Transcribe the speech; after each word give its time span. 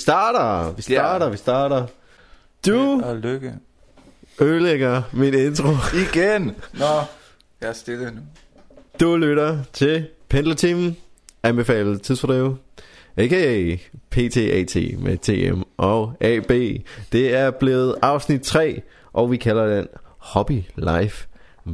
starter, 0.00 0.72
vi 0.76 0.82
starter, 0.82 1.28
vi 1.30 1.36
starter. 1.36 1.86
Du 2.66 3.00
Og 3.04 3.16
lykke. 3.16 3.54
ødelægger 4.40 5.02
min 5.12 5.34
intro. 5.34 5.68
Igen! 6.14 6.44
Nå, 6.72 6.84
jeg 7.60 7.68
er 7.68 7.72
stille 7.72 8.10
nu. 8.10 8.20
Du 9.00 9.16
lytter 9.16 9.58
til 9.72 10.06
Pendlertimen, 10.28 10.96
anbefalet 11.42 12.02
tidsfordriv, 12.02 12.56
a.k.a. 13.16 13.76
PTAT 14.10 14.76
med 14.98 15.18
TM 15.18 15.62
og 15.76 16.12
AB. 16.20 16.50
Det 17.12 17.34
er 17.36 17.50
blevet 17.50 17.94
afsnit 18.02 18.42
3, 18.42 18.82
og 19.12 19.30
vi 19.30 19.36
kalder 19.36 19.76
den 19.76 19.86
Hobby 20.18 20.62
Life 20.76 21.26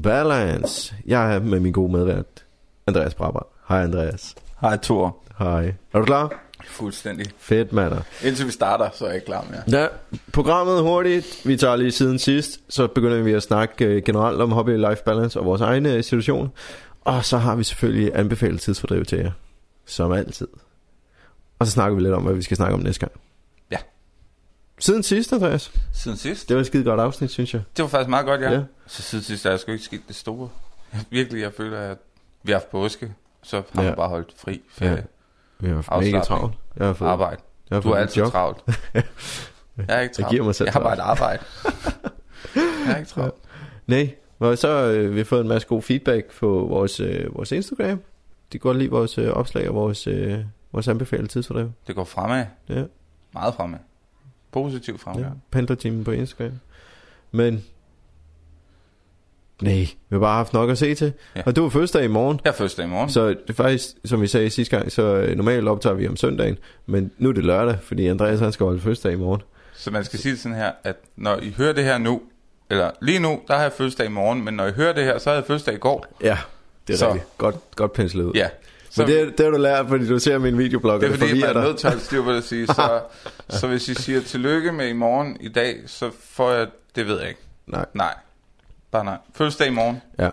Balance. 0.02 0.94
Jeg 1.06 1.34
er 1.34 1.40
med 1.40 1.60
min 1.60 1.72
gode 1.72 1.92
medvært, 1.92 2.44
Andreas 2.86 3.14
Brabber. 3.14 3.46
Hej 3.68 3.82
Andreas. 3.82 4.34
Hej 4.60 4.76
Thor. 4.82 5.16
Hej. 5.38 5.74
Er 5.92 5.98
du 5.98 6.04
klar? 6.04 6.42
Fuldstændig. 6.68 7.26
Fedt, 7.38 7.72
mander. 7.72 8.00
Indtil 8.24 8.46
vi 8.46 8.50
starter, 8.50 8.90
så 8.94 9.06
er 9.06 9.12
jeg 9.12 9.24
klar 9.24 9.46
mere. 9.50 9.80
Ja, 9.80 9.86
programmet 10.32 10.82
hurtigt. 10.82 11.42
Vi 11.44 11.56
tager 11.56 11.76
lige 11.76 11.92
siden 11.92 12.18
sidst, 12.18 12.60
så 12.68 12.86
begynder 12.86 13.22
vi 13.22 13.32
at 13.32 13.42
snakke 13.42 13.84
øh, 13.84 14.02
generelt 14.02 14.40
om 14.40 14.52
hobby 14.52 14.70
life 14.88 15.02
balance 15.04 15.38
og 15.40 15.44
vores 15.46 15.60
egen 15.60 15.86
øh, 15.86 16.04
situation. 16.04 16.52
Og 17.04 17.24
så 17.24 17.38
har 17.38 17.56
vi 17.56 17.64
selvfølgelig 17.64 18.12
anbefalet 18.14 18.60
tidsfordriv 18.60 19.04
til 19.04 19.18
jer, 19.18 19.30
som 19.86 20.12
altid. 20.12 20.48
Og 21.58 21.66
så 21.66 21.72
snakker 21.72 21.96
vi 21.96 22.02
lidt 22.02 22.14
om, 22.14 22.22
hvad 22.22 22.34
vi 22.34 22.42
skal 22.42 22.56
snakke 22.56 22.74
om 22.74 22.80
næste 22.80 23.00
gang. 23.00 23.12
Ja. 23.70 23.76
Siden 24.78 25.02
sidst, 25.02 25.32
Andreas. 25.32 25.72
Siden 25.94 26.16
sidst. 26.16 26.48
Det 26.48 26.54
var 26.56 26.60
et 26.60 26.66
skide 26.66 26.84
godt 26.84 27.00
afsnit, 27.00 27.30
synes 27.30 27.54
jeg. 27.54 27.62
Det 27.76 27.82
var 27.82 27.88
faktisk 27.88 28.08
meget 28.08 28.26
godt, 28.26 28.40
ja. 28.40 28.50
Ja. 28.50 28.54
ja. 28.56 28.62
Så 28.86 29.02
siden 29.02 29.24
sidst 29.24 29.46
er 29.46 29.50
der 29.50 29.56
sgu 29.56 29.72
ikke 29.72 29.84
sket 29.84 30.00
det 30.08 30.16
store. 30.16 30.48
Virkelig, 31.10 31.40
jeg 31.42 31.52
føler, 31.56 31.80
at 31.80 31.96
vi 32.42 32.52
har 32.52 32.58
haft 32.58 32.70
påske. 32.70 33.12
Så 33.42 33.62
har 33.72 33.82
Ja. 33.82 33.88
man 33.88 33.96
bare 33.96 34.08
holdt 34.08 34.34
fri 34.36 34.60
ferie. 34.70 35.04
Vi 35.60 35.68
har 35.68 36.00
mega 36.00 36.20
travlt. 36.20 36.54
Jeg 36.76 36.86
har 36.86 36.94
fået, 36.94 37.08
Arbejde. 37.08 37.42
jeg 37.70 37.76
har 37.76 37.82
Du 37.82 37.90
er 37.90 37.96
altid 37.96 38.22
job. 38.22 38.32
travlt. 38.32 38.58
Jeg 38.96 39.04
er 39.88 40.00
ikke 40.00 40.10
Jeg 40.10 40.12
travlt. 40.12 40.30
giver 40.30 40.44
mig 40.44 40.54
selv 40.54 40.66
Jeg 40.66 40.72
har 40.72 40.80
bare 40.80 40.92
et 40.94 40.98
arbejde. 41.00 41.42
jeg 42.54 42.92
er 42.92 42.96
ikke 42.96 43.08
travlt. 43.10 43.34
Nej, 43.86 44.14
og 44.38 44.58
så 44.58 44.68
øh, 44.68 45.12
vi 45.12 45.18
har 45.18 45.24
fået 45.24 45.40
en 45.40 45.48
masse 45.48 45.68
god 45.68 45.82
feedback 45.82 46.32
på 46.38 46.66
vores, 46.68 47.00
øh, 47.00 47.34
vores 47.36 47.52
Instagram. 47.52 48.00
De 48.52 48.58
godt 48.58 48.76
lide 48.78 48.90
vores 48.90 49.18
øh, 49.18 49.28
opslag 49.30 49.68
og 49.68 49.74
vores, 49.74 50.06
øh, 50.06 50.38
vores 50.72 50.88
anbefalede 50.88 51.28
tidsfordriv. 51.28 51.72
Det 51.86 51.94
går 51.94 52.04
fremad. 52.04 52.44
Ja. 52.68 52.84
Meget 53.32 53.54
fremad. 53.54 53.78
Positivt 54.52 55.00
fremad. 55.00 55.22
Ja, 55.22 55.28
pendlertimen 55.50 56.04
på 56.04 56.10
Instagram. 56.10 56.52
Men, 57.32 57.64
nej, 59.62 59.74
vi 59.80 59.86
har 60.12 60.18
bare 60.18 60.36
haft 60.36 60.52
nok 60.52 60.70
at 60.70 60.78
se 60.78 60.94
til. 60.94 61.12
Ja. 61.36 61.42
Og 61.46 61.56
du 61.56 61.64
er 61.66 61.70
fødselsdag 61.70 62.04
i 62.04 62.08
morgen. 62.08 62.40
Jeg 62.44 62.50
er 62.50 62.54
første 62.54 62.82
dag 62.82 62.88
i 62.88 62.90
morgen. 62.90 63.10
Så 63.10 63.28
det 63.28 63.38
er 63.48 63.52
faktisk, 63.52 63.86
som 64.04 64.22
vi 64.22 64.26
sagde 64.26 64.50
sidste 64.50 64.76
gang, 64.76 64.92
så 64.92 65.02
øh, 65.02 65.36
normalt 65.36 65.68
optager 65.68 65.94
vi 65.94 66.08
om 66.08 66.16
søndagen. 66.16 66.58
Men 66.86 67.10
nu 67.18 67.28
er 67.28 67.32
det 67.32 67.44
lørdag, 67.44 67.76
fordi 67.82 68.06
Andreas 68.06 68.40
han 68.40 68.52
skal 68.52 68.64
holde 68.64 68.80
fødselsdag 68.80 69.12
i 69.12 69.16
morgen. 69.16 69.42
Så 69.74 69.90
man 69.90 70.04
skal 70.04 70.18
sige 70.18 70.32
det 70.32 70.40
sådan 70.40 70.56
her, 70.58 70.72
at 70.84 70.96
når 71.16 71.36
I 71.42 71.54
hører 71.56 71.72
det 71.72 71.84
her 71.84 71.98
nu, 71.98 72.22
eller 72.70 72.90
lige 73.02 73.18
nu, 73.18 73.40
der 73.48 73.54
har 73.54 73.62
jeg 73.62 73.72
fødselsdag 73.72 74.06
i 74.06 74.10
morgen, 74.10 74.44
men 74.44 74.54
når 74.54 74.66
I 74.66 74.72
hører 74.72 74.92
det 74.92 75.04
her, 75.04 75.18
så 75.18 75.30
har 75.30 75.34
jeg 75.36 75.44
fødselsdag 75.46 75.74
i 75.74 75.78
går. 75.78 76.06
Ja, 76.22 76.38
det 76.88 76.94
er 76.94 76.98
Så. 76.98 77.06
rigtigt. 77.06 77.24
Godt, 77.38 77.56
godt 77.76 77.92
penslet 77.92 78.24
ud. 78.24 78.32
Ja. 78.34 78.48
Så 78.90 79.02
Men 79.02 79.10
det, 79.10 79.38
det 79.38 79.46
har 79.46 79.50
du 79.50 79.58
lært, 79.58 79.86
fordi 79.88 80.08
du 80.08 80.18
ser 80.18 80.38
min 80.38 80.58
videoblog, 80.58 80.92
og 80.94 81.00
det 81.00 81.06
er 81.06 81.10
det 81.10 81.18
fordi, 81.20 81.40
man 81.40 81.56
er 81.56 81.62
nødt 81.62 81.78
til 81.78 81.86
at 81.86 81.92
holde 81.92 82.04
styr 82.04 82.22
på 82.22 82.30
det 82.32 82.36
at 82.38 82.44
sige. 82.44 82.66
Så, 82.74 83.00
så 83.48 83.66
hvis 83.66 83.88
I 83.88 83.94
siger 83.94 84.20
tillykke 84.20 84.72
med 84.72 84.88
i 84.88 84.92
morgen 84.92 85.36
i 85.40 85.48
dag, 85.48 85.76
så 85.86 86.10
får 86.30 86.52
jeg, 86.52 86.66
det 86.96 87.06
ved 87.06 87.18
jeg 87.20 87.28
ikke. 87.28 87.40
Nej, 87.66 87.84
Nej. 87.94 88.14
Bare 88.96 89.04
nej. 89.04 89.18
Fødselsdag 89.34 89.66
i 89.66 89.70
morgen, 89.70 90.00
ja. 90.18 90.30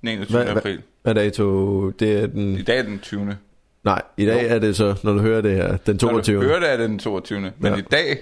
den 0.00 0.08
21. 0.08 0.36
Hvad- 0.36 0.44
hvad- 0.44 0.56
april. 0.56 0.82
Hvad 1.02 1.14
dato? 1.14 1.90
Det 1.90 2.12
er 2.22 2.26
den... 2.26 2.54
I 2.58 2.62
dag 2.62 2.78
er 2.78 2.82
den 2.82 2.98
20. 2.98 3.36
Nej, 3.84 4.02
i 4.16 4.26
dag 4.26 4.42
Jo. 4.42 4.54
er 4.54 4.58
det 4.58 4.76
så, 4.76 4.94
når 5.02 5.12
du 5.12 5.18
hører 5.20 5.40
det 5.40 5.56
her, 5.56 5.76
den 5.76 5.98
22. 5.98 6.34
Når 6.36 6.42
du 6.42 6.48
hører 6.48 6.60
det, 6.60 6.72
er 6.72 6.76
det 6.76 6.88
den 6.88 6.98
22. 6.98 7.40
Men 7.40 7.52
Ja. 7.62 7.76
i 7.76 7.80
dag, 7.80 8.18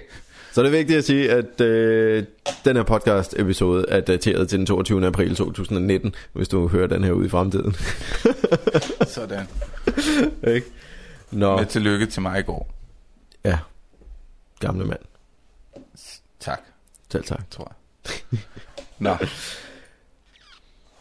Så 0.51 0.61
det 0.61 0.67
er 0.67 0.71
vigtigt 0.71 0.97
at 0.97 1.03
sige, 1.03 1.31
at 1.31 1.61
øh, 1.61 2.23
den 2.65 2.75
her 2.75 2.83
podcast 2.83 3.33
episode 3.39 3.85
er 3.89 3.99
dateret 3.99 4.49
til 4.49 4.57
den 4.59 4.65
22. 4.65 5.07
april 5.07 5.35
2019, 5.35 6.15
hvis 6.33 6.47
du 6.47 6.67
hører 6.67 6.87
den 6.87 7.03
her 7.03 7.11
ud 7.11 7.25
i 7.25 7.29
fremtiden. 7.29 7.75
sådan. 9.07 9.47
Ikke? 10.47 10.67
Nå, 11.31 11.57
Med 11.57 11.65
tillykke 11.65 12.05
til 12.05 12.21
mig 12.21 12.39
i 12.39 12.43
går. 12.43 12.69
ja. 13.45 13.59
Gamle 14.59 14.85
mand. 14.85 14.99
Tak, 16.39 16.61
Selv 17.11 17.23
tak. 17.23 17.51
tror 17.51 17.73
jeg. 18.31 18.39
Nå, 18.99 19.15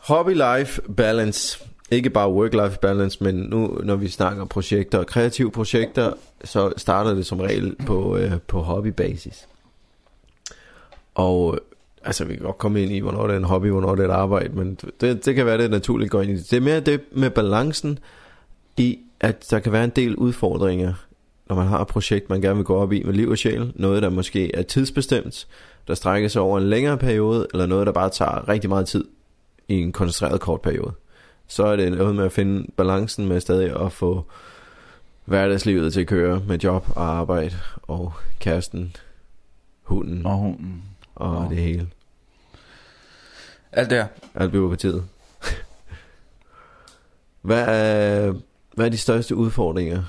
Hobby 0.06 0.34
life 0.59 0.81
balance. 0.97 1.65
Ikke 1.91 2.11
bare 2.11 2.28
work-life 2.28 2.78
balance, 2.78 3.25
men 3.25 3.34
nu 3.34 3.81
når 3.84 3.97
vi 3.97 4.09
snakker 4.09 4.44
projekter 4.44 4.99
og 4.99 5.06
kreative 5.06 5.50
projekter, 5.50 6.12
så 6.44 6.72
starter 6.77 7.15
det 7.15 7.27
som 7.27 7.41
regel 7.41 7.77
på, 7.87 8.17
øh, 8.17 8.33
på 8.47 8.61
hobbybasis. 8.61 9.47
Og 11.15 11.55
øh, 11.55 11.61
altså 12.05 12.25
vi 12.25 12.34
kan 12.34 12.44
godt 12.44 12.59
komme 12.59 12.83
ind 12.83 12.93
i, 12.93 12.99
hvornår 12.99 13.27
det 13.27 13.34
er 13.34 13.39
en 13.39 13.44
hobby, 13.44 13.67
hvornår 13.67 13.94
det 13.94 14.05
er 14.05 14.09
et 14.09 14.12
arbejde, 14.12 14.56
men 14.56 14.78
det, 15.00 15.25
det 15.27 15.34
kan 15.34 15.47
være, 15.47 15.59
det 15.59 15.71
naturligt 15.71 16.11
går 16.11 16.23
ind 16.23 16.31
i 16.31 16.37
det. 16.37 16.50
Det 16.50 16.56
er 16.56 16.61
mere 16.61 16.81
det 16.81 17.00
med 17.12 17.31
balancen 17.31 17.99
i, 18.77 18.99
at 19.21 19.47
der 19.50 19.59
kan 19.59 19.73
være 19.73 19.84
en 19.84 19.93
del 19.97 20.17
udfordringer, 20.17 20.93
når 21.49 21.56
man 21.56 21.67
har 21.67 21.81
et 21.81 21.88
projekt, 21.88 22.31
man 22.31 22.41
gerne 22.41 22.56
vil 22.56 22.65
gå 22.65 22.77
op 22.77 22.93
i 22.93 23.03
med 23.03 23.12
liv 23.12 23.28
og 23.28 23.38
sjæl. 23.38 23.73
Noget, 23.75 24.03
der 24.03 24.11
måske 24.11 24.56
er 24.56 24.62
tidsbestemt, 24.62 25.47
der 25.88 25.94
strækker 25.94 26.28
sig 26.28 26.43
over 26.43 26.59
en 26.59 26.69
længere 26.71 26.99
periode, 26.99 27.47
eller 27.53 27.67
noget, 27.67 27.87
der 27.87 27.93
bare 27.93 28.11
tager 28.11 28.49
rigtig 28.49 28.71
meget 28.71 28.88
tid 28.88 29.05
i 29.69 29.75
en 29.75 29.93
koncentreret 29.93 30.41
kort 30.41 30.60
periode. 30.60 30.93
Så 31.49 31.66
er 31.66 31.77
det 31.77 31.93
noget 31.93 32.15
med 32.16 32.25
at 32.25 32.32
finde 32.32 32.66
balancen 32.77 33.28
med 33.28 33.41
stadig 33.41 33.81
at 33.81 33.93
få 33.93 34.25
hverdagslivet 35.25 35.93
til 35.93 36.00
at 36.00 36.06
køre 36.06 36.43
med 36.49 36.59
job 36.59 36.87
og 36.97 37.04
arbejde 37.04 37.54
og 37.82 38.12
kæresten, 38.38 38.97
hunden 39.82 40.26
og 40.26 40.37
hunden. 40.37 40.82
og 41.15 41.37
og- 41.38 41.50
det 41.50 41.59
hele. 41.59 41.88
Alt 43.72 43.91
det 43.91 43.99
her. 43.99 44.06
Alt 44.34 44.53
byråkratiet. 44.53 45.05
hvad, 47.43 47.65
er, 47.69 48.34
hvad 48.75 48.87
er 48.87 48.91
de 48.91 48.99
største 48.99 49.34
udfordringer, 49.37 50.03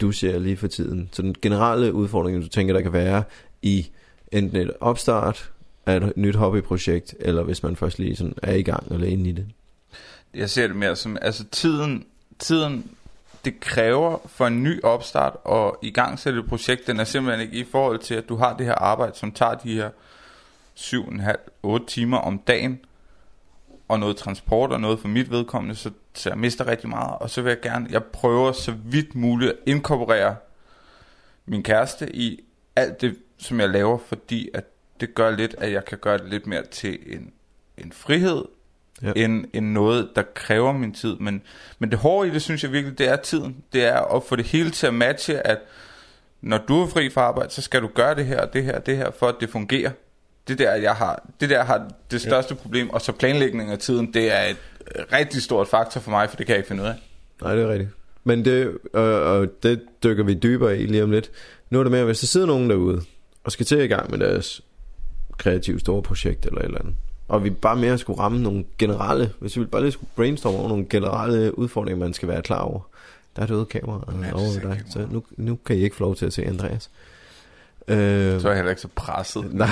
du 0.00 0.12
ser 0.12 0.38
lige 0.38 0.56
for 0.56 0.66
tiden? 0.66 1.08
Så 1.12 1.22
den 1.22 1.34
generelle 1.42 1.92
udfordring, 1.92 2.42
du 2.42 2.48
tænker, 2.48 2.74
der 2.74 2.80
kan 2.80 2.92
være 2.92 3.22
i 3.62 3.90
enten 4.32 4.56
et 4.56 4.72
opstart 4.80 5.50
af 5.90 5.96
et 5.96 6.16
nyt 6.16 6.36
hobbyprojekt, 6.36 7.14
eller 7.20 7.42
hvis 7.42 7.62
man 7.62 7.76
først 7.76 7.98
lige 7.98 8.16
sådan 8.16 8.34
er 8.42 8.54
i 8.54 8.62
gang 8.62 8.92
eller 8.92 9.06
inde 9.06 9.30
i 9.30 9.32
det. 9.32 9.46
Jeg 10.34 10.50
ser 10.50 10.66
det 10.66 10.76
mere 10.76 10.96
som, 10.96 11.18
altså 11.22 11.44
tiden, 11.44 12.06
tiden 12.38 12.90
det 13.44 13.60
kræver 13.60 14.18
for 14.26 14.46
en 14.46 14.62
ny 14.62 14.82
opstart 14.82 15.36
og 15.44 15.78
i 15.82 15.90
gang 15.90 16.18
sætte 16.18 16.38
et 16.38 16.46
projekt, 16.46 16.86
den 16.86 17.00
er 17.00 17.04
simpelthen 17.04 17.46
ikke 17.46 17.58
i 17.58 17.64
forhold 17.70 17.98
til, 17.98 18.14
at 18.14 18.28
du 18.28 18.36
har 18.36 18.56
det 18.56 18.66
her 18.66 18.74
arbejde, 18.74 19.18
som 19.18 19.32
tager 19.32 19.54
de 19.54 19.74
her 19.74 19.90
7,5-8 20.76 21.86
timer 21.86 22.18
om 22.18 22.38
dagen, 22.38 22.80
og 23.88 24.00
noget 24.00 24.16
transport 24.16 24.72
og 24.72 24.80
noget 24.80 25.00
for 25.00 25.08
mit 25.08 25.30
vedkommende, 25.30 25.74
så, 25.74 25.90
så 26.14 26.30
jeg 26.30 26.38
mister 26.38 26.66
rigtig 26.66 26.88
meget, 26.88 27.18
og 27.20 27.30
så 27.30 27.42
vil 27.42 27.50
jeg 27.50 27.60
gerne, 27.60 27.86
jeg 27.90 28.04
prøver 28.04 28.52
så 28.52 28.72
vidt 28.84 29.14
muligt 29.14 29.50
at 29.50 29.56
inkorporere 29.66 30.36
min 31.46 31.62
kæreste 31.62 32.16
i 32.16 32.40
alt 32.76 33.00
det, 33.00 33.16
som 33.38 33.60
jeg 33.60 33.68
laver, 33.68 33.98
fordi 33.98 34.48
at 34.54 34.64
det 35.00 35.14
gør 35.14 35.30
lidt, 35.30 35.54
at 35.58 35.72
jeg 35.72 35.84
kan 35.84 35.98
gøre 35.98 36.18
det 36.18 36.28
lidt 36.28 36.46
mere 36.46 36.62
til 36.70 36.98
en, 37.06 37.32
en 37.78 37.92
frihed, 37.92 38.44
Ja. 39.02 39.12
end, 39.16 39.44
end 39.52 39.66
noget, 39.66 40.08
der 40.16 40.22
kræver 40.34 40.72
min 40.72 40.94
tid. 40.94 41.16
Men, 41.20 41.42
men 41.78 41.90
det 41.90 41.98
hårde 41.98 42.28
i 42.28 42.32
det, 42.32 42.42
synes 42.42 42.62
jeg 42.62 42.72
virkelig, 42.72 42.98
det 42.98 43.08
er 43.08 43.16
tiden. 43.16 43.56
Det 43.72 43.84
er 43.84 44.16
at 44.16 44.22
få 44.24 44.36
det 44.36 44.44
hele 44.44 44.70
til 44.70 44.86
at 44.86 44.94
matche, 44.94 45.46
at 45.46 45.58
når 46.40 46.58
du 46.68 46.82
er 46.82 46.86
fri 46.86 47.10
fra 47.10 47.20
arbejde, 47.20 47.50
så 47.50 47.62
skal 47.62 47.82
du 47.82 47.90
gøre 47.94 48.14
det 48.14 48.26
her, 48.26 48.46
det 48.46 48.64
her, 48.64 48.78
det 48.78 48.96
her, 48.96 49.10
for 49.10 49.26
at 49.26 49.34
det 49.40 49.50
fungerer. 49.50 49.90
Det 50.48 50.58
der, 50.58 50.74
jeg 50.74 50.94
har, 50.94 51.28
det 51.40 51.50
der 51.50 51.64
har 51.64 51.90
det 52.10 52.20
største 52.20 52.54
ja. 52.54 52.62
problem, 52.62 52.90
og 52.90 53.00
så 53.00 53.12
planlægning 53.12 53.70
af 53.70 53.78
tiden, 53.78 54.14
det 54.14 54.32
er 54.32 54.42
et 54.42 54.56
øh, 54.96 55.04
rigtig 55.12 55.42
stort 55.42 55.68
faktor 55.68 56.00
for 56.00 56.10
mig, 56.10 56.30
for 56.30 56.36
det 56.36 56.46
kan 56.46 56.52
jeg 56.52 56.58
ikke 56.58 56.68
finde 56.68 56.82
ud 56.82 56.88
af. 56.88 56.94
Nej, 57.42 57.54
det 57.54 57.64
er 57.64 57.68
rigtigt. 57.68 57.90
Men 58.24 58.44
det, 58.44 58.78
og, 58.92 59.02
og 59.22 59.48
det 59.62 59.82
dykker 60.02 60.24
vi 60.24 60.34
dybere 60.34 60.78
i 60.78 60.86
lige 60.86 61.02
om 61.02 61.10
lidt. 61.10 61.30
Nu 61.70 61.78
er 61.78 61.82
det 61.82 61.92
mere, 61.92 62.04
hvis 62.04 62.20
der 62.20 62.26
sidder 62.26 62.46
nogen 62.46 62.70
derude, 62.70 63.02
og 63.44 63.52
skal 63.52 63.66
til 63.66 63.78
i 63.78 63.86
gang 63.86 64.10
med 64.10 64.18
deres 64.18 64.60
kreative 65.40 65.80
store 65.80 66.02
projekt 66.02 66.46
eller 66.46 66.58
et 66.58 66.64
eller 66.64 66.78
andet, 66.78 66.94
og 67.28 67.44
vi 67.44 67.50
bare 67.50 67.76
mere 67.76 67.98
skulle 67.98 68.20
ramme 68.20 68.42
nogle 68.42 68.64
generelle, 68.78 69.30
hvis 69.38 69.58
vi 69.58 69.64
bare 69.64 69.82
lige 69.82 69.92
skulle 69.92 70.10
brainstorme 70.16 70.58
over 70.58 70.68
nogle 70.68 70.86
generelle 70.90 71.58
udfordringer, 71.58 71.98
man 71.98 72.12
skal 72.14 72.28
være 72.28 72.42
klar 72.42 72.60
over. 72.60 72.80
Der 73.36 73.42
er 73.42 73.46
det 73.46 73.54
ude 73.54 73.64
kamera 73.64 74.12
Ja, 74.22 74.26
det 74.26 74.32
over 74.32 74.60
dig, 74.62 74.82
så 74.90 75.06
nu, 75.10 75.22
nu 75.36 75.58
kan 75.66 75.76
I 75.76 75.80
ikke 75.80 75.96
få 75.96 76.04
lov 76.04 76.16
til 76.16 76.26
at 76.26 76.32
se 76.32 76.44
Andreas. 76.46 76.90
Øh, 77.88 78.40
Så 78.40 78.48
er 78.48 78.52
jeg 78.52 78.56
heller 78.56 78.70
ikke 78.70 78.82
så 78.82 78.88
presset. 78.96 79.54
Nej, 79.54 79.68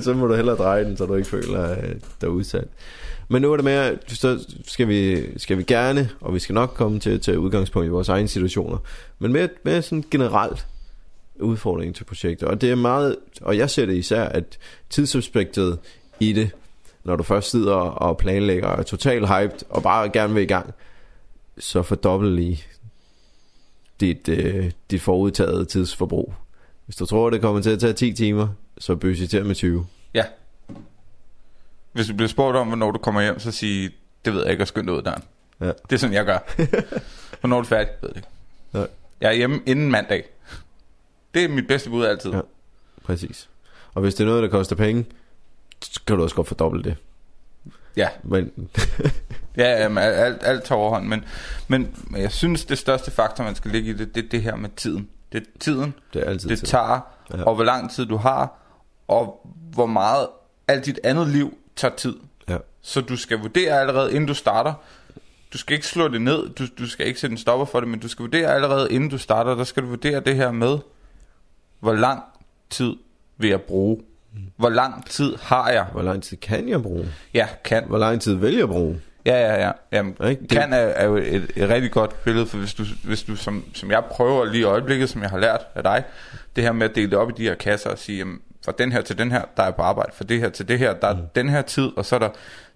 så 0.00 0.14
må 0.14 0.26
du 0.26 0.34
hellere 0.34 0.56
dreje 0.56 0.84
den, 0.84 0.96
så 0.96 1.06
du 1.06 1.14
ikke 1.14 1.28
føler, 1.28 1.60
at 1.62 1.96
du 2.22 2.26
er 2.26 2.30
udsat. 2.30 2.68
Men 3.28 3.42
nu 3.42 3.52
er 3.52 3.56
det 3.56 3.64
mere, 3.64 3.96
så 4.08 4.46
skal 4.66 4.88
vi, 4.88 5.22
skal 5.38 5.58
vi 5.58 5.62
gerne, 5.62 6.10
og 6.20 6.34
vi 6.34 6.38
skal 6.38 6.54
nok 6.54 6.72
komme 6.74 7.00
til 7.00 7.10
at 7.10 7.20
tage 7.20 7.38
udgangspunkt 7.38 7.86
i 7.86 7.90
vores 7.90 8.08
egne 8.08 8.28
situationer, 8.28 8.78
men 9.18 9.32
mere, 9.32 9.48
mere 9.64 9.82
sådan 9.82 10.04
generelt 10.10 10.66
udfordring 11.40 11.94
til 11.94 12.04
projekter. 12.04 12.46
Og 12.46 12.60
det 12.60 12.70
er 12.70 12.74
meget, 12.74 13.16
og 13.40 13.58
jeg 13.58 13.70
ser 13.70 13.86
det 13.86 13.94
især, 13.94 14.24
at 14.24 14.58
tidsaspektet 14.90 15.78
i 16.20 16.32
det, 16.32 16.50
når 17.04 17.16
du 17.16 17.22
først 17.22 17.50
sidder 17.50 17.74
og 17.74 18.16
planlægger 18.16 18.68
og 18.68 18.78
er 18.78 18.82
totalt 18.82 19.28
hyped, 19.28 19.58
og 19.70 19.82
bare 19.82 20.08
gerne 20.08 20.34
vil 20.34 20.42
i 20.42 20.46
gang, 20.46 20.74
så 21.58 21.82
fordobbel 21.82 22.32
lige 22.32 22.64
dit, 24.00 24.28
øh, 24.28 24.70
dit 24.90 25.02
forudtaget 25.02 25.68
tidsforbrug. 25.68 26.34
Hvis 26.84 26.96
du 26.96 27.06
tror, 27.06 27.30
det 27.30 27.40
kommer 27.40 27.60
til 27.60 27.70
at 27.70 27.80
tage 27.80 27.92
10 27.92 28.12
timer, 28.12 28.48
så 28.78 28.96
budgeter 28.96 29.44
med 29.44 29.54
20. 29.54 29.86
Ja. 30.14 30.24
Hvis 31.92 32.06
du 32.06 32.14
bliver 32.14 32.28
spurgt 32.28 32.56
om, 32.56 32.66
hvornår 32.66 32.90
du 32.90 32.98
kommer 32.98 33.22
hjem, 33.22 33.38
så 33.38 33.52
sig, 33.52 33.90
det 34.24 34.34
ved 34.34 34.42
jeg 34.42 34.50
ikke, 34.50 34.64
og 34.64 34.68
skynd 34.68 34.86
dig 34.86 34.96
ud 34.96 35.02
døren. 35.02 35.22
Ja. 35.60 35.66
Det 35.66 35.92
er 35.92 35.96
sådan, 35.96 36.14
jeg 36.14 36.24
gør. 36.24 36.38
hvornår 37.40 37.56
er 37.56 37.62
du 37.62 37.68
færdig? 37.68 37.88
Ved 38.00 38.08
det 38.08 38.16
ikke. 38.16 38.28
Nej. 38.72 38.86
Jeg 39.20 39.28
er 39.28 39.32
hjemme 39.34 39.60
inden 39.66 39.90
mandag. 39.90 40.24
Det 41.34 41.44
er 41.44 41.48
mit 41.48 41.66
bedste 41.66 41.90
bud 41.90 42.04
altid. 42.04 42.30
Ja. 42.32 42.40
Præcis. 43.04 43.48
Og 43.94 44.02
hvis 44.02 44.14
det 44.14 44.24
er 44.24 44.28
noget, 44.28 44.42
der 44.42 44.48
koster 44.48 44.76
penge, 44.76 45.04
så 45.82 46.00
kan 46.06 46.16
du 46.16 46.22
også 46.22 46.36
godt 46.36 46.48
fordoble 46.48 46.82
det. 46.82 46.96
Ja, 47.96 48.08
Men 48.22 48.52
ja 49.56 49.82
jamen, 49.82 50.04
alt, 50.04 50.38
alt 50.42 50.64
tager 50.64 50.78
overhånd. 50.78 51.06
Men, 51.06 51.24
men 51.68 51.94
jeg 52.16 52.32
synes, 52.32 52.64
det 52.64 52.78
største 52.78 53.10
faktor, 53.10 53.44
man 53.44 53.54
skal 53.54 53.70
ligge 53.70 53.90
i 53.90 53.92
det, 53.92 54.14
det 54.14 54.24
er 54.24 54.28
det 54.28 54.42
her 54.42 54.56
med 54.56 54.70
tiden. 54.76 55.08
Det 55.32 55.40
er 55.42 55.46
tiden, 55.60 55.94
det 56.12 56.22
er 56.22 56.30
altid 56.30 56.48
det 56.48 56.58
tid. 56.58 56.66
tager, 56.66 57.00
Ja. 57.34 57.42
og 57.44 57.54
hvor 57.54 57.64
lang 57.64 57.90
tid 57.90 58.06
du 58.06 58.16
har, 58.16 58.58
og 59.08 59.46
hvor 59.72 59.86
meget 59.86 60.26
alt 60.68 60.86
dit 60.86 61.00
andet 61.04 61.28
liv 61.28 61.58
tager 61.76 61.94
tid. 61.96 62.16
Ja. 62.48 62.56
Så 62.82 63.00
du 63.00 63.16
skal 63.16 63.38
vurdere 63.38 63.80
allerede, 63.80 64.10
inden 64.10 64.26
du 64.26 64.34
starter. 64.34 64.74
Du 65.52 65.58
skal 65.58 65.74
ikke 65.74 65.86
slå 65.86 66.08
det 66.08 66.22
ned, 66.22 66.48
du, 66.48 66.64
du 66.78 66.86
skal 66.88 67.06
ikke 67.06 67.20
sætte 67.20 67.32
en 67.34 67.38
stopper 67.38 67.66
for 67.66 67.80
det, 67.80 67.88
men 67.88 68.00
du 68.00 68.08
skal 68.08 68.22
vurdere 68.22 68.54
allerede, 68.54 68.92
inden 68.92 69.10
du 69.10 69.18
starter, 69.18 69.54
der 69.54 69.64
skal 69.64 69.82
du 69.82 69.88
vurdere 69.88 70.20
det 70.20 70.36
her 70.36 70.52
med, 70.52 70.78
hvor 71.82 71.92
lang 71.94 72.22
tid 72.70 72.96
vil 73.38 73.50
jeg 73.50 73.60
bruge? 73.60 73.98
Hvor 74.56 74.68
lang 74.68 75.06
tid 75.06 75.36
har 75.42 75.70
jeg? 75.70 75.84
Hvor 75.92 76.02
lang 76.02 76.22
tid 76.22 76.36
kan 76.36 76.68
jeg 76.68 76.82
bruge? 76.82 77.08
Ja, 77.34 77.48
kan. 77.64 77.84
Hvor 77.86 77.98
lang 77.98 78.20
tid 78.20 78.34
vil 78.34 78.54
jeg 78.56 78.68
bruge? 78.68 79.00
Ja, 79.26 79.34
ja, 79.54 79.66
ja. 79.66 79.72
Jamen? 79.92 80.16
Det- 80.20 80.48
kan 80.50 80.72
er, 80.72 80.76
er 80.76 81.04
jo 81.04 81.16
et, 81.16 81.50
et 81.56 81.68
rigtig 81.68 81.90
godt 81.90 82.24
billede, 82.24 82.46
for 82.46 82.58
hvis 82.58 82.74
du, 82.74 82.84
hvis 83.04 83.22
du 83.22 83.36
som, 83.36 83.64
som 83.74 83.90
jeg 83.90 84.04
prøver 84.10 84.44
lige 84.44 84.60
i 84.60 84.64
øjeblikket, 84.64 85.08
som 85.08 85.22
jeg 85.22 85.30
har 85.30 85.38
lært 85.38 85.60
af 85.74 85.82
dig, 85.82 86.04
det 86.56 86.64
her 86.64 86.72
med 86.72 86.88
at 86.88 86.94
dele 86.94 87.10
det 87.10 87.18
op 87.18 87.30
i 87.30 87.32
de 87.36 87.42
her 87.42 87.54
kasser 87.54 87.90
og 87.90 87.98
sige, 87.98 88.18
jamen, 88.18 88.40
fra 88.64 88.72
den 88.78 88.92
her 88.92 89.00
til 89.02 89.18
den 89.18 89.32
her, 89.32 89.42
der 89.56 89.62
er 89.62 89.70
på 89.70 89.82
arbejde, 89.82 90.12
fra 90.14 90.24
det 90.24 90.40
her 90.40 90.48
til 90.48 90.68
det 90.68 90.78
her, 90.78 90.94
der 90.94 91.08
er 91.08 91.14
mm. 91.16 91.22
den 91.34 91.48
her 91.48 91.62
tid, 91.62 91.90
og 91.96 92.04
så 92.06 92.14
er 92.14 92.18
der 92.18 92.28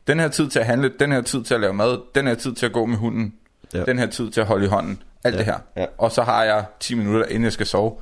den 0.07 0.21
her 0.21 0.29
tid 0.29 0.49
til 0.49 0.59
at 0.59 0.67
handle, 0.67 0.93
den 1.01 1.13
her 1.13 1.21
tid 1.23 1.43
til 1.45 1.55
at 1.55 1.61
lave 1.61 1.73
mad, 1.75 1.99
den 2.15 2.27
her 2.27 2.35
tid 2.35 2.55
til 2.55 2.67
at 2.67 2.73
gå 2.73 2.87
med 2.87 2.97
hunden, 2.97 3.35
ja. 3.75 3.85
den 3.85 3.99
her 3.99 4.07
tid 4.07 4.31
til 4.31 4.41
at 4.41 4.47
holde 4.47 4.65
i 4.65 4.69
hånden, 4.69 5.03
alt 5.25 5.35
Ja, 5.35 5.39
det 5.39 5.47
her. 5.47 5.59
ja. 5.77 5.87
Og 5.99 6.13
så 6.13 6.23
har 6.23 6.45
jeg 6.45 6.65
10 6.81 6.95
minutter, 6.95 7.27
inden 7.27 7.45
jeg 7.45 7.53
skal 7.53 7.67
sove, 7.67 7.93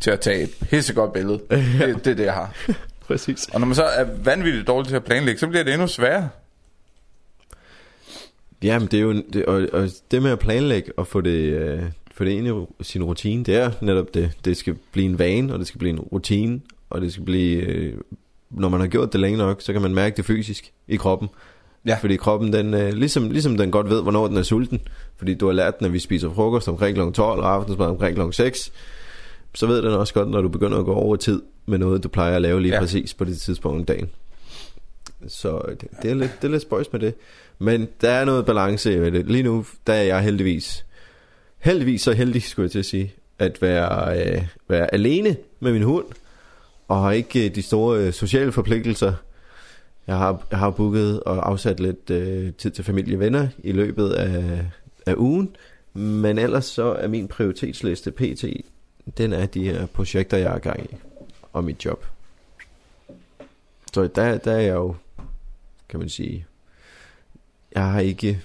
til 0.00 0.10
at 0.10 0.20
tage 0.20 0.42
et 0.42 0.50
pissegodt 0.70 1.12
billede. 1.12 1.40
det, 1.50 2.04
det 2.04 2.10
er 2.10 2.14
det, 2.14 2.24
jeg 2.24 2.32
har. 2.32 2.54
Præcis. 3.06 3.48
Og 3.52 3.60
når 3.60 3.66
man 3.66 3.74
så 3.74 3.84
er 3.84 4.04
vanvittigt 4.24 4.66
dårlig 4.66 4.88
til 4.88 4.96
at 4.96 5.04
planlægge, 5.04 5.38
så 5.38 5.46
bliver 5.46 5.64
det 5.64 5.72
endnu 5.72 5.86
sværere. 5.86 6.28
Jamen, 8.62 8.88
det 8.88 8.98
er 8.98 9.02
jo 9.02 9.22
det, 9.32 9.44
og, 9.44 9.68
og 9.72 9.88
det 10.10 10.22
med 10.22 10.30
at 10.30 10.38
planlægge 10.38 10.92
og 10.96 11.06
få 11.06 11.20
det, 11.20 11.30
øh, 11.30 11.82
få 12.14 12.24
det 12.24 12.30
ind 12.30 12.66
i 12.80 12.84
sin 12.84 13.04
rutine, 13.04 13.44
det 13.44 13.56
er 13.56 13.70
netop 13.80 14.14
det. 14.14 14.32
Det 14.44 14.56
skal 14.56 14.76
blive 14.92 15.06
en 15.06 15.18
vane, 15.18 15.52
og 15.52 15.58
det 15.58 15.66
skal 15.66 15.78
blive 15.78 15.92
en 15.92 16.00
rutine, 16.00 16.60
og 16.90 17.00
det 17.00 17.12
skal 17.12 17.24
blive, 17.24 17.62
øh, 17.62 17.94
når 18.50 18.68
man 18.68 18.80
har 18.80 18.86
gjort 18.86 19.12
det 19.12 19.20
længe 19.20 19.38
nok, 19.38 19.62
så 19.62 19.72
kan 19.72 19.82
man 19.82 19.94
mærke 19.94 20.16
det 20.16 20.24
fysisk 20.24 20.72
i 20.88 20.96
kroppen. 20.96 21.28
Ja. 21.86 21.96
Fordi 22.00 22.16
kroppen, 22.16 22.52
den, 22.52 22.74
øh, 22.74 22.92
ligesom, 22.92 23.30
ligesom 23.30 23.56
den 23.56 23.70
godt 23.70 23.90
ved, 23.90 24.02
hvornår 24.02 24.28
den 24.28 24.36
er 24.36 24.42
sulten, 24.42 24.80
fordi 25.16 25.34
du 25.34 25.46
har 25.46 25.52
lært 25.52 25.78
den, 25.78 25.86
at 25.86 25.92
vi 25.92 25.98
spiser 25.98 26.34
frokost 26.34 26.68
omkring 26.68 26.96
kl. 26.96 27.12
12 27.12 27.40
og 27.40 27.54
aftensmad 27.54 27.86
omkring 27.86 28.16
kl. 28.16 28.22
6, 28.32 28.72
så 29.56 29.66
ved 29.66 29.82
den 29.82 29.92
også 29.92 30.14
godt, 30.14 30.30
når 30.30 30.40
du 30.40 30.48
begynder 30.48 30.78
at 30.78 30.84
gå 30.84 30.94
over 30.94 31.16
tid 31.16 31.42
med 31.66 31.78
noget, 31.78 32.02
du 32.02 32.08
plejer 32.08 32.36
at 32.36 32.42
lave 32.42 32.62
lige 32.62 32.74
ja. 32.74 32.80
Præcis 32.80 33.14
på 33.14 33.24
det 33.24 33.38
tidspunkt 33.38 33.78
om 33.78 33.84
dagen. 33.84 34.10
Så 35.28 35.62
det, 35.80 35.88
det, 36.02 36.10
er 36.10 36.14
lidt, 36.14 36.30
det 36.42 36.48
er 36.48 36.52
lidt 36.52 36.62
spøjs 36.62 36.92
med 36.92 37.00
det. 37.00 37.14
Men 37.58 37.88
der 38.00 38.10
er 38.10 38.24
noget 38.24 38.46
balance 38.46 39.00
ved 39.00 39.12
det. 39.12 39.26
Lige 39.26 39.42
nu, 39.42 39.66
der 39.86 39.92
er 39.92 40.02
jeg 40.02 40.22
heldigvis, 40.22 40.86
heldigvis 41.58 42.02
så 42.02 42.12
heldig, 42.12 42.42
skulle 42.42 42.64
jeg 42.64 42.70
til 42.70 42.78
at 42.78 42.84
sige, 42.84 43.14
at 43.38 43.62
være, 43.62 44.18
øh, 44.18 44.46
være 44.68 44.94
alene 44.94 45.36
med 45.60 45.72
min 45.72 45.82
hund, 45.82 46.04
og 46.88 47.02
har 47.02 47.12
ikke 47.12 47.44
øh, 47.44 47.54
de 47.54 47.62
store 47.62 48.00
øh, 48.00 48.12
sociale 48.12 48.52
forpligtelser. 48.52 49.12
Jeg 50.06 50.18
har, 50.18 50.46
jeg 50.50 50.58
har 50.58 50.70
booket 50.70 51.20
og 51.20 51.48
afsat 51.48 51.80
lidt 51.80 52.10
øh, 52.10 52.52
tid 52.52 52.70
til 52.70 52.84
familie 52.84 53.16
og 53.16 53.20
venner 53.20 53.48
i 53.58 53.72
løbet 53.72 54.10
af, 54.10 54.64
af 55.06 55.14
ugen, 55.16 55.56
men 55.94 56.38
ellers 56.38 56.64
så 56.64 56.92
er 56.92 57.08
min 57.08 57.28
prioritetsliste 57.28 58.10
pt. 58.10 58.44
Den 59.18 59.32
er 59.32 59.46
de 59.46 59.64
her 59.64 59.86
projekter, 59.86 60.36
jeg 60.36 60.54
er 60.54 60.58
gang 60.58 60.84
i, 60.84 60.96
og 61.52 61.64
mit 61.64 61.84
job. 61.84 62.04
Så 63.92 64.06
der, 64.06 64.38
der 64.38 64.52
er 64.52 64.60
jeg 64.60 64.74
jo, 64.74 64.94
kan 65.88 66.00
man 66.00 66.08
sige, 66.08 66.46
jeg 67.74 67.84
har 67.84 68.00
ikke 68.00 68.42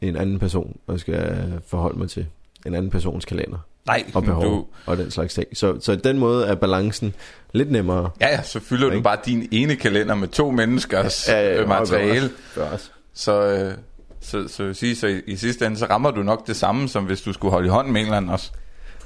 en 0.00 0.16
anden 0.16 0.38
person, 0.38 0.76
jeg 0.88 1.00
skal 1.00 1.52
forholde 1.66 1.98
mig 1.98 2.10
til. 2.10 2.26
En 2.66 2.74
anden 2.74 2.90
persons 2.90 3.24
kalender 3.24 3.58
Nej, 3.86 4.04
og 4.14 4.22
behov 4.22 4.44
du, 4.44 4.66
og 4.86 4.96
den 4.96 5.10
slags 5.10 5.34
ting. 5.34 5.56
Så, 5.56 5.80
så 5.80 5.96
den 5.96 6.18
måde 6.18 6.46
er 6.46 6.54
balancen 6.54 7.14
lidt 7.52 7.70
nemmere. 7.70 8.10
Ja, 8.20 8.28
ja, 8.28 8.42
så 8.42 8.60
fylder 8.60 8.86
du 8.86 8.92
Ikke? 8.92 9.02
bare 9.02 9.18
din 9.24 9.48
ene 9.50 9.76
kalender 9.76 10.14
med 10.14 10.28
to 10.28 10.50
menneskers 10.50 11.28
ja, 11.28 11.60
ja, 11.60 11.66
materiale. 11.66 12.30
Bevares. 12.54 12.92
Så, 13.12 13.42
øh, 13.42 13.74
så, 14.20 14.48
så, 14.48 14.64
vil 14.64 14.74
sige, 14.74 14.96
så 14.96 15.06
i, 15.06 15.20
i 15.26 15.36
sidste 15.36 15.66
ende, 15.66 15.76
så 15.76 15.86
rammer 15.86 16.10
du 16.10 16.22
nok 16.22 16.46
det 16.46 16.56
samme, 16.56 16.88
som 16.88 17.04
hvis 17.04 17.22
du 17.22 17.32
skulle 17.32 17.52
holde 17.52 17.66
i 17.66 17.70
hånden 17.70 17.92
med 17.92 18.00
en 18.00 18.06
eller 18.06 18.16
anden 18.16 18.30
også. 18.30 18.50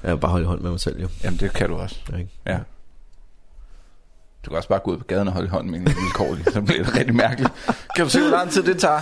Jeg 0.02 0.12
vil 0.12 0.20
bare 0.20 0.30
holde 0.30 0.44
i 0.44 0.46
hånd 0.46 0.60
med 0.60 0.70
mig 0.70 0.80
selv, 0.80 1.00
jo. 1.00 1.08
Jamen, 1.24 1.40
det 1.40 1.52
kan 1.52 1.68
du 1.68 1.76
også. 1.76 1.96
Ikke? 2.18 2.30
Ja. 2.46 2.58
Du 4.44 4.50
kan 4.50 4.56
også 4.56 4.68
bare 4.68 4.78
gå 4.78 4.90
ud 4.90 4.98
på 4.98 5.04
gaden 5.04 5.28
og 5.28 5.34
holde 5.34 5.46
i 5.46 5.50
hånden 5.50 5.70
med 5.70 5.78
en 5.78 5.86
vilkårlig. 5.86 6.44
Så 6.52 6.60
bliver 6.60 6.84
det 6.84 6.96
rigtig 6.96 7.14
mærkeligt. 7.14 7.52
Kan 7.96 8.04
du 8.04 8.10
se, 8.10 8.20
hvor 8.20 8.30
lang 8.30 8.50
tid 8.50 8.62
det 8.62 8.78
tager? 8.78 9.00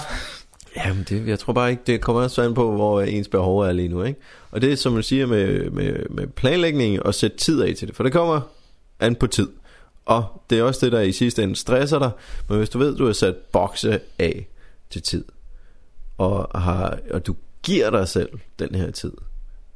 Jamen, 0.76 1.06
det, 1.08 1.28
jeg 1.28 1.38
tror 1.38 1.52
bare 1.52 1.70
ikke, 1.70 1.82
det 1.86 2.00
kommer 2.00 2.22
også 2.22 2.42
an 2.42 2.54
på, 2.54 2.72
hvor 2.72 3.00
ens 3.00 3.28
behov 3.28 3.58
er 3.58 3.72
lige 3.72 3.88
nu, 3.88 4.02
ikke? 4.02 4.20
Og 4.50 4.62
det 4.62 4.72
er, 4.72 4.76
som 4.76 4.92
man 4.92 5.02
siger 5.02 5.26
med, 5.26 5.70
med, 5.70 6.08
med 6.10 6.26
planlægning, 6.26 7.02
og 7.02 7.14
sætte 7.14 7.36
tid 7.36 7.62
af 7.62 7.74
til 7.78 7.88
det, 7.88 7.96
for 7.96 8.02
det 8.02 8.12
kommer 8.12 8.40
an 9.00 9.14
på 9.14 9.26
tid. 9.26 9.48
Og 10.06 10.42
det 10.50 10.58
er 10.58 10.62
også 10.62 10.86
det, 10.86 10.92
der 10.92 11.00
i 11.00 11.12
sidste 11.12 11.42
ende 11.42 11.56
stresser 11.56 11.98
dig, 11.98 12.10
men 12.48 12.58
hvis 12.58 12.68
du 12.68 12.78
ved, 12.78 12.96
du 12.96 13.06
har 13.06 13.12
sat 13.12 13.36
bokse 13.36 14.00
af 14.18 14.48
til 14.90 15.02
tid, 15.02 15.24
og, 16.22 16.60
har, 16.60 16.98
og 17.10 17.26
du 17.26 17.36
giver 17.62 17.91
dig 17.91 18.08
selv 18.08 18.29
den 18.58 18.74
her 18.74 18.91
tid, 18.91 19.12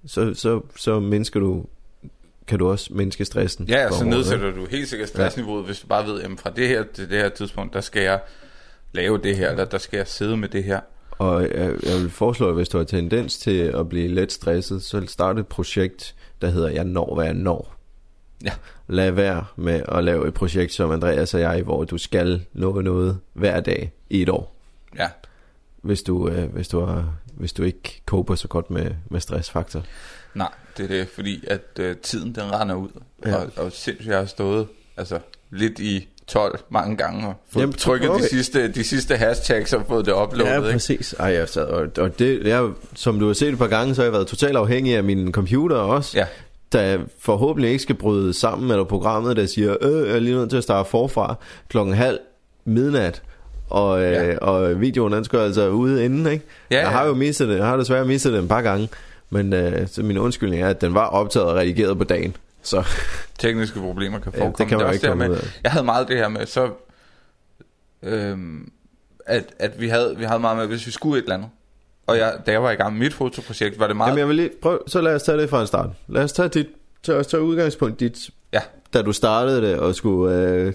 så, 0.06 0.34
så, 0.34 0.60
så 0.76 1.00
mindsker 1.00 1.40
du, 1.40 1.64
kan 2.46 2.58
du 2.58 2.68
også 2.68 2.94
mindske 2.94 3.24
stressen. 3.24 3.66
Ja, 3.68 3.90
så 3.90 4.04
nedsætter 4.04 4.50
du 4.50 4.66
helt 4.70 4.88
sikkert 4.88 5.08
stressniveauet, 5.08 5.64
hvis 5.64 5.80
du 5.80 5.86
bare 5.86 6.06
ved, 6.06 6.22
at 6.22 6.30
fra 6.38 6.50
det 6.50 6.68
her 6.68 6.84
til 6.94 7.10
det 7.10 7.18
her 7.18 7.28
tidspunkt, 7.28 7.74
der 7.74 7.80
skal 7.80 8.02
jeg 8.02 8.20
lave 8.92 9.18
det 9.18 9.36
her, 9.36 9.50
eller 9.50 9.64
der 9.64 9.78
skal 9.78 9.96
jeg 9.96 10.08
sidde 10.08 10.36
med 10.36 10.48
det 10.48 10.64
her. 10.64 10.80
Og 11.10 11.42
jeg, 11.42 11.76
jeg 11.82 12.00
vil 12.00 12.10
foreslå, 12.10 12.48
at 12.48 12.54
hvis 12.54 12.68
du 12.68 12.78
har 12.78 12.84
tendens 12.84 13.38
til 13.38 13.58
at 13.58 13.88
blive 13.88 14.08
let 14.08 14.32
stresset, 14.32 14.82
så 14.82 15.04
start 15.06 15.38
et 15.38 15.46
projekt, 15.46 16.14
der 16.40 16.48
hedder 16.48 16.68
Jeg 16.68 16.84
når, 16.84 17.14
hvad 17.14 17.24
jeg 17.24 17.34
når. 17.34 17.76
Ja. 18.44 18.52
Lad 18.88 19.10
være 19.10 19.44
med 19.56 19.82
at 19.88 20.04
lave 20.04 20.28
et 20.28 20.34
projekt 20.34 20.72
som 20.72 20.90
Andreas 20.90 21.34
og 21.34 21.40
jeg, 21.40 21.62
hvor 21.62 21.84
du 21.84 21.98
skal 21.98 22.44
nå 22.52 22.80
noget 22.80 23.18
hver 23.32 23.60
dag 23.60 23.92
i 24.10 24.22
et 24.22 24.28
år. 24.28 24.56
Ja, 24.98 25.08
Hvis 25.86 26.02
du, 26.02 26.28
øh, 26.28 26.52
hvis 26.52 26.68
du, 26.68 26.80
har, 26.80 27.04
hvis 27.34 27.52
du 27.52 27.62
ikke 27.62 28.02
koper 28.06 28.34
så 28.34 28.48
godt 28.48 28.70
med, 28.70 28.90
med 29.10 29.20
stressfaktor. 29.20 29.82
nej, 30.34 30.48
det 30.76 30.84
er 30.84 30.88
det, 30.88 31.08
fordi 31.14 31.44
at 31.46 31.60
øh, 31.78 31.96
tiden 31.96 32.34
den 32.34 32.42
render 32.52 32.74
ud, 32.74 32.88
Ja. 33.26 33.36
og, 33.36 33.46
og 33.56 33.72
sindssygt, 33.72 34.08
jeg 34.10 34.18
har 34.18 34.26
stået 34.26 34.66
altså, 34.96 35.18
lidt 35.50 35.78
i 35.78 36.08
12 36.26 36.60
mange 36.70 36.96
gange, 36.96 37.26
og 37.26 37.34
fået 37.50 37.60
Jamen, 37.62 37.72
trykket 37.74 38.10
okay. 38.10 38.24
de, 38.24 38.28
sidste, 38.28 38.68
de 38.72 38.84
sidste 38.84 39.16
hashtags, 39.16 39.72
og 39.72 39.84
fået 39.88 40.06
det 40.06 40.12
uploadet. 40.12 40.50
Ja, 40.52 40.56
ikke? 40.58 40.72
præcis. 40.72 41.12
Ej, 41.18 41.26
jeg 41.26 41.48
sad, 41.48 41.64
og, 41.66 41.88
og 41.98 42.18
det, 42.18 42.46
jeg, 42.46 42.70
som 42.94 43.18
du 43.18 43.26
har 43.26 43.32
set 43.34 43.48
et 43.52 43.58
par 43.58 43.66
gange, 43.66 43.94
så 43.94 44.00
har 44.00 44.04
jeg 44.06 44.12
været 44.12 44.26
totalt 44.26 44.56
afhængig 44.56 44.96
af 44.96 45.04
min 45.04 45.32
computer 45.32 45.76
også. 45.76 46.18
Ja. 46.18 46.26
der 46.72 46.98
forhåbentlig 47.18 47.70
ikke 47.70 47.82
skal 47.82 47.94
bryde 47.94 48.32
sammen, 48.34 48.70
eller 48.70 48.84
programmet, 48.84 49.36
der 49.36 49.46
siger, 49.46 49.76
øh, 49.80 50.08
jeg 50.08 50.16
er 50.16 50.20
lige 50.20 50.36
nødt 50.36 50.50
til 50.50 50.56
at 50.56 50.62
starte 50.62 50.90
forfra 50.90 51.34
klokken 51.68 51.94
halv 51.94 52.18
midnat, 52.64 53.22
og, 53.70 54.02
øh, 54.04 54.12
Ja. 54.12 54.38
og 54.38 54.80
videoen 54.80 55.12
den 55.12 55.24
skal 55.24 55.38
altså 55.38 55.68
ude 55.68 56.04
inden, 56.04 56.26
ikke? 56.26 56.44
Ja, 56.70 56.78
jeg 56.80 56.88
har 56.90 57.02
ja. 57.02 57.08
jo 57.08 57.14
mistet 57.14 57.48
det, 57.48 57.56
jeg 57.56 57.66
har 57.66 57.76
desværre 57.76 58.04
mistet 58.04 58.32
det 58.32 58.40
en 58.42 58.48
par 58.48 58.62
gange, 58.62 58.88
men 59.30 59.52
øh, 59.52 59.88
så 59.88 60.02
min 60.02 60.18
undskyldning 60.18 60.62
er, 60.62 60.68
at 60.68 60.80
den 60.80 60.94
var 60.94 61.06
optaget 61.06 61.46
og 61.48 61.54
redigeret 61.56 61.98
på 61.98 62.04
dagen, 62.04 62.36
så 62.62 62.84
tekniske 63.38 63.80
problemer 63.80 64.18
kan 64.18 64.32
Ja, 64.34 64.40
forekomme. 64.40 64.54
det 64.58 64.68
kan 64.68 64.78
man 64.78 64.86
ikke 64.94 65.02
det 65.02 65.08
her 65.10 65.16
komme 65.18 65.28
med. 65.28 65.38
Jeg 65.64 65.72
havde 65.72 65.84
meget 65.84 66.08
det 66.08 66.16
her 66.16 66.28
med, 66.28 66.46
så, 66.46 66.70
øhm, 68.02 68.70
at, 69.26 69.44
at 69.58 69.80
vi, 69.80 69.88
havde, 69.88 70.14
vi 70.18 70.24
havde 70.24 70.40
meget 70.40 70.56
med, 70.58 70.66
hvis 70.66 70.86
vi 70.86 70.90
skulle 70.92 71.18
et 71.18 71.22
eller 71.22 71.34
andet. 71.34 71.48
Og 72.06 72.18
jeg, 72.18 72.34
da 72.46 72.52
jeg 72.52 72.62
var 72.62 72.70
i 72.70 72.74
gang 72.74 72.92
med 72.92 73.00
mit 73.06 73.14
fotoprojekt, 73.14 73.78
var 73.78 73.86
det 73.86 73.96
meget... 73.96 74.08
Jamen, 74.08 74.18
jeg 74.18 74.28
vil 74.28 74.36
lige 74.36 74.50
prøv, 74.62 74.82
så 74.86 75.00
lad 75.00 75.14
os 75.14 75.22
tage 75.22 75.38
det 75.38 75.50
fra 75.50 75.60
en 75.60 75.66
start. 75.66 75.90
Lad 76.08 76.22
os 76.24 76.32
tage 76.32 76.48
dit, 76.48 76.66
tage, 77.02 77.18
os 77.18 77.26
tage 77.26 77.42
udgangspunkt 77.42 78.00
dit, 78.00 78.30
Ja. 78.52 78.60
da 78.94 79.02
du 79.02 79.12
startede 79.12 79.62
det, 79.62 79.76
og 79.78 79.94
skulle, 79.94 80.36
øh, 80.36 80.72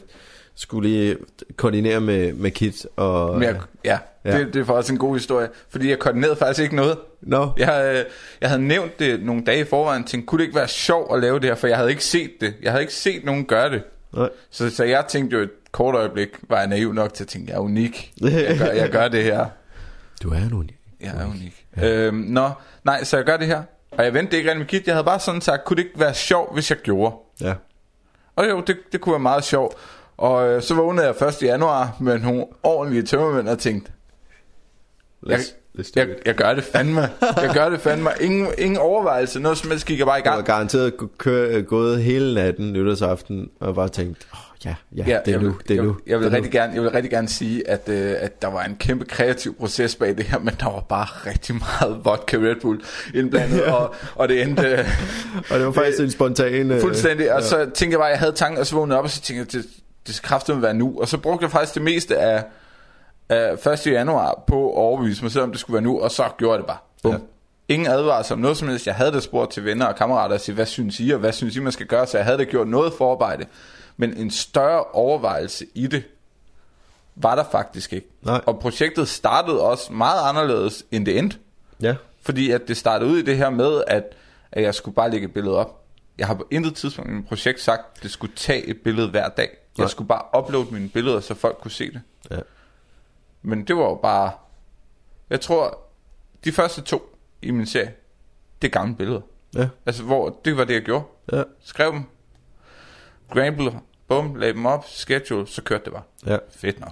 skulle 0.61 0.89
lige 0.89 1.17
koordinere 1.57 2.01
med, 2.01 2.33
med 2.33 2.51
Kit, 2.51 2.85
og... 2.95 3.33
Men 3.33 3.43
jeg, 3.43 3.59
ja, 3.85 3.97
Ja. 4.25 4.39
Det, 4.39 4.53
det 4.53 4.59
er 4.59 4.65
faktisk 4.65 4.91
en 4.91 4.97
god 4.99 5.15
historie, 5.15 5.49
fordi 5.69 5.89
jeg 5.89 5.99
koordinerede 5.99 6.35
faktisk 6.35 6.61
ikke 6.63 6.75
noget. 6.75 6.97
Nå, 7.21 7.49
Jeg, 7.57 7.93
øh, 7.95 8.05
jeg 8.41 8.49
havde 8.49 8.61
nævnt 8.61 8.99
det 8.99 9.23
nogle 9.23 9.43
dage 9.43 9.59
i 9.61 9.63
forvejen, 9.63 10.03
tænkte, 10.03 10.25
kunne 10.27 10.39
det 10.39 10.43
ikke 10.45 10.55
være 10.55 10.67
sjovt 10.67 11.15
at 11.15 11.21
lave 11.21 11.39
det 11.39 11.45
her, 11.49 11.55
for 11.55 11.67
jeg 11.67 11.77
havde 11.77 11.89
ikke 11.89 12.03
set 12.03 12.31
det. 12.41 12.53
Jeg 12.61 12.71
havde 12.71 12.83
ikke 12.83 12.93
set 12.93 13.25
nogen 13.25 13.45
gøre 13.45 13.69
det. 13.69 13.83
nej. 14.13 14.29
Så, 14.51 14.69
så 14.69 14.83
jeg 14.83 15.05
tænkte 15.07 15.37
jo 15.37 15.43
et 15.43 15.49
kort 15.71 15.95
øjeblik, 15.95 16.29
var 16.49 16.57
jeg 16.59 16.67
naiv 16.67 16.93
nok 16.93 17.13
til 17.13 17.23
at 17.23 17.27
tænke, 17.27 17.49
jeg 17.51 17.55
er 17.57 17.61
unik. 17.61 18.13
Jeg 18.21 18.57
gør, 18.59 18.65
jeg 18.65 18.89
gør 18.89 19.07
det 19.07 19.23
her. 19.23 19.45
Du 20.23 20.29
er 20.29 20.37
en 20.37 20.53
unik. 20.53 20.77
Jeg 21.01 21.13
er 21.17 21.25
unik. 21.27 21.65
Øhm, 21.83 22.15
nå, 22.15 22.49
nej, 22.83 23.03
så 23.03 23.17
jeg 23.17 23.25
gør 23.25 23.37
det 23.37 23.47
her. 23.47 23.63
Og 23.91 24.03
jeg 24.03 24.13
vendte 24.13 24.37
ikke 24.37 24.49
rigtig 24.49 24.59
med 24.59 24.67
Kit. 24.67 24.87
Jeg 24.87 24.95
havde 24.95 25.05
bare 25.05 25.19
sådan 25.19 25.41
sagt, 25.41 25.65
kunne 25.65 25.77
det 25.77 25.83
ikke 25.83 25.99
være 25.99 26.13
sjovt, 26.13 26.53
hvis 26.53 26.69
jeg 26.69 26.77
gjorde? 26.77 27.15
Ja. 27.41 27.53
Og 28.35 28.49
jo, 28.49 28.61
det, 28.67 28.77
det 28.91 29.01
kunne 29.01 29.13
være 29.13 29.19
meget 29.19 29.43
sjovt. 29.43 29.75
Og 30.21 30.49
øh, 30.49 30.61
så 30.61 30.73
vågnede 30.75 31.05
jeg 31.07 31.27
1. 31.27 31.43
januar 31.43 31.95
med 31.99 32.19
nogle 32.19 32.45
ordentlige 32.63 33.03
tømmermænd 33.03 33.49
og 33.49 33.59
tænkte, 33.59 33.91
jeg, 35.27 35.39
Let's, 35.79 35.91
jeg, 35.95 36.07
jeg 36.25 36.35
gør 36.35 36.53
det 36.53 36.63
fandme. 36.63 37.01
Jeg 37.21 37.51
gør 37.53 37.69
det 37.69 37.79
fandme. 37.81 38.09
Ingen, 38.21 38.47
ingen 38.57 38.77
overvejelse. 38.79 39.39
Noget 39.39 39.57
som 39.57 39.69
helst 39.69 39.85
gik 39.85 39.99
jeg 39.99 40.07
bare 40.07 40.19
i 40.19 40.21
Jeg 40.25 40.29
var 40.31 40.35
gang. 40.35 40.45
garanteret 40.47 40.97
gå- 40.97 41.09
køre, 41.17 41.61
gået 41.61 42.03
hele 42.03 42.33
natten 42.33 42.73
nytårsaften 42.73 43.49
og 43.59 43.75
bare 43.75 43.89
tænkt, 43.89 44.27
oh, 44.33 44.37
ja, 44.65 44.75
ja, 44.95 45.03
ja, 45.07 45.19
det 45.25 45.27
er 45.27 45.31
jeg 45.31 45.41
nu, 45.41 45.49
vil, 45.49 45.57
det 45.67 45.71
er 45.71 45.75
jeg, 45.75 45.83
nu. 45.83 45.95
Jeg 46.07 46.19
vil, 46.19 46.25
det 46.25 46.33
rigtig 46.33 46.51
gerne, 46.51 46.73
jeg 46.73 46.81
vil 46.81 46.89
rigtig 46.91 47.11
gerne 47.11 47.29
sige, 47.29 47.69
at, 47.69 47.89
øh, 47.89 48.13
at 48.19 48.41
der 48.41 48.47
var 48.47 48.63
en 48.63 48.75
kæmpe 48.79 49.05
kreativ 49.05 49.55
proces 49.55 49.95
bag 49.95 50.17
det 50.17 50.25
her, 50.25 50.39
men 50.39 50.53
der 50.59 50.65
var 50.65 50.79
bare 50.89 51.05
rigtig 51.31 51.55
meget 51.55 52.05
vodka 52.05 52.37
Red 52.37 52.55
Bull 52.61 52.81
indblandet, 53.13 53.57
ja. 53.57 53.71
og, 53.73 53.95
og 54.15 54.29
det 54.29 54.41
endte 54.41 54.67
øh, 54.67 54.77
nu. 54.77 55.41
Og 55.51 55.59
det 55.59 55.65
var 55.65 55.71
faktisk 55.71 55.99
en 55.99 56.11
spontan... 56.11 56.71
øh, 56.71 56.81
fuldstændig. 56.81 57.33
Og 57.33 57.43
så 57.43 57.57
tænkte 57.57 57.89
jeg 57.91 57.99
bare, 57.99 58.07
at 58.09 58.11
jeg 58.11 58.19
havde 58.19 58.31
tanken, 58.33 58.59
og 58.59 58.65
så 58.65 58.75
vågnede 58.75 58.97
op, 58.99 59.03
og 59.03 59.09
så 59.09 59.21
tænkte 59.21 59.57
jeg, 59.57 59.63
det, 60.01 60.07
det 60.07 60.15
skal 60.15 60.27
kraftigt 60.27 60.61
være 60.61 60.73
nu. 60.73 60.99
Og 61.01 61.07
så 61.07 61.17
brugte 61.17 61.43
jeg 61.43 61.51
faktisk 61.51 61.73
det 61.73 61.81
meste 61.81 62.17
af, 62.17 62.43
af 63.29 63.67
1. 63.67 63.87
januar 63.87 64.43
på 64.47 64.69
at 64.69 64.77
overbevise 64.77 65.23
mig 65.23 65.31
selv, 65.31 65.43
om 65.43 65.51
det 65.51 65.59
skulle 65.59 65.73
være 65.73 65.83
nu, 65.83 66.01
og 66.01 66.11
så 66.11 66.29
gjorde 66.37 66.53
jeg 66.53 66.59
det 66.59 66.67
bare. 66.67 66.77
Bum. 67.03 67.11
Ja. 67.11 67.17
Ingen 67.67 67.87
advarsel 67.87 68.33
om 68.33 68.39
noget 68.39 68.57
som 68.57 68.67
helst. 68.67 68.87
Jeg 68.87 68.95
havde 68.95 69.11
det 69.11 69.23
spurgt 69.23 69.51
til 69.51 69.65
venner 69.65 69.85
og 69.85 69.95
kammerater 69.95 70.35
og 70.35 70.41
sige, 70.41 70.55
hvad 70.55 70.65
synes 70.65 70.99
I, 70.99 71.09
og 71.09 71.19
hvad 71.19 71.31
synes 71.31 71.55
I, 71.55 71.59
man 71.59 71.71
skal 71.71 71.85
gøre? 71.85 72.07
Så 72.07 72.17
jeg 72.17 72.25
havde 72.25 72.37
da 72.37 72.43
gjort 72.43 72.67
noget 72.67 72.93
forarbejde. 72.93 73.45
Men 73.97 74.17
en 74.17 74.31
større 74.31 74.83
overvejelse 74.83 75.65
i 75.75 75.87
det, 75.87 76.03
var 77.15 77.35
der 77.35 77.43
faktisk 77.51 77.93
ikke. 77.93 78.07
Nej. 78.21 78.41
Og 78.45 78.59
projektet 78.59 79.07
startede 79.07 79.61
også 79.61 79.93
meget 79.93 80.29
anderledes, 80.29 80.85
end 80.91 81.05
det 81.05 81.17
endte. 81.17 81.37
Ja, 81.81 81.95
Fordi 82.21 82.51
at 82.51 82.61
det 82.67 82.77
startede 82.77 83.11
ud 83.11 83.17
i 83.17 83.21
det 83.21 83.37
her 83.37 83.49
med, 83.49 83.83
at, 83.87 84.03
at 84.51 84.63
jeg 84.63 84.75
skulle 84.75 84.95
bare 84.95 85.11
lægge 85.11 85.25
et 85.27 85.33
billede 85.33 85.57
op. 85.57 85.83
Jeg 86.17 86.27
har 86.27 86.33
på 86.33 86.47
intet 86.51 86.75
tidspunkt 86.75 87.11
i 87.11 87.13
mit 87.13 87.27
projekt 87.27 87.61
sagt, 87.61 87.81
at 87.95 88.03
det 88.03 88.11
skulle 88.11 88.35
tage 88.35 88.65
et 88.65 88.77
billede 88.83 89.09
hver 89.09 89.29
dag. 89.29 89.49
Jeg 89.77 89.83
Nej. 89.83 89.87
skulle 89.87 90.07
bare 90.07 90.41
uploade 90.43 90.71
mine 90.73 90.89
billeder, 90.89 91.19
så 91.19 91.33
folk 91.33 91.57
kunne 91.61 91.71
se 91.71 91.91
det. 91.91 92.01
ja. 92.31 92.39
Men 93.41 93.67
det 93.67 93.75
var 93.75 93.83
jo 93.83 93.95
bare... 93.95 94.31
Jeg 95.29 95.41
tror, 95.41 95.79
de 96.45 96.51
første 96.51 96.81
to 96.81 97.15
i 97.41 97.51
min 97.51 97.65
serie, 97.65 97.93
det 98.61 98.67
er 98.67 98.71
gamle 98.71 98.95
billeder. 98.95 99.21
Ja, 99.55 99.69
Altså, 99.85 100.03
hvor 100.03 100.39
det 100.45 100.57
var 100.57 100.63
det, 100.65 100.73
jeg 100.73 100.81
gjorde. 100.81 101.05
ja, 101.31 101.43
Skrev 101.59 101.91
dem. 101.91 102.03
Gramble, 103.33 103.79
bum, 104.07 104.35
lagde 104.35 104.53
dem 104.53 104.65
op, 104.65 104.85
schedule, 104.87 105.47
så 105.47 105.61
kørte 105.63 105.85
det 105.85 105.93
bare. 105.93 106.03
ja. 106.25 106.37
Fedt 106.49 106.79
nok. 106.79 106.91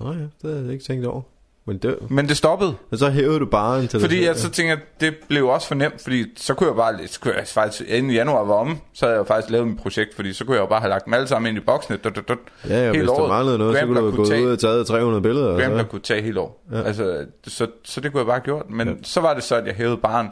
Nå 0.00 0.12
ja, 0.12 0.18
det 0.18 0.30
havde 0.42 0.62
jeg 0.64 0.72
ikke 0.72 0.84
tænkt 0.84 1.06
over. 1.06 1.22
Men 1.70 1.78
det, 1.78 2.10
Men 2.10 2.28
det 2.28 2.36
stoppede. 2.36 2.74
og 2.90 2.98
så 2.98 3.10
hævede 3.10 3.38
du 3.40 3.46
bare 3.46 3.80
en 3.80 3.88
telefon. 3.88 4.00
Fordi 4.00 4.24
jeg 4.24 4.36
så 4.36 4.50
tænkte, 4.50 4.72
at 4.72 5.00
det 5.00 5.14
blev 5.28 5.46
også 5.48 5.68
for 5.68 5.74
nemt, 5.74 6.00
fordi 6.02 6.24
så 6.36 6.54
kunne 6.54 6.68
jeg 6.68 6.76
bare, 6.76 7.06
så 7.08 7.20
kunne 7.20 7.34
jeg 7.34 7.46
faktisk, 7.46 7.82
inden 7.88 8.12
januar 8.12 8.44
var 8.44 8.54
om, 8.54 8.78
så 8.94 9.04
havde 9.04 9.12
jeg 9.14 9.18
jo 9.18 9.24
faktisk 9.24 9.50
lavet 9.50 9.68
mit 9.68 9.78
projekt, 9.78 10.14
fordi 10.14 10.32
så 10.32 10.44
kunne 10.44 10.54
jeg 10.56 10.60
jo 10.62 10.66
bare 10.66 10.80
have 10.80 10.88
lagt 10.90 11.04
dem 11.04 11.14
alle 11.14 11.26
sammen 11.28 11.48
ind 11.48 11.58
i 11.58 11.60
boksene, 11.66 11.96
dut, 11.96 12.16
dut, 12.16 12.28
dut, 12.28 12.38
Ja, 12.68 12.74
ja, 12.74 12.80
hele 12.80 12.90
hvis 12.98 13.02
der 13.10 13.12
året. 13.20 13.28
manglede 13.28 13.58
noget, 13.58 13.74
så 13.74 13.78
Grambler 13.80 14.00
kunne 14.00 14.10
du 14.10 14.16
kunne 14.16 14.24
gå 14.26 14.30
tage- 14.30 14.46
ud 14.46 14.50
og 14.52 14.58
taget 14.58 14.86
300 14.86 15.22
billeder. 15.22 15.48
Og 15.52 15.60
Grambler 15.60 15.82
så. 15.82 15.86
kunne 15.88 16.00
tage 16.00 16.22
hele 16.22 16.40
år. 16.40 16.64
Ja. 16.72 16.82
Altså, 16.82 17.26
så, 17.46 17.66
så 17.84 18.00
det 18.00 18.12
kunne 18.12 18.18
jeg 18.18 18.26
bare 18.26 18.36
have 18.36 18.44
gjort. 18.44 18.70
Men 18.70 18.88
ja. 18.88 18.94
så 19.02 19.20
var 19.20 19.34
det 19.34 19.42
så, 19.42 19.56
at 19.56 19.66
jeg 19.66 19.74
hævede 19.74 19.96
barn 19.96 20.30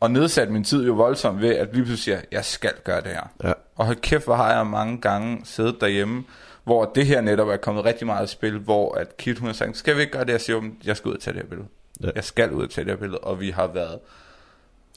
og 0.00 0.10
nedsatte 0.10 0.52
min 0.52 0.64
tid 0.64 0.86
jo 0.86 0.92
voldsomt 0.92 1.40
ved, 1.40 1.48
at 1.54 1.68
lige 1.72 1.84
pludselig 1.84 1.98
siger, 1.98 2.18
jeg 2.32 2.44
skal 2.44 2.70
gøre 2.84 3.00
det 3.00 3.10
her. 3.10 3.48
Ja, 3.48 3.52
Og 3.76 3.86
hold 3.86 3.96
kæft, 3.96 4.24
hvor 4.24 4.34
har 4.34 4.52
jeg 4.56 4.66
mange 4.66 5.00
gange 5.00 5.40
siddet 5.44 5.76
derhjemme, 5.80 6.24
hvor 6.64 6.84
det 6.84 7.06
her 7.06 7.20
netop 7.20 7.48
er 7.48 7.56
kommet 7.56 7.84
rigtig 7.84 8.06
meget 8.06 8.28
i 8.28 8.32
spil, 8.32 8.58
hvor 8.58 8.94
at 8.94 9.16
Kit 9.16 9.38
hun 9.38 9.46
har 9.46 9.52
sagt, 9.54 9.76
skal 9.76 9.96
vi 9.96 10.00
ikke 10.00 10.12
gøre 10.12 10.24
det? 10.24 10.32
Jeg 10.32 10.40
siger, 10.40 10.56
"Jo, 10.56 10.60
men 10.62 10.76
jeg 10.84 10.96
skal 10.96 11.08
ud 11.08 11.14
og 11.14 11.20
tage 11.20 11.34
det 11.34 11.42
her 11.42 11.48
billede. 11.48 11.68
Ja. 12.02 12.08
Jeg 12.14 12.24
skal 12.24 12.52
ud 12.52 12.62
og 12.64 12.70
tage 12.70 12.84
det 12.84 12.92
her 12.92 12.98
billede. 12.98 13.18
Og 13.18 13.40
vi 13.40 13.50
har 13.50 13.66
været 13.66 13.98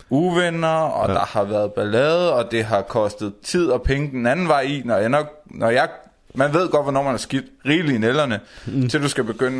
uvenner, 0.09 0.67
og 0.67 1.07
Ja. 1.09 1.13
der 1.13 1.19
har 1.19 1.43
været 1.43 1.73
ballade, 1.73 2.33
og 2.33 2.51
det 2.51 2.65
har 2.65 2.81
kostet 2.81 3.33
tid 3.43 3.69
og 3.69 3.81
penge 3.81 4.11
den 4.11 4.25
anden 4.27 4.47
vej 4.47 4.61
i, 4.61 4.81
når 4.85 4.97
jeg 4.97 5.09
nok, 5.09 5.27
når 5.45 5.69
jeg, 5.69 5.89
man 6.35 6.53
ved 6.53 6.69
godt, 6.69 6.83
hvornår 6.85 7.03
man 7.03 7.13
er 7.13 7.17
skidt 7.17 7.45
rigeligt 7.65 7.95
i 7.95 7.99
nælderne, 7.99 8.39
mm. 8.65 8.89
til 8.89 9.03
du 9.03 9.09
skal 9.09 9.23
begynde 9.23 9.59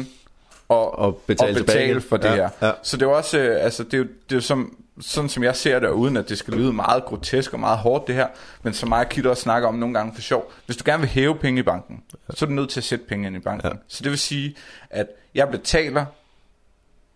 at, 0.69 0.75
Og 0.75 1.21
betale 1.27 1.49
at 1.59 1.65
betale 1.65 2.01
for 2.01 2.17
det 2.17 2.25
Ja, 2.29 2.35
her. 2.35 2.49
ja. 2.61 2.71
Så 2.83 2.97
det 2.97 3.03
er 3.05 3.09
jo 3.09 3.17
også, 3.17 3.39
øh, 3.39 3.63
altså 3.63 3.83
det 3.83 3.93
er 3.93 3.97
jo, 3.97 4.03
det 4.03 4.31
er 4.31 4.35
jo 4.35 4.41
som, 4.41 4.77
sådan 5.01 5.29
som 5.29 5.43
jeg 5.43 5.55
ser 5.55 5.79
det, 5.79 5.89
og 5.89 5.97
uden 5.99 6.17
at 6.17 6.29
det 6.29 6.37
skal 6.37 6.53
lyde 6.53 6.73
meget 6.73 7.05
grotesk 7.05 7.53
og 7.53 7.59
meget 7.59 7.77
hårdt 7.77 8.07
det 8.07 8.15
her, 8.15 8.27
men 8.63 8.73
som 8.73 8.89
mig 8.89 9.07
og 9.25 9.37
snakker 9.37 9.67
om 9.67 9.75
nogle 9.75 9.93
gange 9.95 10.13
for 10.15 10.21
sjov. 10.21 10.51
Hvis 10.65 10.77
du 10.77 10.83
gerne 10.85 10.99
vil 11.01 11.09
hæve 11.09 11.35
penge 11.35 11.59
i 11.59 11.63
banken, 11.63 12.03
så 12.29 12.45
er 12.45 12.47
du 12.47 12.53
nødt 12.53 12.69
til 12.69 12.79
at 12.79 12.83
sætte 12.83 13.05
penge 13.09 13.27
ind 13.27 13.35
i 13.35 13.39
banken. 13.39 13.69
Ja. 13.69 13.75
Så 13.87 14.03
det 14.03 14.09
vil 14.11 14.19
sige, 14.19 14.55
at 14.89 15.07
jeg 15.35 15.49
betaler, 15.49 16.05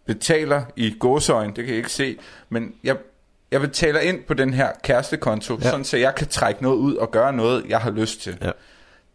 betaler 0.06 0.64
i 0.76 0.96
gåsøjne, 1.00 1.48
det 1.48 1.56
kan 1.56 1.68
jeg 1.68 1.78
ikke 1.78 1.92
se, 1.92 2.18
men 2.50 2.74
jeg, 2.84 2.98
jeg 3.52 3.62
betaler 3.62 4.00
ind 4.00 4.24
på 4.24 4.34
den 4.34 4.54
her 4.54 4.72
kærestekonto, 4.84 5.58
Ja. 5.62 5.70
sådan 5.70 5.86
så 5.86 5.98
jeg 5.98 6.16
kan 6.16 6.28
trække 6.28 6.64
noget 6.64 6.76
ud 6.78 6.96
og 6.96 7.12
gøre 7.12 7.34
noget, 7.34 7.66
jeg 7.70 7.80
har 7.80 7.92
lyst 7.92 8.22
til. 8.22 8.38
ja. 8.42 8.52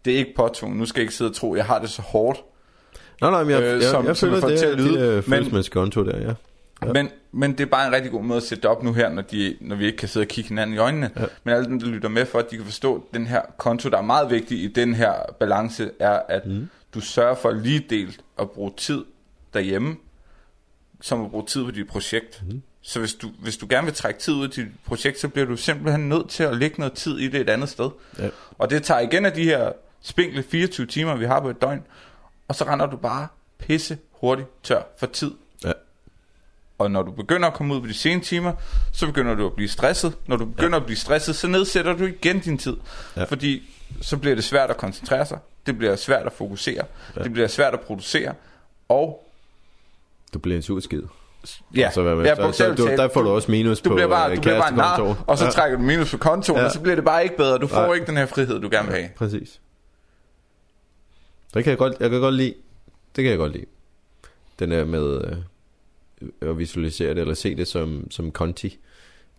Det 0.05 0.13
er 0.13 0.19
ikke 0.19 0.33
påtvunget. 0.37 0.79
Nu 0.79 0.87
skal 0.87 1.01
jeg 1.01 1.03
ikke 1.03 1.15
sidde 1.15 1.31
og 1.31 1.35
tro, 1.37 1.53
at 1.55 1.59
jeg 1.59 1.67
har 1.67 1.79
det 1.79 1.91
så 1.91 2.03
hårdt. 2.03 2.39
Nå, 3.21 3.31
nej, 3.31 3.43
men 3.45 3.51
jeg, 3.51 3.63
Øh, 3.63 3.69
jeg, 3.83 3.91
som- 3.91 4.07
jeg 4.07 4.17
som 4.17 4.29
føler, 4.29 4.41
jeg 4.41 4.49
det 4.51 4.59
til 4.59 4.69
er 4.69 4.73
at 4.73 4.79
lyde, 4.79 5.15
men- 5.27 5.45
følelseskonto 5.45 6.05
der, 6.05 6.19
ja. 6.29 6.35
Ja. 6.87 6.93
Men, 6.93 7.09
men 7.33 7.53
det 7.53 7.61
er 7.61 7.67
bare 7.67 7.87
en 7.87 7.93
rigtig 7.93 8.13
god 8.13 8.23
måde 8.23 8.37
at 8.37 8.43
sætte 8.43 8.63
det 8.63 8.71
op 8.71 8.83
nu 8.83 8.93
her, 8.93 9.09
når, 9.09 9.23
de, 9.23 9.57
når 9.61 9.77
vi 9.77 9.87
ikke 9.87 9.99
kan 9.99 10.09
sidde 10.09 10.25
og 10.25 10.29
kigge 10.29 10.49
hinanden 10.49 10.77
i 10.77 10.79
øjnene. 10.79 11.11
Ja. 11.17 11.25
Men 11.45 11.55
alle 11.55 11.67
dem, 11.67 11.81
der 11.81 11.87
lytter 11.87 12.09
med 12.09 12.27
for, 12.27 12.39
at 12.39 12.51
de 12.51 12.57
kan 12.57 12.65
forstå, 12.65 12.97
at 12.97 13.03
den 13.15 13.27
her 13.27 13.43
konto, 13.59 13.89
der 13.89 13.99
er 13.99 14.03
meget 14.03 14.31
vigtig 14.31 14.63
i 14.63 14.69
den 14.69 14.95
her 14.95 15.15
balance, 15.41 15.91
er, 15.99 16.21
at 16.29 16.47
mm. 16.47 16.69
du 16.95 17.01
sørger 17.01 17.35
for 17.35 17.51
lige 17.51 17.87
delt 17.91 18.21
at 18.39 18.51
bruge 18.51 18.73
tid 18.77 19.05
derhjemme, 19.55 19.97
som 21.01 21.25
at 21.25 21.31
bruge 21.31 21.47
tid 21.47 21.65
på 21.65 21.71
dit 21.71 21.87
projekt. 21.87 22.43
Mm. 22.51 22.63
Så 22.83 22.99
hvis 22.99 23.15
du, 23.15 23.31
hvis 23.39 23.57
du 23.57 23.67
gerne 23.71 23.85
vil 23.85 23.95
trække 23.95 24.21
tid 24.21 24.35
ud 24.35 24.45
af 24.45 24.51
dit 24.51 24.67
projekt, 24.87 25.21
så 25.21 25.29
bliver 25.29 25.47
du 25.47 25.57
simpelthen 25.57 26.09
nødt 26.09 26.29
til 26.29 26.43
at 26.43 26.57
lægge 26.57 26.77
noget 26.79 26.93
tid 26.93 27.19
i 27.19 27.29
det 27.29 27.41
et 27.41 27.51
andet 27.51 27.69
sted. 27.69 27.91
Ja. 28.19 28.29
Og 28.59 28.71
det 28.71 28.83
tager 28.83 29.01
igen 29.01 29.27
af 29.27 29.33
de 29.33 29.45
her 29.45 29.73
spinkle 30.01 30.43
24 30.43 30.87
timer, 30.87 31.17
vi 31.17 31.25
har 31.25 31.41
på 31.41 31.51
et 31.51 31.63
døgn, 31.63 31.83
og 32.49 32.55
så 32.55 32.65
render 32.65 32.87
du 32.87 32.97
bare 32.97 33.29
pisse 33.59 33.99
hurtigt 34.11 34.49
tør 34.63 34.83
for 34.99 35.07
tid. 35.07 35.31
Ja. 36.83 36.85
Og 36.85 36.91
når 36.91 37.03
du 37.03 37.11
begynder 37.11 37.49
at 37.49 37.55
komme 37.55 37.75
ud 37.75 37.81
på 37.81 37.87
de 37.87 37.95
sene 37.95 38.21
timer, 38.21 38.53
så 38.93 39.07
begynder 39.07 39.35
du 39.35 39.47
at 39.47 39.53
blive 39.53 39.69
stresset. 39.69 40.15
Når 40.27 40.37
du 40.37 40.45
begynder 40.45 40.71
ja. 40.77 40.81
at 40.81 40.85
blive 40.87 40.97
stresset, 40.97 41.37
så 41.37 41.47
nedsætter 41.49 41.93
du 41.93 42.05
igen 42.05 42.41
din 42.41 42.59
tid. 42.59 42.77
Ja. 43.17 43.21
Ja. 43.21 43.27
Fordi 43.27 43.63
så 44.01 44.17
bliver 44.17 44.35
det 44.35 44.45
svært 44.45 44.71
at 44.71 44.77
koncentrere 44.77 45.27
sig. 45.27 45.39
Det 45.67 45.79
bliver 45.79 45.97
svært 45.97 46.27
at 46.27 46.33
fokusere. 46.33 46.75
Ja. 46.75 46.83
Ja. 47.17 47.23
Det 47.25 47.33
bliver 47.33 47.49
svært 47.49 47.75
at 47.75 47.81
producere. 47.81 48.35
Og 48.89 49.27
Du 50.35 50.39
bliver 50.39 50.57
en 50.57 50.63
sur 50.63 50.81
skid. 50.81 51.03
ja, 51.77 51.91
så, 51.91 52.03
hvad 52.03 52.15
med, 52.17 52.25
ja, 52.25 52.53
så, 52.53 52.75
du, 52.75 52.87
der 52.87 53.09
får 53.15 53.23
du 53.23 53.29
også 53.29 53.51
minus 53.51 53.81
du 53.81 53.89
på 53.89 53.95
bliver 53.95 54.09
bare, 54.09 54.31
øh, 54.31 54.37
du 54.37 54.41
bliver 54.41 54.59
bare 54.61 54.71
en 54.71 54.77
nar, 54.77 55.25
og 55.27 55.39
så 55.39 55.45
ja. 55.45 55.51
trækker 55.51 55.79
du 55.79 55.85
minus 55.85 56.11
på 56.11 56.17
kontoen, 56.17 56.59
Ja. 56.59 56.65
og 56.65 56.71
så 56.73 56.81
bliver 56.81 56.95
det 56.95 57.05
bare 57.05 57.23
ikke 57.23 57.37
bedre. 57.37 57.59
Du 57.59 57.67
får 57.67 57.87
Nej. 57.87 57.95
ikke 57.95 58.07
den 58.07 58.17
her 58.17 58.27
frihed, 58.27 58.61
du 58.61 58.69
gerne 58.73 58.89
vil 58.89 58.97
have. 58.97 59.09
Præcis. 59.17 59.61
Det 61.55 61.65
kan 61.65 61.71
jeg 61.71 61.79
godt, 61.79 61.95
jeg 62.01 62.11
kan 62.11 62.21
godt 62.21 62.35
lide. 62.35 62.55
Det 63.17 63.25
kan 63.25 63.31
jeg 63.31 63.39
godt 63.39 63.53
lide. 63.53 63.65
Den 64.59 64.73
er 64.73 64.85
med 64.85 65.25
øh, 65.25 65.37
at 66.43 66.59
visualisere 66.59 67.09
det, 67.09 67.19
eller 67.19 67.35
se 67.35 67.55
det 67.55 67.69
som, 67.69 68.07
som 68.11 68.31
konti 68.31 68.79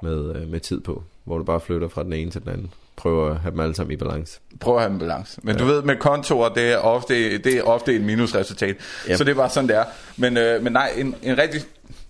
med, 0.04 0.36
øh, 0.36 0.48
med 0.48 0.60
tid 0.60 0.80
på, 0.80 1.04
hvor 1.24 1.38
du 1.38 1.44
bare 1.44 1.60
flytter 1.60 1.88
fra 1.88 2.04
den 2.04 2.14
ene 2.14 2.32
til 2.32 2.42
den 2.42 2.50
anden. 2.50 2.74
Prøver 2.96 3.30
at 3.30 3.40
have 3.40 3.52
dem 3.52 3.60
alle 3.60 3.76
sammen 3.76 3.94
i 3.94 3.96
balance. 3.96 4.40
Prøv 4.60 4.76
at 4.76 4.82
have 4.82 4.94
en 4.94 5.00
balance. 5.00 5.40
Men 5.44 5.56
ja. 5.56 5.62
du 5.62 5.66
ved, 5.66 5.82
med 5.82 5.96
kontorer, 5.96 6.54
det 6.54 6.72
er 6.72 6.78
ofte, 6.78 7.38
det 7.38 7.58
er 7.58 7.64
ofte 7.64 7.96
et 7.96 8.02
minusresultat. 8.02 8.76
Yep. 9.10 9.18
Så 9.18 9.24
det 9.24 9.32
er 9.32 9.36
bare 9.36 9.50
sådan, 9.50 9.70
det 9.70 9.78
er. 9.78 9.86
Men, 10.18 10.38
øh, 10.38 10.64
men 10.64 10.74
nej, 10.74 10.92
en, 10.98 11.16
en, 11.24 11.38
rigtig, 11.38 11.62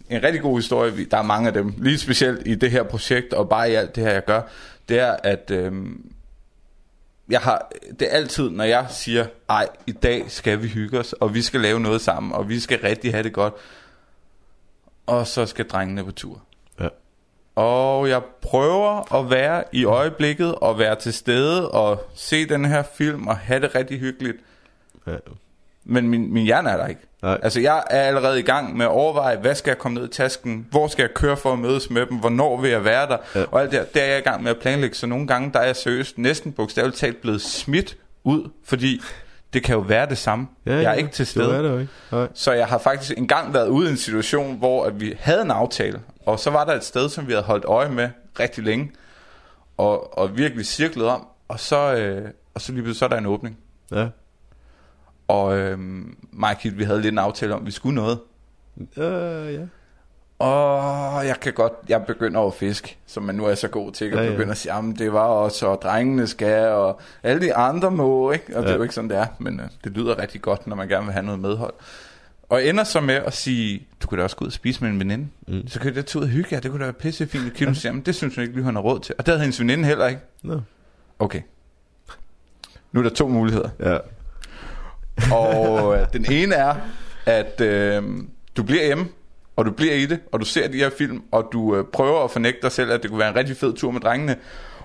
en 0.10 0.24
rigtig 0.24 0.42
god 0.42 0.58
historie, 0.58 1.06
der 1.12 1.18
er 1.18 1.24
mange 1.24 1.48
af 1.48 1.54
dem, 1.54 1.74
lige 1.78 1.98
specielt 1.98 2.42
i 2.48 2.56
det 2.56 2.72
her 2.72 2.84
projekt, 2.84 3.34
og 3.34 3.50
bare 3.50 3.72
i 3.72 3.74
alt 3.74 3.96
det 3.96 4.04
her, 4.04 4.12
jeg 4.12 4.26
gør, 4.26 4.42
det 4.90 5.00
er, 5.00 5.16
at 5.24 5.52
øh, 5.52 5.72
jeg 7.30 7.40
har, 7.40 7.72
det 8.00 8.08
er 8.12 8.18
altid, 8.18 8.50
når 8.50 8.64
jeg 8.64 8.86
siger, 8.90 9.26
ej, 9.50 9.68
i 9.88 9.92
dag 9.92 10.26
skal 10.28 10.62
vi 10.62 10.68
hygge 10.68 11.00
os, 11.00 11.14
og 11.14 11.34
vi 11.34 11.42
skal 11.42 11.62
lave 11.62 11.80
noget 11.80 12.02
sammen, 12.02 12.32
og 12.32 12.50
vi 12.50 12.60
skal 12.60 12.80
rigtig 12.80 13.12
have 13.14 13.24
det 13.24 13.34
godt, 13.34 13.54
og 15.06 15.28
så 15.28 15.46
skal 15.46 15.68
drengene 15.68 16.04
på 16.04 16.12
tur. 16.12 16.42
Ja. 16.80 16.88
Og 17.56 18.10
jeg 18.10 18.22
prøver 18.42 19.14
at 19.16 19.30
være 19.30 19.64
i 19.72 19.86
øjeblikket 19.86 20.56
og 20.56 20.80
være 20.80 20.96
til 20.96 21.14
stede 21.14 21.72
og 21.72 22.04
se 22.16 22.50
den 22.50 22.66
her 22.66 22.84
film 22.84 23.28
og 23.28 23.38
have 23.38 23.60
det 23.60 23.76
rigtig 23.76 24.00
hyggeligt. 24.00 24.38
ja. 25.08 25.16
Men 25.86 26.10
min, 26.10 26.34
min 26.34 26.46
hjerne 26.46 26.70
er 26.70 26.78
der 26.78 26.88
ikke. 26.88 27.02
Nej. 27.22 27.40
Altså 27.44 27.60
jeg 27.60 27.84
er 27.90 28.02
allerede 28.02 28.40
i 28.40 28.44
gang 28.44 28.78
med 28.78 28.86
at 28.86 28.92
overveje, 28.92 29.38
hvad 29.38 29.56
skal 29.56 29.72
jeg 29.72 29.78
komme 29.78 30.00
ned 30.00 30.10
i 30.10 30.12
tasken? 30.12 30.68
Hvor 30.72 30.88
skal 30.88 31.04
jeg 31.04 31.14
køre 31.14 31.38
for 31.38 31.54
at 31.54 31.60
mødes 31.60 31.90
med 31.90 32.06
dem? 32.06 32.18
Hvornår 32.18 32.62
vil 32.62 32.72
jeg 32.72 32.86
være 32.86 33.08
der? 33.08 33.18
Ja. 33.36 33.44
Og 33.52 33.62
alt 33.62 33.72
det, 33.72 33.94
det 33.94 34.02
er 34.02 34.06
jeg 34.06 34.20
i 34.20 34.22
gang 34.22 34.44
med 34.44 34.52
at 34.52 34.58
planlægge. 34.62 34.96
Så 34.96 35.08
nogle 35.08 35.28
gange 35.28 35.52
der 35.54 35.60
er 35.60 35.66
jeg 35.66 35.76
seriøst 35.76 36.18
næsten 36.18 36.52
bogstaveligt 36.52 36.98
talt 36.98 37.22
blevet 37.22 37.42
smidt 37.42 37.98
ud, 38.24 38.50
fordi 38.64 39.02
det 39.54 39.64
kan 39.64 39.76
jo 39.76 39.82
være 39.82 40.10
det 40.10 40.18
samme. 40.18 40.48
Ja, 40.66 40.72
jeg 40.72 40.84
er 40.84 40.90
ja. 40.90 40.92
ikke 40.92 41.10
til 41.10 41.26
stede. 41.26 41.56
er 41.56 41.62
der 41.62 41.72
jo 41.72 41.80
ikke. 41.80 41.92
Nej. 42.12 42.28
Så 42.34 42.52
jeg 42.52 42.68
har 42.68 42.78
faktisk 42.78 43.18
engang 43.18 43.54
været 43.54 43.68
ude 43.68 43.88
i 43.88 43.92
en 43.92 43.98
situation, 43.98 44.58
hvor 44.58 44.86
at 44.86 45.00
vi 45.00 45.14
havde 45.20 45.42
en 45.42 45.52
aftale, 45.52 46.02
og 46.26 46.40
så 46.40 46.50
var 46.50 46.66
der 46.66 46.74
et 46.74 46.84
sted, 46.84 47.10
som 47.10 47.28
vi 47.28 47.32
havde 47.32 47.44
holdt 47.44 47.66
øje 47.66 47.90
med 47.90 48.10
rigtig 48.40 48.64
længe, 48.64 48.92
og, 49.78 50.18
og 50.18 50.38
virkelig 50.38 50.66
cirklet 50.66 51.08
om, 51.08 51.28
og 51.48 51.60
så, 51.60 51.96
øh, 51.96 52.30
og 52.54 52.62
så 52.62 52.72
lige 52.72 52.84
pludselig 52.84 53.00
så 53.00 53.06
er 53.06 53.10
der 53.10 53.18
en 53.18 53.26
åbning. 53.26 53.58
Ja. 53.92 54.08
Og 55.28 55.58
øh, 55.58 55.80
Mike, 56.32 56.70
vi 56.74 56.84
havde 56.84 57.02
lidt 57.02 57.12
en 57.12 57.20
aftale 57.20 57.54
om, 57.54 57.60
at 57.60 57.66
vi 57.66 57.72
skulle 57.72 57.96
noget. 57.96 58.20
Øh, 58.98 59.54
ja. 59.54 59.66
Åh, 60.40 61.26
jeg 61.26 61.36
kan 61.42 61.54
godt, 61.54 61.74
jeg 61.90 62.06
begynder 62.06 62.42
at 62.42 62.54
fisk, 62.54 62.98
som 63.06 63.24
man 63.24 63.36
nu 63.36 63.46
er 63.46 63.56
så 63.56 63.68
god 63.68 63.92
til, 63.92 64.06
at 64.06 64.12
Ja, 64.12 64.18
ja, 64.18 64.24
ja. 64.24 64.30
ja. 64.30 64.36
begynde 64.36 64.52
at 64.52 64.58
sige, 64.58 64.76
jamen 64.76 64.96
det 64.96 65.14
var 65.14 65.26
også, 65.26 65.68
og 65.68 65.82
drengene 65.82 66.28
skal, 66.28 66.68
og 66.68 67.00
alle 67.24 67.42
de 67.42 67.56
andre 67.56 67.92
må, 67.92 68.32
ikke? 68.32 68.58
Og 68.58 68.62
det 68.64 68.68
Ja. 68.70 68.74
er 68.74 68.78
jo 68.78 68.84
ikke 68.84 68.96
sådan, 68.96 69.10
det 69.10 69.18
er, 69.18 69.26
men 69.40 69.60
uh, 69.60 69.66
det 69.84 69.92
lyder 69.92 70.20
rigtig 70.20 70.42
godt, 70.42 70.68
når 70.68 70.76
man 70.76 70.88
gerne 70.88 71.06
vil 71.06 71.14
have 71.14 71.26
noget 71.26 71.40
medhold. 71.42 71.74
Og 72.50 72.66
ender 72.66 72.84
så 72.84 73.02
med 73.02 73.16
at 73.16 73.34
sige, 73.34 73.88
du 74.04 74.08
kan 74.08 74.18
da 74.18 74.24
også 74.24 74.36
gå 74.36 74.46
ud 74.46 74.48
og 74.50 74.54
spise 74.54 74.82
med 74.84 74.90
en 74.90 75.00
veninde. 75.00 75.28
Mm. 75.48 75.68
Så 75.68 75.80
kan 75.80 75.94
da 75.94 76.02
tage 76.02 76.20
ud 76.20 76.24
og 76.24 76.30
hygge 76.30 76.50
jer, 76.52 76.60
det 76.60 76.72
kunne 76.72 76.80
da 76.80 76.86
være 76.86 76.94
pissefint. 76.94 77.46
Og 77.46 77.52
Kim 77.52 77.76
siger, 77.76 77.90
jamen 77.92 78.02
det 78.06 78.16
synes 78.16 78.36
hun 78.36 78.42
ikke, 78.42 78.54
lige 78.56 78.64
hun 78.66 78.76
har 78.76 78.82
råd 78.82 79.00
til. 79.00 79.16
Og 79.18 79.26
det 79.26 79.32
havde 79.32 79.42
hendes 79.42 79.60
veninde 79.60 79.86
heller 79.86 80.08
ikke. 80.08 80.22
Nå. 80.44 80.62
Okay. 81.20 81.42
Nu 82.92 83.00
er 83.00 83.04
der 83.04 83.10
to 83.10 83.28
muligheder. 83.28 83.70
Ja. 83.80 83.98
Og 85.36 85.96
øh, 85.98 86.08
den 86.14 86.26
ene 86.32 86.56
er, 86.56 86.76
at 87.26 87.62
øh, 87.62 88.04
du 88.58 88.64
bliver 88.64 88.86
hjemme, 88.86 89.08
og 89.56 89.66
du 89.66 89.72
bliver 89.72 89.94
i 89.94 90.06
det, 90.06 90.20
og 90.32 90.40
du 90.40 90.46
ser 90.46 90.68
de 90.68 90.78
her 90.78 90.90
film, 90.98 91.22
og 91.32 91.50
du 91.54 91.76
øh, 91.76 91.84
prøver 91.94 92.24
at 92.24 92.32
fornægte 92.32 92.60
dig 92.62 92.72
selv, 92.72 92.92
at 92.92 93.02
det 93.04 93.10
kunne 93.10 93.20
være 93.20 93.30
en 93.30 93.36
rigtig 93.36 93.58
fed 93.58 93.74
tur 93.74 93.92
med 93.92 94.02
drengene. 94.02 94.36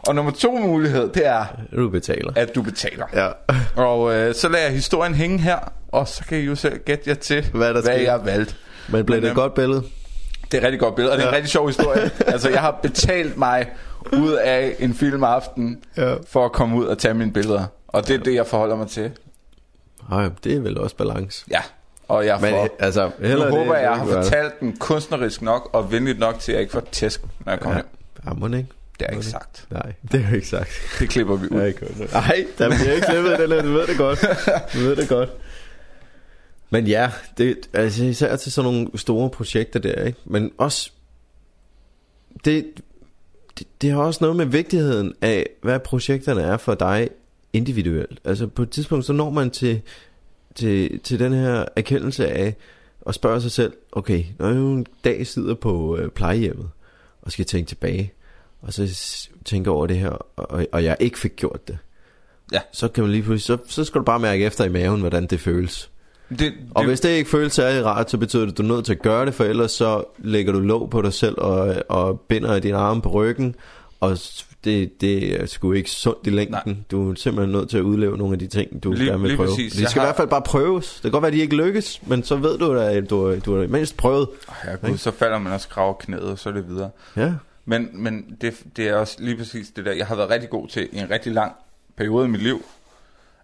Og 0.09 0.15
nummer 0.15 0.33
to 0.33 0.57
mulighed, 0.57 1.09
det 1.09 1.27
er, 1.27 1.45
Du 1.77 1.89
betaler. 1.89 2.33
at 2.37 2.55
du 2.55 2.63
betaler. 2.63 3.07
Ja. 3.15 3.29
Og 3.83 4.15
øh, 4.15 4.35
så 4.35 4.49
lader 4.49 4.65
jeg 4.65 4.73
historien 4.73 5.15
hænge 5.15 5.39
her, 5.39 5.59
og 5.93 6.09
så 6.09 6.25
kan 6.25 6.39
I 6.39 6.41
jo 6.41 6.55
selv 6.55 6.79
gætte 6.79 7.05
jer 7.11 7.15
til, 7.15 7.47
Hvad 7.55 7.75
der 7.75 7.83
hvad 7.83 7.97
jeg 7.97 8.13
har 8.13 8.19
valgt. 8.19 8.57
Men 8.89 9.07
blev 9.07 9.17
Men, 9.17 9.23
det 9.23 9.29
et 9.29 9.31
øhm, 9.31 9.35
godt 9.41 9.55
billede? 9.55 9.83
Det 10.45 10.55
er 10.55 10.59
et 10.59 10.65
rigtig 10.65 10.81
godt 10.81 10.95
billede, 10.95 11.13
og 11.13 11.19
det 11.19 11.25
er 11.25 11.29
en 11.29 11.33
Ja. 11.33 11.37
rigtig 11.37 11.51
sjov 11.51 11.67
historie. 11.67 12.11
altså, 12.33 12.49
jeg 12.51 12.61
har 12.61 12.79
betalt 12.83 13.37
mig 13.37 13.71
ud 14.13 14.33
af 14.33 14.77
en 14.79 14.95
filmaften, 14.95 15.79
Ja. 15.97 16.15
for 16.29 16.45
at 16.45 16.53
komme 16.53 16.77
ud 16.77 16.85
og 16.85 16.99
tage 16.99 17.15
mine 17.15 17.33
billeder. 17.33 17.65
Og 17.89 18.09
det 18.09 18.15
er 18.15 18.21
det, 18.25 18.35
jeg 18.35 18.47
forholder 18.47 18.77
mig 18.77 18.89
til. 18.89 19.11
Nej, 20.11 20.29
det 20.45 20.53
er 20.57 20.61
vel 20.61 20.79
også 20.79 20.97
balance. 20.97 21.45
Ja, 21.51 21.61
og 22.09 22.27
jeg 22.27 22.39
Men 22.41 22.51
får... 22.51 22.77
altså, 22.79 23.11
Nu 23.21 23.29
håber 23.29 23.59
det, 23.65 23.73
jeg, 23.73 23.83
jeg 23.83 23.97
har 23.97 24.05
det. 24.05 24.15
fortalt 24.15 24.61
den 24.61 24.77
kunstnerisk 24.77 25.43
nok 25.43 25.71
og 25.73 25.93
venligt 25.93 26.19
nok 26.19 26.39
til, 26.39 26.53
at 26.53 26.57
jeg 26.57 26.63
ikke 26.63 26.73
får 26.73 26.89
tæsk, 26.93 27.21
når 27.45 27.53
jeg 27.53 27.61
kommer 27.61 27.77
Ja. 27.79 27.83
hjem. 28.25 28.35
Ja, 28.41 28.49
må 28.49 28.57
ikke. 28.57 28.69
Det 28.99 29.07
er 29.09 29.11
ikke 29.13 29.27
sagt. 29.27 29.67
Nej, 29.71 29.93
det 30.13 30.27
er 30.31 30.35
ikke 30.35 30.49
sagt. 30.49 30.71
Det 30.99 31.09
klipper 31.09 31.37
vi 31.37 31.47
ud. 31.55 32.09
Nej, 32.13 32.47
der 32.59 32.69
bliver 32.69 32.93
ikke 32.93 33.07
klippet 33.07 33.39
den 33.39 33.51
her, 33.53 33.63
du 33.63 33.73
ved 33.73 33.87
det 33.87 33.97
godt. 33.99 34.21
Du 34.75 34.79
ved 34.79 34.97
det 34.97 35.09
godt. 35.09 35.31
Men 36.71 36.87
ja, 36.87 37.11
det, 37.39 37.57
altså 37.73 38.05
især 38.05 38.37
til 38.37 38.53
sådan 38.53 38.73
nogle 38.73 38.89
store 38.99 39.31
projekter 39.31 39.81
der, 39.81 40.05
ikke? 40.05 40.19
Men 40.25 40.51
også, 40.59 40.91
det, 42.45 42.67
det, 43.59 43.67
det 43.83 43.91
har 43.91 43.99
også 43.99 44.19
noget 44.21 44.37
med 44.37 44.47
vigtigheden 44.47 45.15
af, 45.23 45.47
hvad 45.63 45.81
projekterne 45.81 46.43
er 46.43 46.57
for 46.57 46.75
dig 46.75 47.09
individuelt. 47.53 48.19
Altså 48.25 48.47
på 48.47 48.63
et 48.63 48.71
tidspunkt, 48.71 49.05
så 49.05 49.13
når 49.13 49.31
man 49.31 49.51
til, 49.51 49.81
til, 50.59 51.01
til 51.01 51.19
den 51.19 51.33
her 51.33 51.65
erkendelse 51.77 52.29
af, 52.29 52.55
at 53.07 53.15
spørge 53.15 53.41
sig 53.41 53.51
selv, 53.51 53.73
okay, 53.93 54.25
når 54.39 54.47
jeg 54.49 54.57
en 54.57 54.87
dag 55.05 55.27
sidder 55.27 55.55
på 55.55 55.97
øh, 55.97 56.09
plejehjemmet, 56.11 56.71
og 57.23 57.33
skal 57.33 57.45
tænke 57.45 57.69
tilbage, 57.69 58.13
og 58.63 58.73
så 58.73 58.87
s- 58.87 59.31
tænke 59.45 59.71
over 59.71 59.87
det 59.87 59.97
her, 59.99 60.11
og, 60.37 60.67
og 60.73 60.85
jeg 60.85 60.97
ikke 61.01 61.19
fik 61.19 61.37
gjort 61.37 61.69
det, 61.69 61.79
Ja. 62.53 62.61
så 62.73 62.89
kan 62.89 63.03
man 63.05 63.11
lige 63.13 63.23
pludselig, 63.23 63.59
så, 63.59 63.73
så 63.75 63.85
skal 63.85 63.99
du 63.99 64.05
bare 64.05 64.19
mærke 64.21 64.45
efter 64.45 64.65
i 64.65 64.69
maven, 64.69 65.01
hvordan 65.01 65.27
det 65.27 65.41
føles. 65.41 65.91
Det, 66.29 66.39
det, 66.39 66.53
Og 66.75 66.85
hvis 66.85 67.01
det 67.01 67.09
ikke 67.09 67.31
føles 67.31 67.53
særlig 67.53 67.85
rart, 67.85 68.11
så 68.11 68.19
betyder 68.19 68.43
det, 68.45 68.53
at 68.53 68.59
du 68.59 68.63
er 68.63 68.67
nødt 68.67 68.85
til 68.85 68.93
at 68.93 69.03
gøre 69.03 69.27
det, 69.27 69.35
for 69.35 69.45
ellers 69.45 69.71
så 69.73 70.05
lægger 70.19 70.53
du 70.53 70.61
låg 70.61 70.91
på 70.91 71.03
dig 71.03 71.13
selv 71.13 71.35
og, 71.39 71.83
og 71.89 72.21
binder 72.21 72.59
dine 72.59 72.77
arme 72.77 73.03
på 73.03 73.09
ryggen, 73.11 73.55
og 74.01 74.19
det, 74.65 75.01
det 75.01 75.41
er 75.43 75.47
sgu 75.47 75.73
ikke 75.73 75.91
sundt 75.91 76.27
i 76.27 76.31
længden. 76.31 76.73
Nej. 76.73 76.77
Du 76.91 77.11
er 77.11 77.15
simpelthen 77.15 77.53
nødt 77.53 77.71
til 77.71 77.79
at 77.79 77.83
udleve 77.83 78.19
nogle 78.19 78.33
af 78.33 78.39
de 78.39 78.47
ting, 78.47 78.83
du 78.83 78.93
Lige- 78.93 79.07
gerne 79.07 79.21
vil 79.21 79.29
lige 79.29 79.37
prøve. 79.37 79.49
præcis. 79.49 79.73
De 79.73 79.87
skal 79.87 80.01
har- 80.01 80.07
i 80.07 80.09
hvert 80.09 80.17
fald 80.17 80.29
bare 80.29 80.43
prøves. 80.43 80.93
Det 80.95 81.03
kan 81.03 81.11
godt 81.11 81.23
være, 81.23 81.29
at 81.29 81.33
de 81.35 81.39
ikke 81.41 81.57
lykkes, 81.57 82.01
men 82.07 82.25
så 82.25 82.37
ved 82.37 82.59
du 82.59 82.73
at 82.73 83.11
du, 83.11 83.39
du 83.45 83.59
har 83.61 83.67
mindst 83.67 83.97
prøvet. 83.97 84.29
ja, 84.65 84.75
gud, 84.89 84.97
så 84.99 85.11
falder 85.11 85.39
man 85.39 85.53
også 85.53 85.69
krav 85.69 85.99
knæet, 86.01 86.23
og 86.23 86.39
så 86.39 86.49
er 86.49 86.53
det 86.53 86.69
videre. 86.69 86.91
Ja, 87.17 87.33
Men, 87.65 87.89
men 87.93 88.37
det, 88.41 88.55
det 88.77 88.89
er 88.89 88.95
også 88.95 89.17
lige 89.19 89.37
præcis 89.37 89.69
det 89.77 89.85
der, 89.85 89.93
jeg 89.93 90.07
har 90.07 90.15
været 90.17 90.31
rigtig 90.31 90.51
god 90.51 90.69
til 90.69 90.89
i 90.93 90.99
en 90.99 91.11
rigtig 91.11 91.33
lang 91.33 91.53
periode 91.97 92.25
i 92.25 92.29
mit 92.29 92.43
liv, 92.43 92.65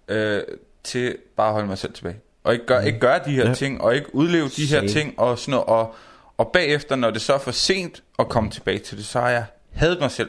øh, 0.09 0.40
til 0.85 1.16
bare 1.37 1.46
at 1.46 1.53
holde 1.53 1.66
mig 1.68 1.79
selv 1.79 1.92
tilbage. 1.92 2.16
Og 2.44 2.53
ikke 2.53 2.66
gøre, 2.66 2.87
ikke 2.87 2.98
gøre 2.98 3.20
de 3.27 3.31
her 3.31 3.48
Ja. 3.48 3.55
ting, 3.55 3.81
og 3.81 3.94
ikke 3.94 4.14
udleve 4.14 4.48
de 4.48 4.62
her 4.66 4.79
Same. 4.79 4.88
ting, 4.88 5.14
og 5.20 5.38
sådan 5.38 5.50
noget, 5.53 5.66
og, 5.66 5.94
og 6.38 6.50
bagefter, 6.53 6.96
når 6.96 7.11
det 7.11 7.20
så 7.22 7.35
er 7.35 7.38
for 7.38 7.50
sent 7.50 8.03
at 8.18 8.29
komme 8.29 8.50
tilbage 8.50 8.79
til 8.79 8.96
det, 8.98 9.05
så 9.07 9.20
har 9.20 9.31
jeg 9.31 9.44
hadet 9.72 10.00
mig 10.00 10.11
selv. 10.11 10.29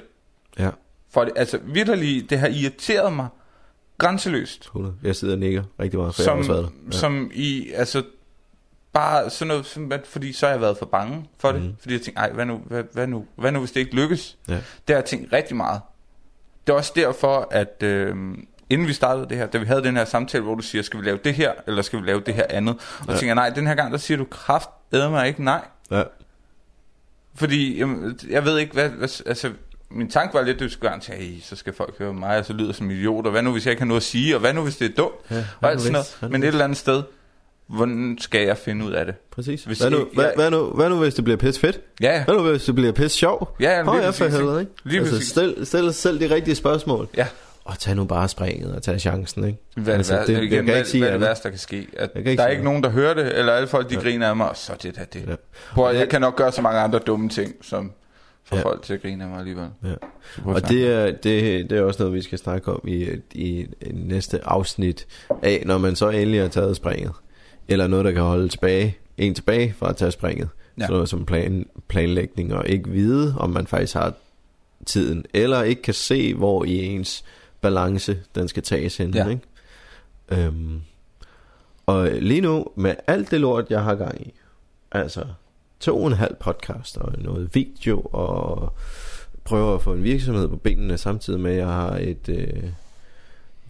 Ja. 0.60 0.70
For 1.10 1.24
det, 1.24 1.34
altså 1.36 1.60
vidderligt, 1.64 2.30
det 2.30 2.40
har 2.40 2.48
irriteret 2.48 3.14
mig 3.14 3.28
grænseløst. 3.98 4.62
100. 4.64 4.96
Jeg 5.04 5.16
sidder 5.16 5.34
og 5.34 5.40
nikker 5.40 5.64
rigtig 5.80 6.00
meget, 6.00 6.16
for 6.16 6.22
jeg 6.24 6.32
har 6.32 6.38
også 6.38 6.52
Som, 6.54 6.92
som 6.92 7.32
i, 7.34 7.72
altså, 7.72 8.04
bare 8.94 9.30
sådan 9.30 9.48
noget, 9.48 9.66
som, 9.66 9.92
at- 9.92 10.08
fordi 10.08 10.34
så 10.34 10.46
har 10.46 10.54
jeg 10.54 10.62
været 10.62 10.78
for 10.78 10.86
bange 10.86 11.30
for 11.40 11.52
det. 11.52 11.62
Mm. 11.62 11.76
Fordi 11.80 11.94
jeg 11.94 12.02
tænkte, 12.02 12.20
ej, 12.20 12.32
hvad 12.32 12.46
nu, 12.46 12.58
hvad, 12.66 12.84
hvad, 12.94 13.08
nu, 13.08 13.26
hvad 13.36 13.52
nu, 13.52 13.60
hvis 13.60 13.72
det 13.72 13.80
ikke 13.80 13.96
lykkes? 13.96 14.38
Ja. 14.48 14.54
Det 14.54 14.62
har 14.88 14.96
jeg 14.96 15.06
tænkt 15.06 15.34
rigtig 15.34 15.56
meget. 15.56 15.82
Det 16.68 16.74
er 16.74 16.78
også 16.78 16.92
derfor, 16.96 17.48
at 17.52 17.84
øh, 17.84 18.16
inden 18.70 18.88
vi 18.88 18.94
startede 18.94 19.30
det 19.30 19.38
her, 19.38 19.46
da 19.48 19.58
vi 19.58 19.66
havde 19.66 19.84
den 19.84 19.96
her 19.98 20.06
samtale, 20.06 20.44
hvor 20.44 20.56
du 20.56 20.62
siger, 20.62 20.82
skal 20.82 21.02
vi 21.02 21.06
lave 21.06 21.20
det 21.24 21.34
her, 21.34 21.54
eller 21.68 21.82
skal 21.82 22.02
vi 22.02 22.08
lave 22.08 22.20
det 22.26 22.34
her 22.34 22.46
andet? 22.50 22.76
Og 23.00 23.06
Ja. 23.08 23.14
ja. 23.14 23.20
tænker 23.20 23.34
nej, 23.34 23.50
den 23.50 23.68
her 23.68 23.76
gang, 23.76 23.92
der 23.92 23.98
siger 23.98 24.18
du 24.18 24.26
kraft, 24.26 24.70
æder 24.94 25.10
mig 25.10 25.28
ikke, 25.28 25.44
nej. 25.44 25.68
Ja. 25.92 26.04
Fordi, 27.36 27.78
jamen, 27.78 28.20
jeg 28.30 28.46
ved 28.46 28.58
ikke, 28.58 28.74
hvad, 28.74 28.90
hvad 28.90 29.22
altså, 29.26 29.52
min 29.92 30.10
tanke 30.10 30.34
var 30.34 30.42
lidt, 30.42 30.56
at 30.56 30.60
du 30.64 30.70
skulle 30.70 30.90
gerne 30.92 31.02
sige, 31.04 31.18
"Ej, 31.18 31.42
så 31.44 31.56
skal 31.56 31.74
folk 31.74 31.98
høre 32.00 32.14
mig, 32.14 32.38
og 32.38 32.46
så 32.46 32.54
lyder 32.54 32.68
jeg 32.68 32.76
som 32.76 32.92
idiot, 32.92 33.26
og 33.26 33.32
hvad 33.32 33.42
nu, 33.42 33.52
hvis 33.52 33.66
jeg 33.66 33.72
ikke 33.72 33.82
har 33.82 33.88
noget 33.88 34.00
at 34.02 34.06
sige, 34.06 34.36
og 34.36 34.40
hvad 34.40 34.54
nu, 34.54 34.62
hvis 34.64 34.78
det 34.78 34.92
er 34.92 34.96
dumt, 34.98 35.14
Ja, 35.32 35.44
og 35.62 35.72
alt 35.72 35.82
sådan 35.82 35.92
noget. 36.22 36.32
Men 36.32 36.44
et 36.44 36.48
eller 36.48 36.64
andet 36.64 36.78
sted, 36.78 37.04
hvordan 37.68 38.18
skal 38.22 38.42
jeg 38.48 38.58
finde 38.58 38.86
ud 38.86 38.92
af 38.92 39.06
det? 39.06 39.16
Præcis. 39.32 39.64
Hvis 39.64 39.80
Hvad 39.80 39.90
nu, 39.92 39.98
ikke- 40.00 40.10
hvad, 40.14 40.26
jeg- 40.26 40.34
hvad, 40.36 40.52
nu, 40.52 40.66
hvad 40.66 40.90
nu, 40.90 41.00
hvis 41.00 41.14
det 41.14 41.24
bliver 41.24 41.38
pisse 41.38 41.62
fedt? 41.62 41.80
Ja, 42.02 42.12
ja. 42.18 42.24
Hvad 42.24 42.36
nu, 42.36 42.42
hvis 42.50 42.64
det 42.64 42.76
bliver 42.76 42.92
pisse 42.92 43.18
sjov? 43.18 43.56
Ja, 43.60 43.82
lige 43.82 43.96
ja, 43.96 44.10
for 44.10 44.12
præcis, 44.26 44.38
helvede, 44.38 44.60
ikke? 44.60 44.72
Lige 44.84 45.00
altså, 45.00 45.14
præcis. 45.16 45.30
stil, 45.30 45.56
stil 45.66 45.94
selv 45.94 46.20
de 46.20 46.36
rigtige 46.36 46.56
spørgsmål. 46.56 47.08
Ja. 47.18 47.28
Og 47.66 47.80
tag 47.80 47.96
nu 47.96 48.06
bare 48.06 48.28
springet 48.28 48.76
og 48.76 48.84
tag 48.84 49.00
chancen, 49.02 49.44
ikke? 49.48 49.60
Hvad 49.76 49.86
det, 49.86 49.92
Altså, 49.98 50.18
det- 50.18 50.28
det, 50.28 50.34
jeg 50.34 50.44
igen, 50.44 50.66
hvad, 50.66 50.86
sige 50.86 51.02
hvad 51.02 51.10
er 51.10 51.14
det 51.18 51.22
værste, 51.28 51.44
der 51.44 51.50
kan 51.50 51.60
ske? 51.60 51.88
At 51.98 52.14
kan 52.14 52.24
der 52.26 52.30
ikke 52.32 52.44
er 52.44 52.48
ikke 52.48 52.64
nogen, 52.64 52.84
der 52.84 52.90
hører 52.90 53.14
det, 53.14 53.38
eller 53.40 53.54
alle 53.54 53.68
folk, 53.68 53.90
de 53.90 53.96
ja. 53.96 54.02
griner 54.02 54.30
af 54.30 54.36
mig, 54.36 54.50
og 54.50 54.58
så 54.58 54.74
det 54.84 54.96
der 54.96 55.04
det. 55.04 55.24
Ja. 55.28 55.36
Prøv, 55.74 55.96
jeg 55.96 56.10
kan 56.10 56.22
nok 56.22 56.36
gøre 56.36 56.52
så 56.52 56.62
mange 56.62 56.80
andre 56.80 57.00
dumme 57.00 57.30
ting, 57.30 57.54
som 57.62 57.92
får 58.46 58.56
Ja. 58.58 58.64
folk 58.64 58.82
til 58.82 58.94
at 58.94 59.02
grine 59.02 59.24
af 59.24 59.30
mig 59.30 59.40
alligevel. 59.40 59.68
Ja. 59.84 59.94
Og 60.46 60.70
det 60.70 60.88
er, 60.88 61.06
det, 61.12 61.70
det 61.70 61.72
er 61.78 61.82
også 61.82 62.04
noget, 62.04 62.14
vi 62.16 62.22
skal 62.22 62.38
snakke 62.38 62.72
om 62.72 62.82
i, 62.88 63.08
i, 63.34 63.68
næste 63.92 64.46
afsnit 64.46 65.08
af, 65.44 65.64
når 65.66 65.78
man 65.78 65.96
så 65.96 66.10
endelig 66.10 66.42
har 66.42 66.48
taget 66.48 66.76
springet. 66.76 67.12
Eller 67.68 67.88
noget, 67.88 68.06
der 68.06 68.12
kan 68.12 68.22
holde 68.22 68.48
tilbage, 68.48 68.98
en 69.18 69.34
tilbage 69.36 69.74
fra 69.78 69.90
at 69.90 69.96
tage 69.96 70.12
springet. 70.12 70.50
Ja. 70.78 70.82
Sådan 70.82 70.94
noget 70.94 71.10
som 71.10 71.26
plan, 71.26 71.66
planlægning, 71.88 72.54
og 72.54 72.68
ikke 72.68 72.90
vide, 72.90 73.36
om 73.38 73.50
man 73.50 73.68
faktisk 73.68 73.94
har 73.94 74.14
tiden, 74.86 75.26
eller 75.34 75.62
ikke 75.64 75.82
kan 75.82 75.94
se, 75.94 76.34
hvor 76.34 76.64
i 76.64 76.86
ens 76.86 77.24
balance, 77.62 78.18
den 78.36 78.48
skal 78.48 78.64
tages 78.64 78.98
hen. 78.98 79.14
Ja. 79.14 79.28
Ikke? 79.30 79.42
Øhm, 80.46 80.82
og 81.86 82.10
lige 82.12 82.42
nu, 82.42 82.66
med 82.76 82.96
alt 83.08 83.32
det 83.32 83.42
lort, 83.42 83.66
jeg 83.70 83.84
har 83.84 83.96
gang 83.96 84.22
i, 84.28 84.34
altså 84.92 85.26
to 85.80 86.02
og 86.02 86.08
en 86.08 86.14
halv 86.14 86.36
podcast 86.40 86.98
og 86.98 87.12
noget 87.18 87.50
video, 87.56 88.00
og 88.02 88.74
prøver 89.44 89.76
at 89.76 89.82
få 89.82 89.94
en 89.94 90.04
virksomhed 90.04 90.48
på 90.48 90.56
benene, 90.56 90.98
samtidig 90.98 91.40
med, 91.40 91.52
at 91.52 91.58
jeg 91.58 91.68
har 91.68 91.98
et... 91.98 92.30
Øh, 92.30 92.48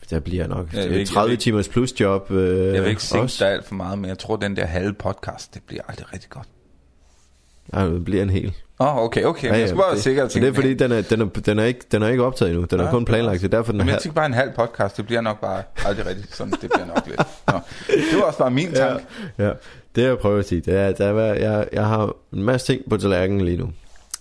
der 0.10 0.20
bliver 0.20 0.48
nok 0.48 0.74
Jeg 0.74 0.84
ikke- 0.84 0.98
jeg 1.00 1.08
30 1.08 1.28
vil 1.28 1.32
ikke- 1.34 1.41
timers 1.41 1.68
plus 1.70 2.00
job. 2.00 2.32
Øh, 2.32 2.74
Jeg 2.76 2.82
vil 2.84 2.89
ikke 2.89 3.04
sænke 3.04 3.34
dig 3.39 3.48
alt 3.52 3.65
for 3.65 3.76
meget, 3.76 4.00
men 4.00 4.10
jeg 4.10 4.18
tror, 4.20 4.36
den 4.36 4.56
der 4.56 4.65
halve 4.65 4.94
podcast, 4.94 5.54
det 5.54 5.62
bliver 5.68 5.82
aldrig 5.88 6.13
rigtig 6.13 6.30
godt. 6.30 6.48
Nej, 7.74 7.86
det 7.86 8.06
bliver 8.06 8.24
en 8.24 8.30
hel. 8.30 8.54
Åh, 8.80 8.96
oh, 8.98 9.04
okay, 9.04 9.24
okay. 9.24 9.48
Ja, 9.48 9.58
jeg 9.58 9.68
skal 9.68 9.78
bare 9.78 9.94
det, 9.96 10.02
sikker. 10.04 10.24
men 10.34 10.44
det 10.44 10.50
er 10.50 10.54
fordi, 10.54 10.74
den 10.74 10.91
er, 10.91 11.02
den, 11.02 11.22
er, 11.22 11.26
den, 11.26 11.60
er 11.60 11.63
ikke, 11.63 11.80
den 11.91 12.04
er 12.04 12.08
ikke 12.08 12.24
optaget 12.24 12.52
endnu. 12.52 12.65
Den 12.72 12.80
er 12.80 12.84
Ja, 12.84 12.91
kun 12.91 13.06
planlagt, 13.06 13.41
det 13.41 13.54
er 13.54 13.58
derfor, 13.58 13.72
den 13.72 13.82
er 13.82 13.86
Men 13.86 13.94
jeg 13.94 14.02
tænker 14.02 14.15
bare 14.15 14.26
en 14.26 14.34
halv 14.34 14.52
podcast, 14.56 14.98
det 14.98 15.06
bliver 15.06 15.22
nok 15.22 15.41
bare 15.41 15.63
aldrig 15.86 16.06
rigtigt 16.06 16.36
sådan. 16.36 16.52
Det 16.52 16.60
bliver 16.60 16.86
nok 16.86 17.08
lidt. 17.08 17.22
Nå. 17.48 17.60
Det 17.88 18.18
var 18.20 18.22
også 18.24 18.39
bare 18.39 18.52
min 18.52 18.70
Ja, 18.70 18.76
tanke. 18.76 19.06
ja, 19.38 19.52
det 19.96 20.04
jeg 20.04 20.18
prøver 20.18 20.40
at 20.40 20.48
sige, 20.48 20.62
det 20.62 20.76
er, 20.76 20.92
der 20.92 21.34
jeg, 21.34 21.68
jeg 21.74 21.86
har 21.86 22.16
en 22.34 22.44
masse 22.44 22.68
ting 22.68 22.90
på 22.90 22.98
tallerkenen 22.98 23.46
lige 23.46 23.58
nu. 23.58 23.70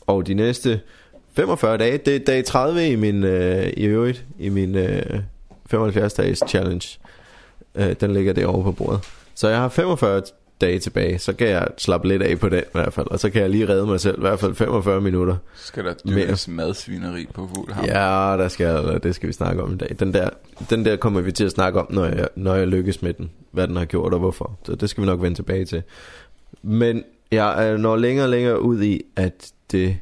Og 0.06 0.26
de 0.26 0.34
næste 0.34 0.80
45 1.32 1.76
dage, 1.76 1.98
det 1.98 2.16
er 2.16 2.18
dag 2.18 2.44
30 2.44 2.88
i 2.88 2.96
min, 2.96 3.24
øh, 3.24 3.72
i 3.76 3.84
øvrigt, 3.84 4.24
i 4.38 4.48
min 4.48 4.74
øh, 4.74 5.20
75 5.66 6.14
dages 6.14 6.42
challenge. 6.48 6.98
Øh, 7.74 7.94
den 8.00 8.12
ligger 8.12 8.32
derovre 8.32 8.62
på 8.62 8.72
bordet. 8.72 9.00
Så 9.34 9.48
jeg 9.48 9.58
har 9.58 9.68
45 9.68 10.22
dage 10.60 10.78
tilbage, 10.78 11.18
så 11.18 11.32
kan 11.32 11.48
jeg 11.48 11.68
slappe 11.78 12.08
lidt 12.08 12.22
af 12.22 12.38
på 12.38 12.48
den 12.48 12.60
i 12.60 12.72
hvert 12.72 12.92
fald. 12.92 13.06
Og 13.10 13.20
så 13.20 13.30
kan 13.30 13.42
jeg 13.42 13.50
lige 13.50 13.68
redde 13.68 13.86
mig 13.86 14.00
selv, 14.00 14.18
i 14.18 14.20
hvert 14.20 14.40
fald 14.40 14.54
45 14.54 15.00
minutter. 15.00 15.36
Så 15.54 15.66
skal 15.66 15.84
der 15.84 15.94
dyrkes 16.08 16.48
madsvineri 16.48 17.26
på 17.34 17.48
fuld 17.54 17.72
hammer. 17.72 17.92
Ja, 17.92 18.36
der 18.36 18.48
skal, 18.48 19.00
det 19.02 19.14
skal 19.14 19.26
vi 19.26 19.32
snakke 19.32 19.62
om 19.62 19.72
i 19.72 19.76
dag. 19.76 19.96
Den 19.98 20.14
der, 20.14 20.30
den 20.70 20.84
der 20.84 20.96
kommer 20.96 21.20
vi 21.20 21.32
til 21.32 21.44
at 21.44 21.50
snakke 21.50 21.80
om, 21.80 21.86
når 21.90 22.04
jeg, 22.04 22.28
når 22.36 22.54
jeg 22.54 22.66
lykkes 22.66 23.02
med 23.02 23.12
den. 23.12 23.30
Hvad 23.50 23.68
den 23.68 23.76
har 23.76 23.84
gjort 23.84 24.12
og 24.12 24.18
hvorfor. 24.18 24.58
Så 24.64 24.74
det 24.74 24.90
skal 24.90 25.02
vi 25.02 25.06
nok 25.06 25.22
vende 25.22 25.38
tilbage 25.38 25.64
til. 25.64 25.82
Men 26.62 27.04
jeg 27.30 27.78
når 27.78 27.96
længere 27.96 28.26
og 28.26 28.30
længere 28.30 28.62
ud 28.62 28.82
i, 28.82 29.02
at 29.16 29.52
det 29.72 29.98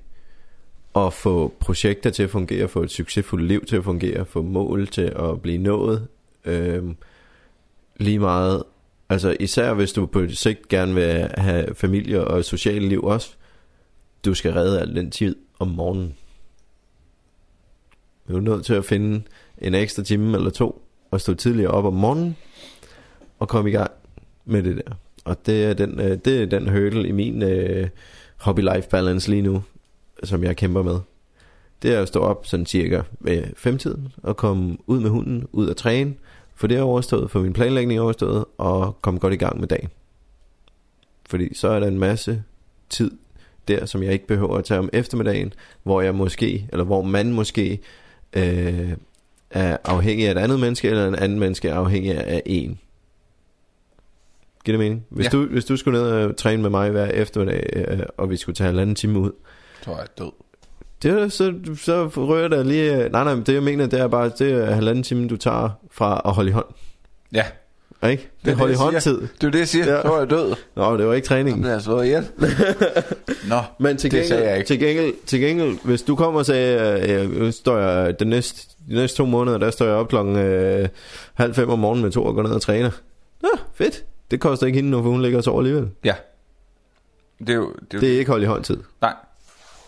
at 0.97 1.13
få 1.13 1.55
projekter 1.61 2.11
til 2.11 2.23
at 2.23 2.31
fungere, 2.31 2.69
få 2.69 2.83
et 2.83 2.91
succesfuldt 2.91 3.47
liv 3.47 3.65
til 3.65 3.77
at 3.77 3.85
fungere, 3.85 4.25
få 4.25 4.43
mål 4.43 4.87
til 4.87 5.13
at 5.17 5.43
blive 5.43 5.59
nået, 5.59 6.07
øhm, 6.45 6.97
lige 7.97 8.19
meget, 8.19 8.63
altså 9.09 9.37
især 9.41 9.75
hvis 9.75 9.93
du 9.93 10.07
på 10.07 10.29
sigt 10.29 10.69
gerne 10.69 10.95
vil 10.95 11.29
have 11.37 11.75
familie 11.75 12.25
og 12.25 12.45
socialt 12.45 12.89
liv 12.89 13.03
også, 13.03 13.35
du 14.25 14.35
skal 14.35 14.53
redde 14.53 14.81
al 14.81 14.97
den 14.97 15.11
tid 15.11 15.37
om 15.59 15.69
morgenen. 15.69 16.15
Du 18.29 18.37
er 18.37 18.41
nødt 18.41 18.65
til 18.65 18.75
at 18.75 18.85
finde 18.85 19.23
en 19.59 19.75
ekstra 19.75 20.03
time 20.03 20.37
eller 20.37 20.51
to, 20.51 20.83
og 21.11 21.21
stå 21.21 21.35
tidligere 21.35 21.71
op 21.71 21.85
om 21.85 21.95
morgenen, 21.95 22.37
og 23.39 23.49
komme 23.49 23.71
i 23.71 23.73
gang 23.73 23.91
med 24.45 24.63
det 24.63 24.77
der. 24.77 24.93
Og 25.25 25.47
det 25.47 25.65
er 25.65 25.75
den, 25.75 26.01
øh, 26.01 26.19
det 26.25 26.43
er 26.43 26.47
den 26.47 26.69
hurdle 26.69 27.09
i 27.09 27.13
min 27.13 27.43
øh, 27.43 27.89
hobby-life 28.37 28.89
balance 28.89 29.31
lige 29.31 29.43
nu, 29.43 29.63
som 30.25 30.45
jeg 30.45 30.57
kæmper 30.57 30.83
med. 30.83 30.99
Det 31.83 31.95
er 31.95 32.01
at 32.01 32.09
stå 32.09 32.21
op 32.21 32.47
sådan 32.47 32.67
cirka 32.67 33.03
ved 33.21 33.43
femtiden, 33.57 34.13
og 34.23 34.37
komme 34.37 34.77
ud 34.87 35.01
med 35.01 35.11
hunden, 35.11 35.47
ud 35.53 35.71
at 35.71 35.77
træne, 35.77 36.15
for 36.63 36.67
det 36.67 36.77
er 36.77 36.83
overstået, 36.83 37.31
for 37.31 37.41
min 37.41 37.53
planlægning 37.53 37.99
er 37.99 38.03
overstået, 38.03 38.45
og 38.59 38.99
komme 39.03 39.21
godt 39.21 39.33
i 39.33 39.37
gang 39.37 39.61
med 39.61 39.69
dagen. 39.69 39.89
Fordi 41.27 41.55
så 41.55 41.69
er 41.69 41.81
der 41.81 41.87
en 41.87 41.99
masse 41.99 42.43
tid 42.91 43.11
der, 43.69 43.87
som 43.87 44.03
jeg 44.03 44.13
ikke 44.13 44.27
behøver 44.27 44.57
at 44.59 44.65
tage 44.65 44.79
om 44.81 44.91
eftermiddagen, 44.93 45.53
hvor 45.83 46.01
jeg 46.01 46.15
måske, 46.15 46.69
eller 46.73 46.85
hvor 46.85 47.03
man 47.03 47.33
måske 47.33 47.81
øh, 48.33 48.93
er 49.51 49.77
afhængig 49.85 50.27
af 50.27 50.31
et 50.31 50.39
andet 50.39 50.61
menneske, 50.61 50.89
eller 50.89 51.09
en 51.09 51.15
anden 51.15 51.39
menneske 51.39 51.69
er 51.69 51.75
afhængig 51.75 52.15
af 52.15 52.43
en. 52.47 52.79
Giver 54.65 54.79
det 54.79 54.85
mening? 54.85 55.07
Hvis, 55.09 55.25
Ja. 55.27 55.31
du, 55.31 55.47
hvis 55.47 55.65
du 55.65 55.77
skulle 55.77 55.99
ned 55.99 56.11
og 56.11 56.37
træne 56.37 56.63
med 56.63 56.71
mig 56.71 56.91
hver 56.91 57.07
eftermiddag, 57.07 57.71
øh, 57.73 58.01
og 58.17 58.31
vi 58.31 58.37
skulle 58.37 58.57
tage 58.57 58.71
en 58.71 58.79
anden 58.79 58.95
time 58.97 59.19
ud, 59.19 59.31
jeg 59.87 59.95
er 59.95 60.07
død. 60.19 60.33
Det 61.03 61.11
er, 61.11 61.29
så, 61.29 61.55
så 61.83 62.07
rører 62.17 62.49
der 62.49 62.63
lige... 62.63 62.97
Nej, 63.09 63.25
nej, 63.25 63.35
men 63.35 63.45
det 63.45 63.55
jeg 63.55 63.63
mener, 63.63 63.87
det 63.87 64.01
er 64.01 64.07
bare, 64.09 64.31
det 64.39 64.53
er 64.53 64.65
halvanden 64.71 65.03
time, 65.05 65.29
du 65.29 65.37
tager 65.37 65.71
fra 65.91 66.23
at 66.25 66.33
holde 66.33 66.49
i 66.51 66.53
hånd. 66.53 66.67
Ja, 67.33 67.45
Ikke? 68.11 68.23
Det, 68.23 68.31
Det 68.45 68.51
er 68.51 68.55
er 68.55 68.59
hold 68.59 68.71
i 68.71 68.73
det, 68.73 68.79
jeg 68.79 68.85
hånd 68.85 69.01
siger. 69.01 69.15
tid. 69.17 69.29
det 69.41 69.47
er 69.47 69.51
det, 69.51 69.59
jeg 69.59 69.69
siger. 69.69 69.95
Ja. 69.95 70.03
Så 70.03 70.13
er 70.13 70.19
jeg 70.19 70.31
død. 70.31 70.55
Nå, 70.77 70.97
det 70.97 71.07
var 71.07 71.15
ikke 71.15 71.27
Så 71.27 71.29
træningen. 71.29 71.61
bliver 71.63 71.73
jeg 71.75 71.83
slået 71.83 72.05
ihjel. 72.05 72.27
Nå, 73.51 73.57
Men 73.79 73.97
til 73.97 74.11
Det 74.11 74.19
gengæld, 74.21 74.29
sagde 74.29 74.49
jeg 74.49 74.57
ikke. 74.59 74.67
til 74.67 74.79
gengæld, 74.79 75.15
til 75.27 75.41
gengæld, 75.41 75.77
hvis 75.85 76.03
du 76.03 76.17
kommer 76.17 76.41
og 76.41 76.47
sagde, 76.47 77.01
øh, 77.11 77.53
står 77.53 77.79
jeg 77.79 78.21
den 78.21 78.29
næste, 78.29 78.69
de 78.89 78.95
næste 78.95 79.17
to 79.17 79.27
måneder, 79.27 79.59
der 79.59 79.71
står 79.71 79.87
jeg 79.87 79.95
op 79.95 80.09
klokken 80.09 80.37
øh, 80.37 80.89
halv 81.35 81.55
fem 81.55 81.71
om 81.71 81.79
morgenen 81.79 82.03
med 82.05 82.13
to 82.13 82.25
og 82.25 82.35
går 82.35 82.43
ned 82.43 82.51
og 82.51 82.63
træner. 82.63 82.91
Ja, 83.45 83.49
fedt. 83.75 84.05
Det 84.31 84.41
koster 84.41 84.67
ikke 84.67 84.77
hende 84.77 84.91
noget, 84.91 85.05
for 85.05 85.11
hun 85.11 85.23
ligger 85.23 85.39
og 85.39 85.45
sover 85.45 85.59
alligevel. 85.61 85.89
ja. 86.05 86.15
Det 87.39 87.49
er 87.49 87.55
jo... 87.55 87.73
Det 87.73 87.81
er 87.95 87.95
jo 87.95 88.01
Det 88.01 88.15
er 88.15 88.19
ikke 88.19 88.31
hold 88.31 88.43
i 88.43 88.47
hånd 88.47 88.65
tid. 88.65 88.77
Nej. 89.01 89.13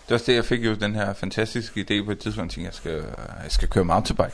Det 0.04 0.10
er 0.10 0.14
også 0.14 0.24
det, 0.26 0.34
jeg 0.34 0.44
fik 0.44 0.64
jo 0.64 0.74
den 0.74 0.94
her 0.94 1.12
fantastiske 1.12 1.80
idé 1.90 2.04
på 2.04 2.10
et 2.10 2.18
tidspunkt, 2.18 2.56
jeg 2.56 2.72
tænkte, 2.72 2.90
jeg 2.92 3.02
skal, 3.02 3.10
jeg 3.42 3.50
skal 3.52 3.68
køre 3.68 3.84
mountainbike. 3.84 4.32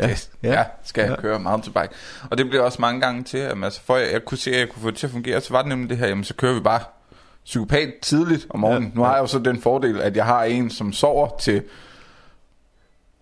Ja, 0.00 0.10
Yes. 0.10 0.30
ja. 0.42 0.52
ja. 0.52 0.64
skal 0.84 1.02
jeg 1.02 1.10
Ja. 1.10 1.16
køre 1.20 1.38
mountainbike. 1.40 1.88
Og 2.30 2.38
det 2.38 2.50
blev 2.50 2.64
også 2.64 2.78
mange 2.80 3.00
gange 3.00 3.24
til, 3.24 3.38
at 3.38 3.64
altså, 3.64 3.80
for 3.84 3.96
jeg, 3.96 4.12
jeg 4.12 4.24
kunne 4.24 4.38
se, 4.38 4.50
at 4.52 4.58
jeg 4.60 4.68
kunne 4.68 4.82
få 4.82 4.90
det 4.90 4.98
til 4.98 5.06
at 5.06 5.10
fungere, 5.12 5.40
så 5.40 5.52
var 5.52 5.62
det 5.62 5.68
nemlig 5.68 5.90
det 5.90 5.98
her, 5.98 6.06
jamen 6.06 6.24
så 6.24 6.34
kører 6.34 6.54
vi 6.54 6.60
bare 6.60 6.80
psykopat 7.44 7.92
tidligt 8.02 8.46
om 8.50 8.60
morgenen. 8.60 8.88
Ja, 8.88 8.94
nu 8.94 9.02
har 9.02 9.14
jeg 9.14 9.20
jo 9.22 9.26
så 9.26 9.38
den 9.38 9.60
fordel, 9.62 10.00
at 10.00 10.16
jeg 10.16 10.24
har 10.24 10.44
en, 10.44 10.70
som 10.70 10.92
sover 10.92 11.28
til 11.40 11.62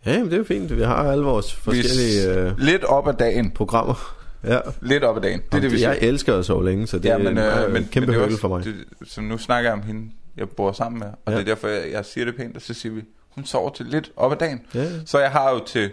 Ja, 0.07 0.17
men 0.19 0.25
det 0.25 0.33
er 0.33 0.37
jo 0.39 0.45
fint. 0.45 0.77
Vi 0.77 0.83
har 0.83 1.11
alle 1.13 1.25
vores 1.25 1.55
forskellige 1.55 2.35
øh, 2.35 2.59
lidt 2.59 2.85
op 2.85 3.09
ad 3.09 3.15
dagen. 3.15 3.51
programmer. 3.51 4.15
Ja. 4.45 4.59
Lidt 4.81 5.05
op 5.05 5.17
ad 5.17 5.23
dagen. 5.23 5.41
Det 5.53 5.55
er 5.57 5.61
det, 5.61 5.73
vi 5.73 5.77
siger. 5.77 5.89
jeg 5.93 5.99
elsker 6.03 6.37
at 6.39 6.45
sove 6.47 6.65
længe, 6.65 6.87
så 6.87 6.99
det 6.99 7.05
ja, 7.05 7.19
men, 7.19 7.39
er 7.39 7.61
øh, 7.61 7.67
en 7.67 7.73
men, 7.73 7.89
kæmpe 7.93 8.07
men 8.07 8.15
det 8.21 8.25
også, 8.27 8.39
for 8.41 8.49
mig. 8.49 8.65
Det, 8.65 8.75
så 9.07 9.21
nu 9.21 9.39
snakker 9.39 9.71
jeg 9.71 9.79
om 9.79 9.83
hende, 9.83 10.11
jeg 10.39 10.49
bor 10.51 10.73
sammen 10.73 10.99
med. 10.99 11.09
Og 11.25 11.33
Ja. 11.33 11.33
det 11.33 11.41
er 11.41 11.45
derfor, 11.45 11.69
jeg, 11.69 11.93
jeg 11.93 12.05
siger 12.05 12.25
det 12.25 12.37
pænt, 12.37 12.57
og 12.57 12.63
så 12.63 12.75
siger 12.75 12.93
vi, 12.93 13.05
hun 13.29 13.45
sover 13.45 13.71
til 13.71 13.87
lidt 13.87 14.13
op 14.17 14.33
ad 14.33 14.37
dagen. 14.37 14.61
Ja. 14.75 14.87
Så 15.07 15.19
jeg 15.19 15.31
har 15.31 15.51
jo 15.51 15.65
til 15.67 15.93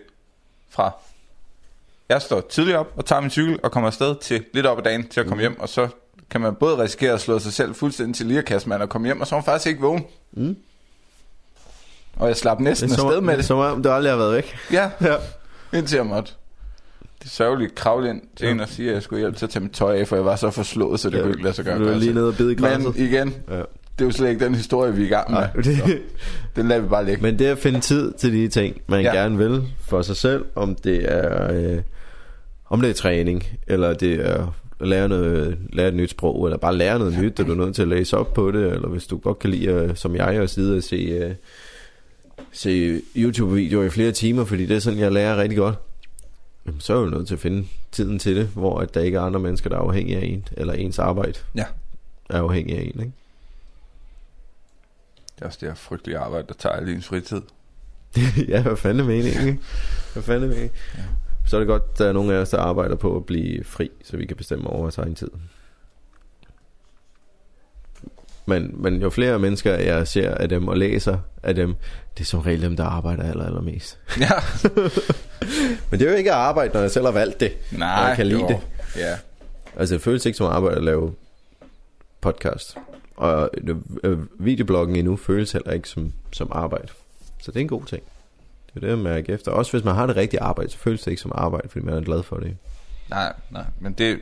fra 0.70 0.92
jeg 2.10 2.22
står 2.22 2.42
tidligt 2.50 2.78
op 2.78 2.94
og 2.96 3.06
tager 3.06 3.20
min 3.22 3.30
cykel 3.30 3.60
og 3.64 3.72
kommer 3.72 3.88
afsted 3.88 4.16
til 4.22 4.46
lidt 4.54 4.66
op 4.66 4.78
ad 4.78 4.84
dagen 4.84 5.08
til 5.08 5.20
at 5.20 5.26
Mm. 5.26 5.30
komme 5.30 5.42
hjem, 5.42 5.60
og 5.60 5.70
så 5.70 5.88
kan 6.30 6.42
man 6.42 6.56
både 6.56 6.78
risikere 6.78 7.14
at 7.14 7.22
slå 7.22 7.40
sig 7.40 7.54
selv 7.54 7.76
fuldstændig 7.76 8.16
til 8.16 8.26
lirakassemand 8.26 8.82
og 8.82 8.90
komme 8.90 9.08
hjem, 9.08 9.22
og 9.22 9.28
så 9.28 9.36
er 9.36 9.40
man 9.40 9.46
faktisk 9.46 9.68
ikke 9.68 9.82
vågen. 9.82 10.06
Mm. 10.32 10.56
Og 12.16 12.28
jeg 12.28 12.38
slap 12.38 12.60
næsten 12.60 12.90
er 12.90 12.94
afsted 12.94 13.16
som, 13.16 13.24
med 13.24 13.38
det. 13.38 13.46
Som 13.46 13.58
om 13.58 13.84
du 13.84 13.90
aldrig 13.90 14.12
har 14.12 14.18
været 14.18 14.34
væk. 14.36 14.56
Ja, 14.72 14.90
Ja. 15.02 15.16
indtil 15.74 15.96
jeg 15.96 16.06
måtte. 16.06 16.32
Det 17.24 17.32
sørgeligt 17.32 17.76
kravle 17.76 18.10
ind 18.10 18.22
til 18.36 18.46
Ja. 18.46 18.52
en 18.52 18.60
og 18.60 18.70
sige, 18.70 18.90
at 18.90 18.94
jeg 18.96 19.04
skulle 19.04 19.20
hjælpe 19.20 19.38
til 19.38 19.46
at 19.46 19.50
tage 19.50 19.64
mit 19.64 19.72
tøj 19.72 19.96
af, 20.00 20.08
for 20.08 20.16
jeg 20.16 20.26
var 20.26 20.36
så 20.36 20.52
forslået, 20.52 21.00
så 21.00 21.10
det 21.10 21.18
Ja, 21.18 21.22
kunne 21.22 21.32
ikke 21.32 21.44
lade 21.44 21.54
sig 21.54 21.66
gøre. 21.66 21.80
Du 21.80 21.84
gøre 21.86 22.00
lige 22.00 22.14
nede 22.14 22.28
og 22.28 22.36
bide 22.36 22.52
i 22.52 22.56
græsset. 22.56 22.96
Men 22.96 23.06
igen, 23.06 23.36
Ja. 23.50 23.62
Det 24.00 24.02
er 24.02 24.06
jo 24.06 24.12
slet 24.12 24.30
ikke 24.30 24.46
den 24.46 24.56
historie, 24.56 24.94
vi 24.96 25.02
er 25.02 25.06
i 25.06 25.10
gang 25.10 25.32
med. 25.32 25.40
Nej, 25.40 25.52
det, 25.54 26.02
Den 26.56 26.68
lader 26.68 26.82
vi 26.82 26.88
bare 26.88 27.06
ligge. 27.06 27.22
Men 27.22 27.40
det 27.40 27.46
at 27.46 27.58
finde 27.58 27.80
tid 27.80 28.14
til 28.14 28.34
de 28.34 28.48
ting, 28.48 28.82
man 28.88 29.02
ja. 29.02 29.14
Gerne 29.14 29.38
vil 29.38 29.64
for 29.82 30.02
sig 30.02 30.16
selv, 30.16 30.46
om 30.56 30.76
det 30.76 31.14
er 31.14 31.54
øh, 31.54 31.82
om 32.70 32.82
det 32.82 32.90
er 32.90 32.94
træning, 32.94 33.44
eller 33.68 33.94
det 33.94 34.14
er 34.28 34.56
at 34.80 34.88
lære, 34.88 35.10
noget, 35.10 35.58
lære 35.74 35.88
et 35.88 35.94
nyt 35.94 36.10
sprog, 36.10 36.46
eller 36.46 36.58
bare 36.58 36.76
lære 36.76 37.00
noget 37.00 37.20
nyt, 37.20 37.40
og 37.40 37.46
du 37.46 37.52
er 37.52 37.56
nødt 37.56 37.76
til 37.76 37.82
at 37.82 37.88
læse 37.88 38.18
op 38.18 38.34
på 38.34 38.52
det, 38.52 38.72
eller 38.74 38.88
hvis 38.88 39.08
du 39.08 39.18
godt 39.18 39.40
kan 39.40 39.50
lide, 39.50 39.66
øh, 39.66 39.96
som 39.96 40.16
jeg, 40.16 40.28
at 40.28 40.50
sidde 40.50 40.78
og 40.78 40.84
se, 40.84 40.96
øh, 40.96 41.32
se 42.52 43.02
YouTube-videoer 43.16 43.86
i 43.86 43.90
flere 43.90 44.12
timer, 44.12 44.46
fordi 44.46 44.66
det 44.66 44.76
er 44.76 44.80
sådan, 44.80 45.00
jeg 45.00 45.12
lærer 45.12 45.38
rigtig 45.38 45.58
godt, 45.58 45.76
jamen, 46.68 46.80
så 46.80 46.94
er 46.98 47.04
du 47.04 47.10
nødt 47.10 47.28
til 47.28 47.34
at 47.36 47.40
finde 47.40 47.68
tiden 47.92 48.20
til 48.20 48.36
det, 48.36 48.48
hvor 48.54 48.80
at 48.80 48.94
der 48.94 49.02
ikke 49.02 49.18
er 49.18 49.22
andre 49.22 49.40
mennesker, 49.40 49.70
der 49.70 49.78
er 49.78 49.82
afhængige 49.82 50.18
af 50.18 50.26
en, 50.26 50.48
eller 50.58 50.74
ens 50.74 51.00
arbejde 51.00 51.40
Ja. 51.56 51.64
er 52.30 52.40
afhængig 52.42 52.78
af 52.78 52.82
en, 52.82 53.00
ikke? 53.00 53.12
Det 55.36 55.42
er 55.42 55.46
også 55.46 55.58
det 55.62 55.70
her 55.70 55.76
frygtelige 55.76 56.18
arbejde, 56.18 56.48
der 56.48 56.54
tager 56.54 56.76
al 56.76 56.90
ens 56.90 57.08
fritid. 57.08 57.42
ja, 58.48 58.62
hvad 58.62 58.78
fanden 58.78 59.00
er 59.00 59.08
meningen, 59.08 59.48
ikke? 59.48 59.60
Hvad 60.14 60.24
fanden 60.24 60.44
er 60.44 60.48
meningen? 60.48 60.72
Ja. 60.96 61.00
Ja. 61.00 61.06
Så 61.48 61.58
er 61.58 61.60
det 61.60 61.68
godt, 61.68 61.84
at 61.92 61.98
der 61.98 62.08
er 62.08 62.14
nogle 62.14 62.34
af 62.34 62.38
os, 62.38 62.50
der 62.50 62.58
arbejder 62.58 62.96
på 62.96 63.16
at 63.16 63.26
blive 63.26 63.64
fri, 63.64 63.92
så 64.04 64.18
vi 64.18 64.26
kan 64.26 64.38
bestemme 64.38 64.70
over 64.70 64.82
vores 64.82 64.98
egen 64.98 65.16
tid. 65.16 65.30
Men, 68.46 68.82
men 68.82 69.02
jo 69.02 69.10
flere 69.10 69.40
mennesker 69.40 69.74
jeg 69.74 70.08
ser 70.08 70.36
af 70.36 70.50
dem 70.50 70.68
og 70.68 70.78
læser 70.78 71.18
af 71.44 71.56
dem, 71.56 71.76
det 72.18 72.24
er 72.24 72.26
som 72.26 72.40
regel 72.40 72.62
dem, 72.62 72.78
der 72.78 72.84
arbejder 72.84 73.24
aller, 73.24 73.46
allermest. 73.46 74.00
Ja. 74.20 74.30
Men 75.90 76.00
det 76.00 76.08
er 76.08 76.12
jo 76.12 76.18
ikke 76.18 76.32
at 76.32 76.38
arbejde, 76.38 76.74
når 76.74 76.82
jeg 76.82 76.92
selv 76.92 77.06
har 77.06 77.12
valgt 77.12 77.40
det. 77.40 77.58
Nej, 77.72 77.90
jeg 77.90 78.16
kan 78.16 78.28
lide 78.28 78.42
jo. 78.42 78.48
det. 78.48 78.60
Ja. 78.96 79.18
Altså 79.76 79.96
det 79.96 80.02
føles 80.02 80.26
ikke 80.26 80.38
som 80.38 80.48
arbejde 80.48 80.78
at 80.78 80.84
lave 80.84 81.14
podcast. 82.22 82.78
Og 83.16 83.50
øh, 84.04 84.20
videobloggen 84.40 84.96
endnu 84.96 85.16
føles 85.16 85.52
heller 85.52 85.72
ikke 85.72 85.90
som, 85.90 86.14
som 86.32 86.50
arbejde. 86.52 86.88
Så 87.42 87.52
det 87.52 87.58
er 87.58 87.62
en 87.62 87.68
god 87.68 87.86
ting. 87.86 88.04
Det 88.68 88.76
er 88.76 88.80
det, 88.80 88.88
jeg 88.88 88.98
mærker 88.98 89.34
efter. 89.34 89.52
Også 89.52 89.72
hvis 89.72 89.84
man 89.84 89.96
har 89.96 90.08
det 90.08 90.16
rigtige 90.16 90.42
arbejde, 90.42 90.70
så 90.70 90.78
føles 90.78 91.02
det 91.02 91.12
ikke 91.12 91.22
som 91.22 91.32
arbejde, 91.36 91.70
fordi 91.70 91.86
man 91.86 91.94
er 91.94 92.02
glad 92.02 92.24
for 92.24 92.36
det. 92.36 92.58
Nej, 93.10 93.34
nej, 93.52 93.66
men 93.80 93.94
det... 93.94 94.20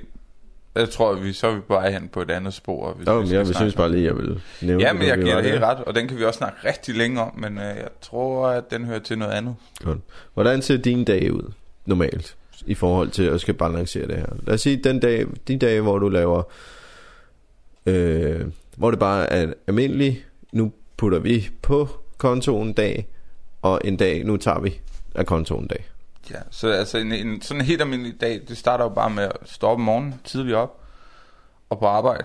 Jeg 0.76 0.90
tror, 0.90 1.14
vi, 1.16 1.34
så 1.34 1.48
er 1.48 1.56
vi 1.56 1.60
på 1.60 1.74
vej 1.74 1.92
hen 1.92 2.08
på 2.08 2.22
et 2.22 2.32
andet 2.32 2.54
spor. 2.54 2.94
Hvis 2.94 3.08
Jo, 3.08 3.20
vi 3.20 3.20
jeg 3.20 3.30
snakke 3.30 3.54
synes 3.54 3.76
bare 3.76 3.92
lige, 3.92 4.04
jeg 4.04 4.18
vil 4.18 4.42
nævne 4.62 4.84
Ja, 4.84 4.90
det, 4.90 5.00
men 5.00 5.08
jeg 5.08 5.18
giver 5.18 5.42
dig 5.42 5.52
helt 5.52 5.64
ret, 5.64 5.78
og 5.78 5.96
den 5.96 6.08
kan 6.08 6.18
vi 6.18 6.24
også 6.26 6.38
snakke 6.38 6.58
rigtig 6.66 6.96
længe 6.96 7.22
om, 7.22 7.32
men 7.38 7.58
øh, 7.58 7.64
jeg 7.64 7.88
tror, 8.02 8.48
at 8.48 8.72
den 8.72 8.86
hører 8.86 9.00
til 9.00 9.18
noget 9.18 9.32
andet. 9.32 9.56
Godt. 9.84 10.00
Hvordan 10.34 10.62
ser 10.62 10.78
din 10.78 11.06
dag 11.06 11.34
ud 11.34 11.52
normalt 11.86 12.36
i 12.66 12.74
forhold 12.74 13.10
til 13.10 13.24
at 13.24 13.42
skal 13.42 13.54
balancere 13.54 14.08
det 14.08 14.16
her? 14.16 14.26
Lad 14.44 14.54
os 14.54 14.62
sige, 14.62 14.78
den 14.78 15.00
dag, 15.00 15.26
de 15.48 15.58
dage, 15.58 15.82
hvor 15.82 16.00
du 16.00 16.10
laver, 16.10 16.44
øh, 17.86 18.46
hvor 18.76 18.90
det 18.92 19.00
bare 19.00 19.30
er 19.34 19.54
almindeligt, 19.68 20.26
nu 20.52 20.72
putter 20.98 21.20
vi 21.20 21.50
på 21.62 21.90
kontoen 22.18 22.68
en 22.68 22.74
dag, 22.74 23.08
og 23.62 23.82
en 23.84 23.98
dag, 23.98 24.24
nu 24.26 24.38
tager 24.38 24.60
vi 24.60 24.80
af 25.16 25.26
kontoen 25.26 25.62
en 25.64 25.68
dag. 25.68 25.86
Ja, 26.32 26.40
så 26.52 26.68
altså 26.68 26.98
en, 26.98 27.12
en 27.12 27.42
sådan 27.42 27.62
en 27.62 27.66
helt 27.68 27.82
almindelig 27.82 28.22
dag, 28.22 28.42
det 28.48 28.58
starter 28.58 28.84
jo 28.84 28.90
bare 28.90 29.10
med 29.10 29.24
at 29.24 29.38
stå 29.46 29.68
op 29.68 29.74
om 29.78 29.82
morgenen, 29.82 30.16
tidligt 30.24 30.56
op, 30.56 30.80
og 31.70 31.80
på 31.80 31.86
arbejde, 31.86 32.24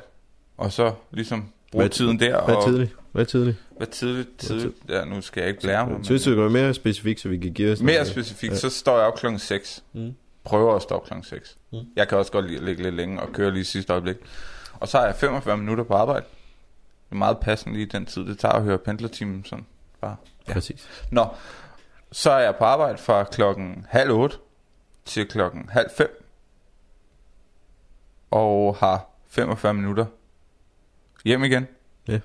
og 0.56 0.72
så 0.72 0.92
ligesom 1.10 1.44
bruge 1.72 1.82
Hvad- 1.82 1.90
tiden 1.90 2.20
der, 2.20 2.44
Hvad 2.44 2.54
og 2.54 2.64
tidligt? 2.64 2.94
Hvad 3.12 3.26
tidligt? 3.26 3.56
hvad 3.76 3.86
tidligt, 3.86 4.28
tidligt, 4.38 4.74
ja, 4.88 5.04
nu 5.04 5.20
skal 5.20 5.40
jeg 5.40 5.50
ikke 5.50 5.66
lære 5.66 5.86
mig, 5.86 5.98
Synes 6.04 6.24
du, 6.24 6.30
det 6.30 6.36
går 6.36 6.48
mere 6.48 6.74
specifikt, 6.74 7.20
så 7.20 7.28
vi 7.28 7.38
kan 7.38 7.52
give 7.52 7.72
os 7.72 7.80
mere 7.80 8.06
specifikt, 8.06 8.52
Ja. 8.52 8.56
så 8.58 8.70
står 8.70 8.98
jeg 8.98 9.06
op 9.06 9.16
klokken 9.16 9.38
6, 9.38 9.84
Mm. 9.92 10.14
prøver 10.44 10.74
at 10.76 10.82
stå 10.82 10.94
op 10.94 11.04
klokken 11.06 11.24
6. 11.24 11.56
Mm. 11.72 11.78
Jeg 11.96 12.08
kan 12.08 12.18
også 12.18 12.32
godt 12.32 12.46
lide 12.46 12.58
at 12.58 12.64
ligge 12.64 12.82
lidt 12.82 12.94
længe 12.94 13.20
og 13.22 13.28
køre 13.32 13.50
lige 13.54 13.64
sidste 13.64 13.92
øjeblik. 13.92 14.16
Og 14.80 14.88
så 14.88 14.98
har 14.98 15.04
jeg 15.06 15.14
45 15.14 15.56
minutter 15.56 15.84
på 15.84 15.94
arbejde. 15.94 16.24
Det 17.08 17.14
er 17.14 17.18
meget 17.18 17.38
passende 17.38 17.76
lige 17.76 17.86
den 17.86 18.06
tid, 18.06 18.26
det 18.26 18.38
tager 18.38 18.52
at 18.54 18.62
høre 18.62 18.78
pendlertimen 18.78 19.44
sådan 19.44 19.66
bare. 20.00 20.16
Ja. 20.48 20.52
Præcis. 20.52 20.88
Nå, 21.10 21.26
så 22.12 22.30
er 22.30 22.38
jeg 22.38 22.56
på 22.56 22.64
arbejde 22.64 22.98
fra 22.98 23.24
klokken 23.24 23.86
halv 23.88 24.10
otte 24.10 24.36
til 25.04 25.28
klokken 25.28 25.68
halv 25.68 25.90
fem. 25.96 26.24
Og 28.30 28.76
har 28.76 29.06
45 29.28 29.74
minutter 29.74 30.06
hjem 31.24 31.44
igen. 31.44 31.66
Ja. 32.08 32.20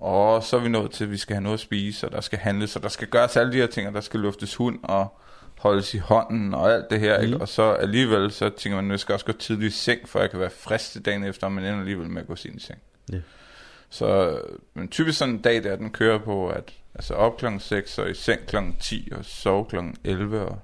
Og 0.00 0.42
så 0.42 0.56
er 0.56 0.60
vi 0.60 0.68
nået 0.68 0.90
til, 0.90 1.04
at 1.04 1.10
vi 1.10 1.16
skal 1.16 1.34
have 1.34 1.42
noget 1.42 1.54
at 1.54 1.60
spise, 1.60 2.06
og 2.06 2.12
der 2.12 2.20
skal 2.20 2.38
handles, 2.38 2.76
og 2.76 2.82
der 2.82 2.88
skal 2.88 3.08
gøres 3.08 3.36
alle 3.36 3.52
de 3.52 3.56
her 3.56 3.66
ting, 3.66 3.88
og 3.88 3.94
der 3.94 4.00
skal 4.00 4.20
luftes 4.20 4.54
hund, 4.54 4.78
og 4.82 5.18
holdes 5.58 5.94
i 5.94 5.98
hånden, 5.98 6.54
og 6.54 6.72
alt 6.72 6.90
det 6.90 7.00
her, 7.00 7.18
mm. 7.18 7.24
ikke? 7.24 7.36
Og 7.40 7.48
så 7.48 7.72
alligevel, 7.72 8.32
så 8.32 8.48
tænker 8.48 8.76
man, 8.76 8.84
nu 8.84 8.96
skal 8.96 9.12
jeg 9.12 9.14
også 9.14 9.26
gå 9.26 9.32
tidligt 9.32 9.74
i 9.74 9.76
seng, 9.76 10.08
for 10.08 10.20
jeg 10.20 10.30
kan 10.30 10.40
være 10.40 10.50
frisk 10.50 10.92
til 10.92 11.04
dagen 11.04 11.24
efter, 11.24 11.48
men 11.48 11.64
ender 11.64 11.78
alligevel 11.78 12.10
med 12.10 12.22
at 12.22 12.26
gå 12.28 12.34
i 12.34 12.36
seng. 12.36 12.78
Ja. 13.12 13.20
Så 13.90 14.38
men 14.74 14.88
typisk 14.88 15.18
sådan 15.18 15.34
en 15.34 15.40
dag, 15.40 15.64
der 15.64 15.76
den 15.76 15.90
kører 15.90 16.18
på, 16.18 16.48
at 16.48 16.72
altså 16.94 17.14
op 17.14 17.36
klokken 17.36 17.60
6, 17.60 17.98
og 17.98 18.10
i 18.10 18.14
seng 18.14 18.40
klokken 18.46 18.76
10, 18.80 19.08
og 19.18 19.24
sove 19.24 19.64
klokken 19.64 19.96
11, 20.04 20.40
og 20.46 20.58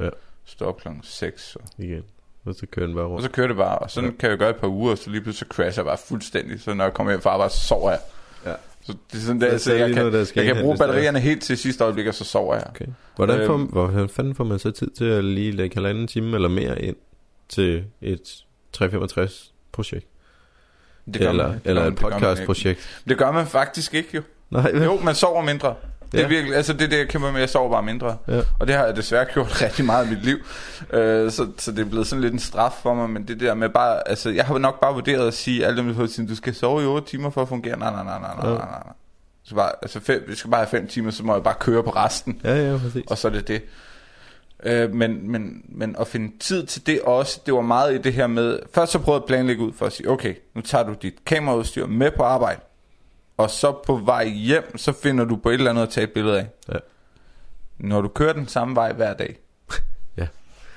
Ja. 0.00 0.08
stå 0.44 0.64
op 0.64 0.80
klokken 0.80 1.02
6. 1.04 1.56
Og, 1.56 1.62
Igen. 1.78 2.02
Og 2.44 2.54
så 2.54 2.66
kører 2.66 2.86
den 2.86 2.94
bare 2.96 3.04
og 3.04 3.10
rundt. 3.10 3.24
så 3.24 3.30
kører 3.30 3.46
det 3.46 3.56
bare, 3.56 3.78
og 3.78 3.90
sådan 3.90 4.10
Ja. 4.10 4.16
kan 4.16 4.30
jeg 4.30 4.38
gøre 4.38 4.50
et 4.50 4.56
par 4.56 4.68
uger, 4.68 4.90
og 4.90 4.98
så 4.98 5.10
lige 5.10 5.20
pludselig 5.20 5.48
så 5.48 5.54
crasher 5.56 5.82
jeg 5.82 5.86
bare 5.86 5.98
fuldstændig. 6.08 6.60
Så 6.60 6.74
når 6.74 6.84
jeg 6.84 6.94
kommer 6.94 7.12
hjem 7.12 7.20
fra 7.20 7.30
arbejde, 7.30 7.52
så 7.52 7.60
sover 7.60 7.90
jeg. 7.90 8.00
Ja. 8.46 8.54
Så 8.82 8.92
det 9.12 9.18
er 9.18 9.22
sådan, 9.22 9.40
Så- 9.40 9.46
der, 9.46 9.58
så 9.58 9.72
jeg, 9.74 9.94
kan, 9.94 10.04
noget, 10.06 10.36
jeg 10.36 10.44
kan 10.44 10.54
bruge 10.54 10.56
indhentes 10.60 10.78
der. 10.80 10.86
batterierne 10.86 11.20
helt 11.20 11.42
til 11.42 11.58
sidste 11.58 11.84
øjeblik, 11.84 12.06
og 12.06 12.14
så 12.14 12.24
sover 12.24 12.54
jeg. 12.54 12.66
Okay. 12.68 12.86
Hvordan, 13.16 13.46
får, 13.46 13.54
Øhm. 13.54 13.62
hvordan 13.64 14.08
fanden 14.08 14.34
får 14.34 14.44
man 14.44 14.58
så 14.58 14.70
tid 14.70 14.90
til 14.90 15.04
at 15.04 15.24
lige 15.24 15.52
lægge 15.52 15.74
halvanden 15.74 16.06
time 16.06 16.34
eller 16.34 16.48
mere 16.48 16.82
ind 16.82 16.96
til 17.48 17.84
et 18.00 18.44
365 18.72 19.52
projekt? 19.72 20.06
Det 21.06 21.20
gør 21.20 21.28
Eller, 21.28 21.48
man, 21.48 21.52
det 21.58 21.60
eller 21.64 21.82
et 21.82 21.86
man, 21.86 21.92
det 21.92 22.00
gør 22.00 22.08
man 22.10 22.20
podcast 22.20 22.40
ikke. 22.40 22.46
projekt? 22.46 23.02
Det 23.08 23.18
gør 23.18 23.30
man 23.30 23.46
faktisk 23.46 23.94
ikke, 23.94 24.08
jo. 24.14 24.22
Nej, 24.50 24.70
vel? 24.72 24.82
Jo, 24.82 25.00
man 25.04 25.14
sover 25.14 25.42
mindre. 25.42 25.74
Det 26.12 26.18
er 26.18 26.22
Ja. 26.22 26.28
virkelig, 26.28 26.56
altså 26.56 26.72
det 26.72 26.82
er 26.82 26.88
det, 26.88 26.98
jeg 26.98 27.08
kæmper 27.08 27.30
med, 27.32 27.40
jeg 27.40 27.48
sover 27.48 27.70
bare 27.70 27.82
mindre. 27.82 28.16
Ja. 28.28 28.40
Og 28.60 28.66
det 28.66 28.74
har 28.76 28.84
jeg 28.84 28.96
desværre 28.96 29.24
gjort 29.34 29.62
rigtig 29.62 29.84
meget 29.84 30.06
i 30.06 30.10
mit 30.10 30.24
liv. 30.24 30.36
Øh, 30.92 31.30
så, 31.30 31.46
så 31.58 31.70
det 31.72 31.78
er 31.78 31.84
blevet 31.84 32.06
sådan 32.06 32.20
lidt 32.22 32.32
en 32.32 32.38
straf 32.38 32.72
for 32.82 32.94
mig, 32.94 33.10
men 33.10 33.28
det 33.28 33.40
der 33.40 33.54
med 33.54 33.68
bare, 33.68 34.08
altså 34.08 34.30
jeg 34.30 34.44
har 34.44 34.58
nok 34.58 34.80
bare 34.80 34.94
vurderet 34.94 35.26
at 35.28 35.34
sige, 35.34 35.66
alle 35.66 35.76
dem, 35.82 35.94
der 35.94 36.06
siger, 36.06 36.28
du 36.28 36.36
skal 36.36 36.54
sove 36.54 36.82
i 36.82 36.86
8 36.86 37.08
timer 37.08 37.30
for 37.30 37.42
at 37.42 37.48
fungere. 37.48 37.78
Nej, 37.78 37.90
nej, 37.90 38.04
nej, 38.04 38.18
nej, 38.20 38.30
nej, 38.42 38.50
Ja. 38.50 38.54
nej, 38.58 38.68
nej. 38.68 38.92
Så 39.44 39.54
bare, 39.54 39.70
altså 39.82 40.00
fem, 40.00 40.24
vi 40.28 40.34
skal 40.34 40.50
bare 40.50 40.60
have 40.60 40.68
5 40.70 40.86
timer, 40.86 41.10
så 41.10 41.22
må 41.24 41.34
jeg 41.34 41.42
bare 41.42 41.54
køre 41.60 41.82
på 41.82 41.90
resten. 41.90 42.40
Ja, 42.44 42.70
ja, 42.72 42.78
præcis. 42.78 43.04
Og 43.06 43.18
så 43.18 43.28
er 43.28 43.32
det 43.32 43.48
det. 43.48 43.62
Øh, 44.62 44.94
men, 44.94 45.30
men, 45.30 45.64
men 45.68 45.96
at 46.00 46.06
finde 46.06 46.38
tid 46.38 46.66
til 46.66 46.86
det 46.86 47.00
også, 47.02 47.40
det 47.46 47.54
var 47.54 47.60
meget 47.60 47.94
i 47.94 47.98
det 47.98 48.12
her 48.12 48.26
med, 48.26 48.58
først 48.74 48.92
så 48.92 48.98
prøvede 48.98 49.18
jeg 49.18 49.22
at 49.22 49.26
planlægge 49.26 49.62
ud 49.62 49.72
for 49.72 49.86
at 49.86 49.92
sige, 49.92 50.10
okay, 50.10 50.34
nu 50.54 50.60
tager 50.60 50.84
du 50.84 50.94
dit 51.02 51.14
kameraudstyr 51.26 51.86
med 51.86 52.10
på 52.16 52.22
arbejde, 52.22 52.60
og 53.36 53.50
så 53.50 53.72
på 53.86 53.96
vej 53.96 54.28
hjem, 54.28 54.78
så 54.78 54.92
finder 54.92 55.24
du 55.24 55.36
på 55.36 55.48
et 55.48 55.54
eller 55.54 55.70
andet 55.70 55.82
at 55.82 55.88
tage 55.90 56.04
et 56.04 56.12
billede 56.12 56.38
af. 56.38 56.46
Ja. 56.72 56.78
Når 57.78 58.00
du 58.00 58.08
kører 58.08 58.32
den 58.32 58.48
samme 58.48 58.74
vej 58.76 58.92
hver 58.92 59.14
dag, 59.14 59.36
Ja. 60.18 60.26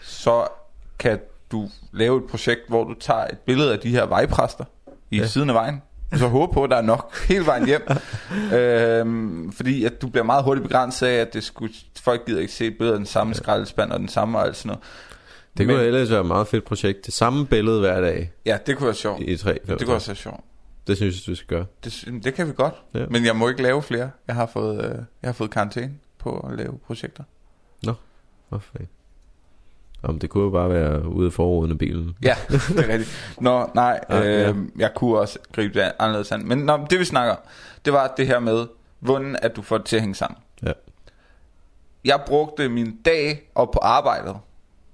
så 0.02 0.48
kan 1.00 1.20
du 1.52 1.70
lave 1.92 2.18
et 2.18 2.30
projekt, 2.30 2.62
hvor 2.68 2.84
du 2.84 2.94
tager 2.94 3.24
et 3.28 3.38
billede 3.46 3.74
af 3.74 3.80
de 3.80 3.90
her 3.90 4.06
vejpræster 4.06 4.66
i 5.12 5.18
Ja. 5.18 5.28
siden 5.28 5.50
af 5.50 5.56
vejen, 5.56 5.82
og 6.16 6.20
så 6.20 6.28
håber 6.28 6.54
på, 6.54 6.64
at 6.64 6.70
der 6.70 6.78
er 6.78 6.82
nok 6.82 7.18
hele 7.28 7.46
vejen 7.46 7.66
hjem. 7.66 7.82
øhm, 8.54 9.52
fordi 9.52 9.84
at 9.86 10.02
du 10.02 10.08
bliver 10.08 10.24
meget 10.24 10.44
hurtigt 10.44 10.68
begrænset 10.68 11.08
af, 11.08 11.14
at 11.22 11.34
det 11.34 11.44
skulle, 11.44 11.74
folk 12.02 12.26
gider 12.26 12.42
ikke 12.42 12.54
se 12.54 12.66
af 12.80 12.98
den 12.98 13.06
samme 13.06 13.34
skraldespand 13.34 13.92
og 13.92 14.00
den 14.00 14.08
samme 14.08 14.38
og 14.38 14.46
alt 14.46 14.56
sådan 14.58 14.68
noget. 14.70 14.84
Det 15.58 15.68
Men- 15.68 15.76
kunne 15.76 15.86
ellers 15.86 16.12
være 16.12 16.20
et 16.22 16.26
meget 16.26 16.48
fedt 16.48 16.64
projekt. 16.66 17.06
Det 17.06 17.14
samme 17.14 17.46
billede 17.48 17.80
hver 17.80 18.02
dag 18.02 18.32
Ja, 18.46 18.58
det 18.66 18.78
kunne 18.78 18.86
være 18.86 18.96
sjovt. 18.96 19.22
i 19.22 19.38
3 19.38 19.54
Det 19.68 19.86
kunne 19.86 19.96
også 19.96 20.08
være 20.08 20.16
sjovt. 20.16 20.40
Det 20.88 20.98
synes 20.98 21.16
jeg, 21.28 21.32
du 21.32 21.36
skal 21.36 21.48
gøre. 21.48 21.66
Det, 21.84 22.24
det 22.24 22.34
kan 22.34 22.48
vi 22.48 22.54
godt. 22.54 22.74
Ja. 22.94 23.06
Men 23.10 23.26
jeg 23.26 23.36
må 23.36 23.50
ikke 23.50 23.62
lave 23.62 23.82
flere. 23.84 24.10
Jeg 24.28 24.36
har 24.36 24.46
fået, 24.46 24.78
øh, 24.86 24.92
jeg 24.92 25.28
har 25.28 25.34
fået 25.34 25.52
karantæne 25.52 25.94
på 26.20 26.40
at 26.52 26.58
lave 26.58 26.80
projekter. 26.88 27.24
Hvor 28.50 28.60
fanden. 28.60 28.88
Om 30.06 30.20
det 30.20 30.30
kunne 30.30 30.44
jo 30.44 30.50
bare 30.50 30.70
være 30.70 31.08
ude 31.08 31.26
af 31.28 31.34
forruden 31.34 31.72
af 31.72 31.78
bilen. 31.78 32.16
Ja, 32.24 32.36
det 32.50 32.80
er 32.80 32.88
rigtigt. 32.90 33.36
Nå, 33.42 33.70
nej, 33.76 34.00
Ja, 34.10 34.24
øh, 34.24 34.42
ja. 34.42 34.54
jeg 34.78 34.92
kunne 34.96 35.20
også 35.20 35.40
gribe 35.52 35.80
det 35.80 35.92
anderledes 36.00 36.32
an. 36.32 36.48
Men 36.48 36.58
nå, 36.58 36.86
det 36.90 37.00
vi 37.00 37.06
snakker 37.06 37.34
om, 37.34 37.40
det 37.86 37.94
var 37.94 38.14
det 38.18 38.28
her 38.28 38.40
med, 38.40 38.68
hvordan 39.00 39.36
at 39.42 39.56
du 39.56 39.62
får 39.62 39.78
det 39.78 39.86
til 39.86 39.96
at 39.96 40.02
hænge 40.02 40.16
sammen. 40.16 40.38
Ja. 40.64 40.72
Jeg 42.06 42.22
brugte 42.28 42.70
min 42.70 42.98
dag 43.06 43.50
op 43.56 43.72
på 43.72 43.80
arbejdet, 43.82 44.36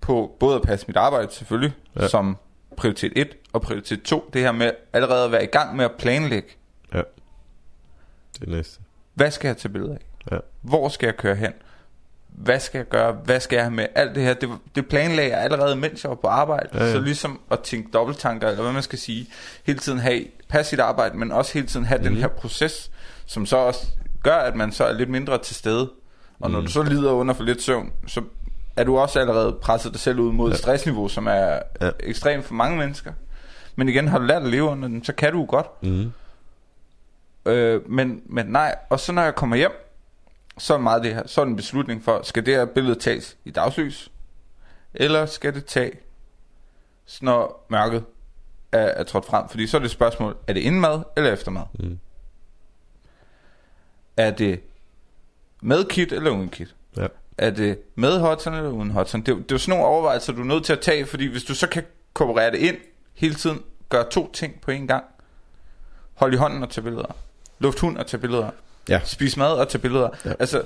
på 0.02 0.36
både 0.40 0.56
at 0.56 0.62
passe 0.62 0.88
mit 0.88 0.98
arbejde 0.98 1.32
selvfølgelig, 1.32 1.74
Ja. 1.96 2.02
ja. 2.02 2.08
som 2.08 2.38
prioritet 2.78 3.14
1 3.16 3.28
og 3.54 3.62
prioritet 3.62 4.02
2. 4.04 4.30
Det 4.34 4.42
her 4.42 4.52
med 4.52 4.72
allerede 4.94 5.26
at 5.26 5.32
være 5.32 5.44
i 5.44 5.48
gang 5.48 5.76
med 5.76 5.86
at 5.86 5.92
planlægge, 6.00 6.50
Det 6.92 7.04
er 8.48 8.52
næste. 8.52 8.80
hvad 9.14 9.32
skal 9.32 9.48
jeg 9.48 9.58
tage 9.58 9.72
billeder 9.72 9.94
af? 9.94 10.00
Ja. 10.32 10.38
Hvor 10.62 10.90
skal 10.90 11.08
jeg 11.08 11.18
køre 11.18 11.36
hen? 11.36 11.54
Hvad 12.32 12.60
skal 12.60 12.80
jeg 12.80 12.88
gøre? 12.88 13.12
Hvad 13.12 13.40
skal 13.40 13.56
jeg 13.56 13.66
have 13.66 13.74
med? 13.76 13.86
Alt 13.96 14.16
det 14.16 14.24
her, 14.24 14.34
det, 14.34 14.50
det 14.76 14.88
planlagde 14.88 15.32
jeg 15.32 15.42
allerede, 15.44 15.76
mens 15.76 16.04
jeg 16.04 16.10
var 16.10 16.16
på 16.16 16.28
arbejde. 16.28 16.70
Ja, 16.74 16.84
ja. 16.86 16.92
Så 16.92 17.00
ligesom 17.00 17.40
at 17.52 17.60
tænke 17.60 17.90
dobbelttanker, 17.94 18.48
eller 18.48 18.62
hvad 18.64 18.74
man 18.74 18.84
skal 18.84 19.00
sige, 19.00 19.28
hele 19.64 19.80
tiden 19.80 20.00
have, 20.00 20.26
passe 20.50 20.70
sit 20.70 20.80
arbejde, 20.80 21.18
men 21.18 21.32
også 21.32 21.54
hele 21.54 21.68
tiden 21.68 21.86
have 21.86 21.98
mm. 21.98 22.04
den 22.04 22.14
Mhm. 22.14 22.22
her 22.22 22.28
proces, 22.28 22.92
som 23.26 23.46
så 23.46 23.58
også 23.58 23.88
gør, 24.24 24.36
at 24.36 24.56
man 24.56 24.72
så 24.72 24.84
er 24.86 24.94
lidt 24.94 25.10
mindre 25.10 25.38
til 25.38 25.56
stede. 25.56 25.92
Og 26.40 26.52
når 26.52 26.60
Mhm. 26.60 26.66
du 26.68 26.72
så 26.72 26.84
lider 26.84 27.12
under 27.12 27.34
for 27.34 27.44
lidt 27.44 27.62
søvn, 27.62 27.92
så 28.08 28.22
er 28.78 28.84
du 28.84 28.98
også 28.98 29.20
allerede 29.20 29.54
presset 29.62 29.92
dig 29.92 30.00
selv 30.02 30.20
ud 30.20 30.32
mod 30.34 30.50
Ja. 30.50 30.54
et 30.54 30.60
stressniveau, 30.60 31.08
som 31.08 31.28
er 31.28 31.60
Ja. 31.82 31.90
ekstremt 32.00 32.46
for 32.46 32.54
mange 32.54 32.78
mennesker. 32.78 33.12
Men 33.76 33.90
igen, 33.90 34.08
har 34.08 34.20
du 34.20 34.26
lært 34.26 34.42
at 34.44 34.50
leve 34.50 34.64
under 34.64 34.88
den, 34.88 35.04
så 35.04 35.14
kan 35.14 35.32
du 35.34 35.46
godt. 35.46 35.84
Mm. 35.84 36.12
Øh, 37.46 37.90
men, 37.92 38.22
men 38.26 38.46
nej, 38.46 38.76
og 38.90 39.00
så 39.00 39.12
når 39.12 39.22
jeg 39.22 39.36
kommer 39.36 39.56
hjem, 39.56 39.72
så 40.58 40.78
meget 40.78 41.04
det 41.04 41.14
her, 41.14 41.28
så 41.28 41.42
er 41.42 41.46
det 41.46 41.50
en 41.50 41.56
beslutning 41.56 42.04
for, 42.04 42.22
skal 42.24 42.46
det 42.46 42.56
her 42.56 42.66
billede 42.66 43.00
tages 43.00 43.38
i 43.46 43.52
dagslys, 43.52 44.12
eller 44.94 45.26
skal 45.26 45.54
det 45.54 45.66
tage, 45.66 45.92
når 47.22 47.66
mørket 47.70 48.04
er, 48.72 48.80
er 48.80 49.04
trådt 49.04 49.26
frem? 49.26 49.50
Fordi 49.50 49.68
så 49.68 49.78
er 49.78 49.80
det 49.80 49.86
et 49.86 49.92
spørgsmål, 49.92 50.38
er 50.48 50.54
det 50.54 50.62
inden 50.62 50.82
mad 50.82 51.02
eller 51.18 51.34
efter 51.34 51.52
mad? 51.52 51.64
Mm. 51.80 52.00
Er 54.18 54.32
det 54.32 54.62
med 55.62 55.86
kit 55.86 56.12
eller 56.12 56.32
uden 56.32 56.50
kit? 56.50 56.76
Ja. 56.98 57.08
Er 57.38 57.50
det 57.50 57.80
med 57.96 58.20
hotson 58.20 58.54
eller 58.54 58.70
uden 58.70 58.92
hotson? 58.92 59.22
Det, 59.22 59.32
er 59.32 59.36
det 59.36 59.52
er 59.52 59.56
jo 59.56 59.58
sådan 59.58 59.70
nogle 59.80 59.86
overvejelser, 59.86 60.34
du 60.34 60.42
er 60.42 60.46
nødt 60.46 60.66
til 60.66 60.74
at 60.74 60.80
tage, 60.80 61.06
fordi 61.06 61.26
hvis 61.26 61.44
du 61.44 61.56
så 61.56 61.68
kan 61.68 61.84
kooperere 62.14 62.52
det 62.52 62.58
ind 62.58 62.78
hele 63.14 63.36
tiden, 63.36 63.64
gør 63.90 64.04
to 64.04 64.32
ting 64.32 64.62
på 64.62 64.72
en 64.72 64.88
gang. 64.88 65.06
Hold 66.14 66.34
i 66.34 66.38
hånden 66.38 66.64
og 66.64 66.70
tage 66.70 66.84
billeder. 66.84 67.16
Luft 67.60 67.80
hund 67.80 67.98
og 67.98 68.08
tage 68.08 68.22
billeder. 68.22 68.50
Ja. 68.90 69.00
Spis 69.04 69.38
mad 69.38 69.54
og 69.54 69.70
tage 69.70 69.82
billeder. 69.82 70.10
Ja. 70.26 70.34
Altså, 70.40 70.62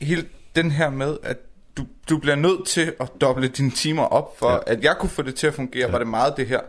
hele 0.00 0.24
den 0.56 0.70
her 0.70 0.90
med, 0.90 1.16
at 1.22 1.36
du, 1.76 1.86
du 2.10 2.18
bliver 2.18 2.36
nødt 2.36 2.66
til 2.66 2.92
at 3.00 3.10
doble 3.20 3.48
dine 3.48 3.70
timer 3.70 4.02
op, 4.02 4.38
for 4.38 4.50
Ja. 4.50 4.58
at 4.66 4.84
jeg 4.84 4.94
kunne 5.00 5.10
få 5.10 5.22
det 5.22 5.34
til 5.34 5.46
at 5.46 5.54
fungere, 5.54 5.86
Ja. 5.86 5.90
var 5.92 5.98
det 5.98 6.06
meget 6.08 6.36
det 6.36 6.46
her. 6.46 6.60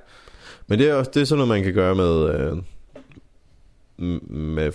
Men 0.68 0.80
det 0.80 0.90
er 0.90 0.94
også 0.94 1.12
det 1.14 1.22
er 1.22 1.26
sådan 1.26 1.38
noget, 1.38 1.50
man 1.50 1.64
kan 1.64 1.74
gøre 1.74 1.96
med, 1.96 2.30
øh, 2.30 2.58
med, 4.30 4.72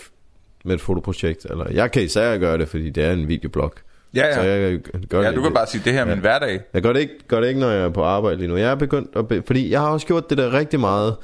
med 0.64 0.74
et 0.74 0.80
fotoprojekt. 0.80 1.44
Eller 1.50 1.70
jeg 1.70 1.92
kan 1.92 2.02
især 2.02 2.38
gøre 2.38 2.58
det, 2.58 2.68
fordi 2.68 2.90
det 2.90 3.04
er 3.04 3.12
en 3.12 3.28
videoblog. 3.28 3.72
Ja, 4.14 4.34
Så 4.34 4.40
ja. 4.40 4.60
jeg 4.60 4.78
gør 5.08 5.20
ja 5.22 5.28
det. 5.28 5.36
du 5.36 5.42
kan 5.42 5.54
bare 5.54 5.66
sige, 5.66 5.82
det 5.84 5.92
her 5.92 6.00
er 6.04 6.08
Ja. 6.08 6.14
min 6.14 6.20
hverdag. 6.20 6.60
Jeg 6.74 6.82
gør 6.82 6.92
det, 6.92 7.00
ikke, 7.00 7.14
gør 7.28 7.40
det 7.40 7.48
ikke, 7.48 7.60
når 7.60 7.70
jeg 7.70 7.84
er 7.84 7.88
på 7.90 8.02
arbejde 8.04 8.36
lige 8.36 8.48
nu. 8.48 8.56
Jeg 8.56 8.70
er 8.70 8.74
begyndt 8.74 9.16
at... 9.16 9.28
Be, 9.28 9.42
fordi 9.46 9.70
jeg 9.70 9.80
har 9.80 9.88
også 9.88 10.06
gjort 10.06 10.30
det 10.30 10.38
der 10.38 10.52
rigtig 10.52 10.80
meget 10.80 11.16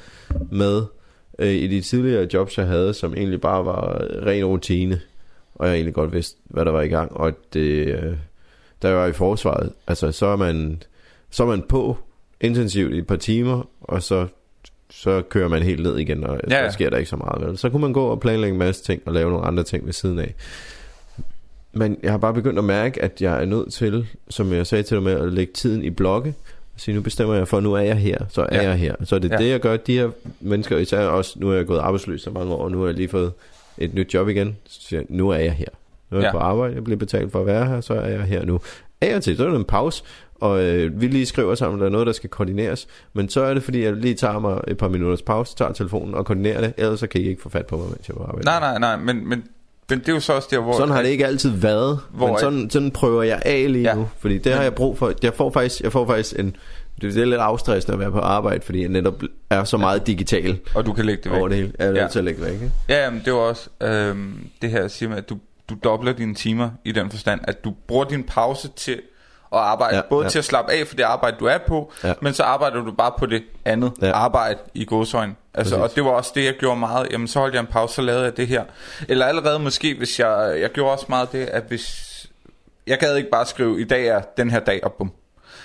med 0.51 0.83
øh, 1.39 1.53
i 1.53 1.67
de 1.67 1.81
tidligere 1.81 2.27
jobs, 2.33 2.57
jeg 2.57 2.67
havde, 2.67 2.93
som 2.93 3.13
egentlig 3.13 3.41
bare 3.41 3.65
var 3.65 4.01
ren 4.25 4.45
rutine. 4.45 5.01
Og 5.55 5.67
jeg 5.67 5.75
egentlig 5.75 5.93
godt 5.93 6.13
vidste, 6.13 6.37
hvad 6.43 6.65
der 6.65 6.71
var 6.71 6.81
i 6.81 6.87
gang. 6.87 7.11
Og 7.11 7.33
det, 7.53 7.87
øh, 7.87 8.17
jeg 8.83 8.95
var 8.95 9.05
i 9.05 9.13
forsvaret, 9.13 9.73
altså 9.87 10.11
så 10.11 10.25
er 10.25 10.35
man, 10.35 10.83
så 11.29 11.43
er 11.43 11.47
man 11.47 11.61
på 11.61 11.97
intensivt 12.41 12.93
i 12.93 12.97
et 12.97 13.07
par 13.07 13.15
timer, 13.15 13.69
og 13.81 14.03
så, 14.03 14.27
så 14.89 15.21
kører 15.21 15.47
man 15.47 15.63
helt 15.63 15.83
ned 15.83 15.97
igen, 15.97 16.23
og 16.23 16.39
ja. 16.49 16.69
så 16.69 16.73
sker 16.73 16.89
der 16.89 16.97
ikke 16.97 17.09
så 17.09 17.15
meget. 17.15 17.47
Vel? 17.47 17.57
Så 17.57 17.69
kunne 17.69 17.81
man 17.81 17.93
gå 17.93 18.05
og 18.05 18.19
planlægge 18.19 18.53
en 18.53 18.59
masse 18.59 18.83
ting, 18.83 19.01
og 19.05 19.13
lave 19.13 19.31
nogle 19.31 19.45
andre 19.45 19.63
ting 19.63 19.85
ved 19.85 19.93
siden 19.93 20.19
af. 20.19 20.35
Men 21.73 21.97
jeg 22.03 22.11
har 22.11 22.17
bare 22.17 22.33
begyndt 22.33 22.59
at 22.59 22.65
mærke, 22.65 23.01
at 23.01 23.21
jeg 23.21 23.41
er 23.41 23.45
nødt 23.45 23.73
til, 23.73 24.07
som 24.29 24.53
jeg 24.53 24.67
sagde 24.67 24.83
til 24.83 24.95
dig 24.95 25.03
med, 25.03 25.13
at 25.13 25.33
lægge 25.33 25.53
tiden 25.53 25.83
i 25.83 25.89
blokke. 25.89 26.33
Sige, 26.77 26.95
nu 26.95 27.01
bestemmer 27.01 27.35
jeg 27.35 27.47
for, 27.47 27.59
nu 27.59 27.73
er 27.73 27.79
jeg 27.79 27.95
her, 27.95 28.17
så 28.29 28.41
er 28.41 28.55
Ja. 28.61 28.69
jeg 28.69 28.75
her. 28.77 28.95
Så 29.03 29.15
er 29.15 29.19
det 29.19 29.31
Ja. 29.31 29.37
det, 29.37 29.49
jeg 29.49 29.59
gør. 29.59 29.77
De 29.77 29.93
her 29.97 30.09
mennesker, 30.39 30.77
især 30.77 31.05
også, 31.07 31.33
nu 31.39 31.49
er 31.49 31.55
jeg 31.55 31.65
gået 31.65 31.79
arbejdsløs 31.79 32.21
så 32.21 32.29
mange 32.31 32.53
år, 32.53 32.63
og 32.63 32.71
nu 32.71 32.79
har 32.79 32.85
jeg 32.85 32.95
lige 32.95 33.09
fået 33.09 33.31
et 33.77 33.93
nyt 33.93 34.13
job 34.13 34.29
igen. 34.29 34.57
Så 34.65 34.81
siger 34.81 34.99
jeg, 34.99 35.07
nu 35.09 35.29
er 35.29 35.37
jeg 35.37 35.51
her. 35.53 35.65
Nu 36.11 36.17
er 36.17 36.21
jeg 36.21 36.27
Ja. 36.27 36.31
på 36.31 36.37
arbejde, 36.37 36.75
jeg 36.75 36.83
bliver 36.83 36.97
betalt 36.97 37.31
for 37.31 37.39
at 37.39 37.45
være 37.45 37.65
her, 37.65 37.81
så 37.81 37.93
er 37.93 38.07
jeg 38.07 38.21
her 38.21 38.45
nu. 38.45 38.59
Af 39.01 39.15
og 39.15 39.23
til, 39.23 39.37
så 39.37 39.45
er 39.45 39.49
det 39.49 39.55
en 39.57 39.63
pause, 39.65 40.03
og 40.35 40.63
øh, 40.63 41.01
vi 41.01 41.07
lige 41.07 41.25
skriver 41.25 41.55
sammen, 41.55 41.79
der 41.79 41.85
er 41.85 41.89
noget, 41.89 42.07
der 42.07 42.13
skal 42.13 42.29
koordineres. 42.29 42.87
Men 43.13 43.29
så 43.29 43.41
er 43.41 43.53
det, 43.53 43.63
fordi 43.63 43.83
jeg 43.83 43.93
lige 43.93 44.13
tager 44.13 44.39
mig 44.39 44.61
et 44.67 44.77
par 44.77 44.87
minutters 44.87 45.21
pause, 45.21 45.55
tager 45.55 45.71
telefonen 45.71 46.13
og 46.15 46.25
koordinerer 46.25 46.61
det, 46.61 46.73
ellers 46.77 46.99
så 46.99 47.07
kan 47.07 47.21
I 47.21 47.23
ikke 47.23 47.41
få 47.41 47.49
fat 47.49 47.65
på 47.65 47.77
mig, 47.77 47.85
mens 47.85 48.07
jeg 48.07 48.13
er 48.13 48.17
på 48.17 48.23
arbejde. 48.23 48.45
Nej, 48.45 48.59
nej, 48.59 48.79
nej, 48.79 48.95
men, 49.13 49.29
men, 49.29 49.43
men 49.89 49.99
det 49.99 50.09
er 50.09 50.13
jo 50.13 50.19
så 50.19 50.33
også 50.33 50.47
der, 50.51 50.59
hvor... 50.59 50.73
Sådan 50.73 50.89
har 50.93 51.01
det 51.01 51.09
ikke 51.09 51.25
altid 51.27 51.49
været, 51.49 51.99
Hvor 52.11 52.27
men 52.27 52.35
er- 52.35 52.39
sådan, 52.39 52.69
sådan 52.69 52.91
prøver 52.91 53.23
jeg 53.23 53.41
af 53.45 53.65
lige 53.73 53.83
Ja. 53.89 53.95
nu, 53.95 54.09
fordi 54.19 54.37
det 54.37 54.51
har 54.51 54.59
Men- 54.59 54.63
jeg 54.63 54.75
brug 54.75 54.97
for. 54.97 55.13
Jeg 55.23 55.33
får 55.33 55.51
faktisk, 55.51 55.81
jeg 55.81 55.91
får 55.91 56.05
faktisk 56.07 56.39
en, 56.39 56.55
det 57.01 57.17
er 57.17 57.25
lidt 57.25 57.41
afstressende 57.41 57.93
at 57.93 57.99
være 57.99 58.11
på 58.11 58.19
arbejde, 58.19 58.61
fordi 58.65 58.81
jeg 58.81 58.89
netop 58.89 59.21
er 59.49 59.63
så 59.63 59.77
meget 59.77 60.07
digital 60.07 60.59
Og 60.75 60.85
du 60.85 60.93
kan 60.93 61.05
lægge 61.05 61.23
det 61.23 61.31
væk. 61.31 61.39
over 61.39 61.47
det 61.47 61.57
hele. 61.57 61.71
Jeg 61.79 61.87
er 61.87 62.01
Ja. 62.01 62.07
til 62.07 62.19
at 62.19 62.25
lægge 62.25 62.41
væk, 62.45 62.53
ikke? 62.53 62.71
Ja, 62.89 63.03
jamen, 63.03 63.21
det 63.25 63.33
var 63.33 63.39
også 63.39 63.69
øhm, 63.83 64.47
det 64.61 64.69
her, 64.69 64.87
siger 64.87 65.09
med, 65.09 65.17
at 65.17 65.29
du, 65.29 65.37
du 65.69 65.75
dobler 65.83 66.13
dine 66.13 66.35
timer 66.35 66.69
i 66.85 66.91
den 66.91 67.09
forstand, 67.09 67.39
at 67.43 67.63
du 67.63 67.73
bruger 67.87 68.03
din 68.05 68.23
pause 68.23 68.69
til 68.75 68.99
at 69.53 69.59
arbejde, 69.59 69.95
Ja, 69.95 70.01
både 70.09 70.23
ja. 70.25 70.29
til 70.29 70.39
at 70.39 70.45
slappe 70.45 70.71
af 70.71 70.87
for 70.87 70.95
det 70.95 71.03
arbejde, 71.03 71.37
du 71.39 71.45
er 71.45 71.57
på, 71.67 71.91
Ja. 72.03 72.13
men 72.21 72.33
så 72.33 72.43
arbejder 72.43 72.81
du 72.83 72.91
bare 72.91 73.11
på 73.19 73.25
det 73.25 73.43
andet 73.65 73.91
Ja. 74.01 74.11
arbejde 74.11 74.59
i 74.73 74.85
godsøjne. 74.85 75.35
Altså, 75.53 75.75
Præcis. 75.77 75.91
og 75.91 75.95
det 75.95 76.05
var 76.05 76.11
også 76.11 76.31
det, 76.35 76.45
jeg 76.45 76.53
gjorde 76.59 76.79
meget. 76.79 77.07
Jamen, 77.11 77.27
så 77.27 77.39
holdt 77.39 77.53
jeg 77.53 77.61
en 77.61 77.67
pause, 77.67 77.95
så 77.95 78.01
lavede 78.01 78.23
jeg 78.23 78.37
det 78.37 78.47
her. 78.47 78.63
Eller 79.09 79.25
allerede 79.25 79.59
måske, 79.59 79.95
hvis 79.97 80.19
jeg... 80.19 80.57
Jeg 80.61 80.69
gjorde 80.69 80.91
også 80.91 81.05
meget 81.09 81.31
det, 81.31 81.45
at 81.45 81.63
hvis... 81.67 82.13
Jeg 82.87 82.97
gad 82.97 83.15
ikke 83.15 83.29
bare 83.29 83.45
skrive, 83.45 83.81
i 83.81 83.83
dag 83.83 84.07
er 84.07 84.21
den 84.37 84.49
her 84.49 84.59
dag, 84.59 84.79
og 84.83 84.93
bum. 84.93 85.11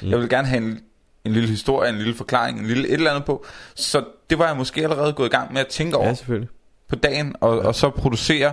Mm. 0.02 0.10
Jeg 0.10 0.18
vil 0.18 0.28
gerne 0.28 0.48
have 0.48 0.62
en, 0.62 0.80
en 1.24 1.32
lille 1.32 1.48
historie, 1.48 1.88
en 1.90 1.98
lille 1.98 2.14
forklaring, 2.14 2.58
en 2.60 2.66
lille 2.66 2.88
et 2.88 2.92
eller 2.94 3.10
andet 3.10 3.24
på. 3.24 3.44
Så 3.74 4.04
det 4.30 4.38
var 4.38 4.46
jeg 4.46 4.56
måske 4.56 4.82
allerede 4.82 5.12
gået 5.12 5.26
i 5.26 5.30
gang 5.30 5.52
med 5.52 5.60
at 5.60 5.66
tænke 5.66 5.96
over 5.96 6.06
Ja, 6.08 6.14
selvfølgelig. 6.14 6.48
på 6.88 6.96
dagen, 6.96 7.34
og, 7.40 7.56
ja. 7.62 7.66
og 7.66 7.74
så 7.74 7.90
producere 7.90 8.52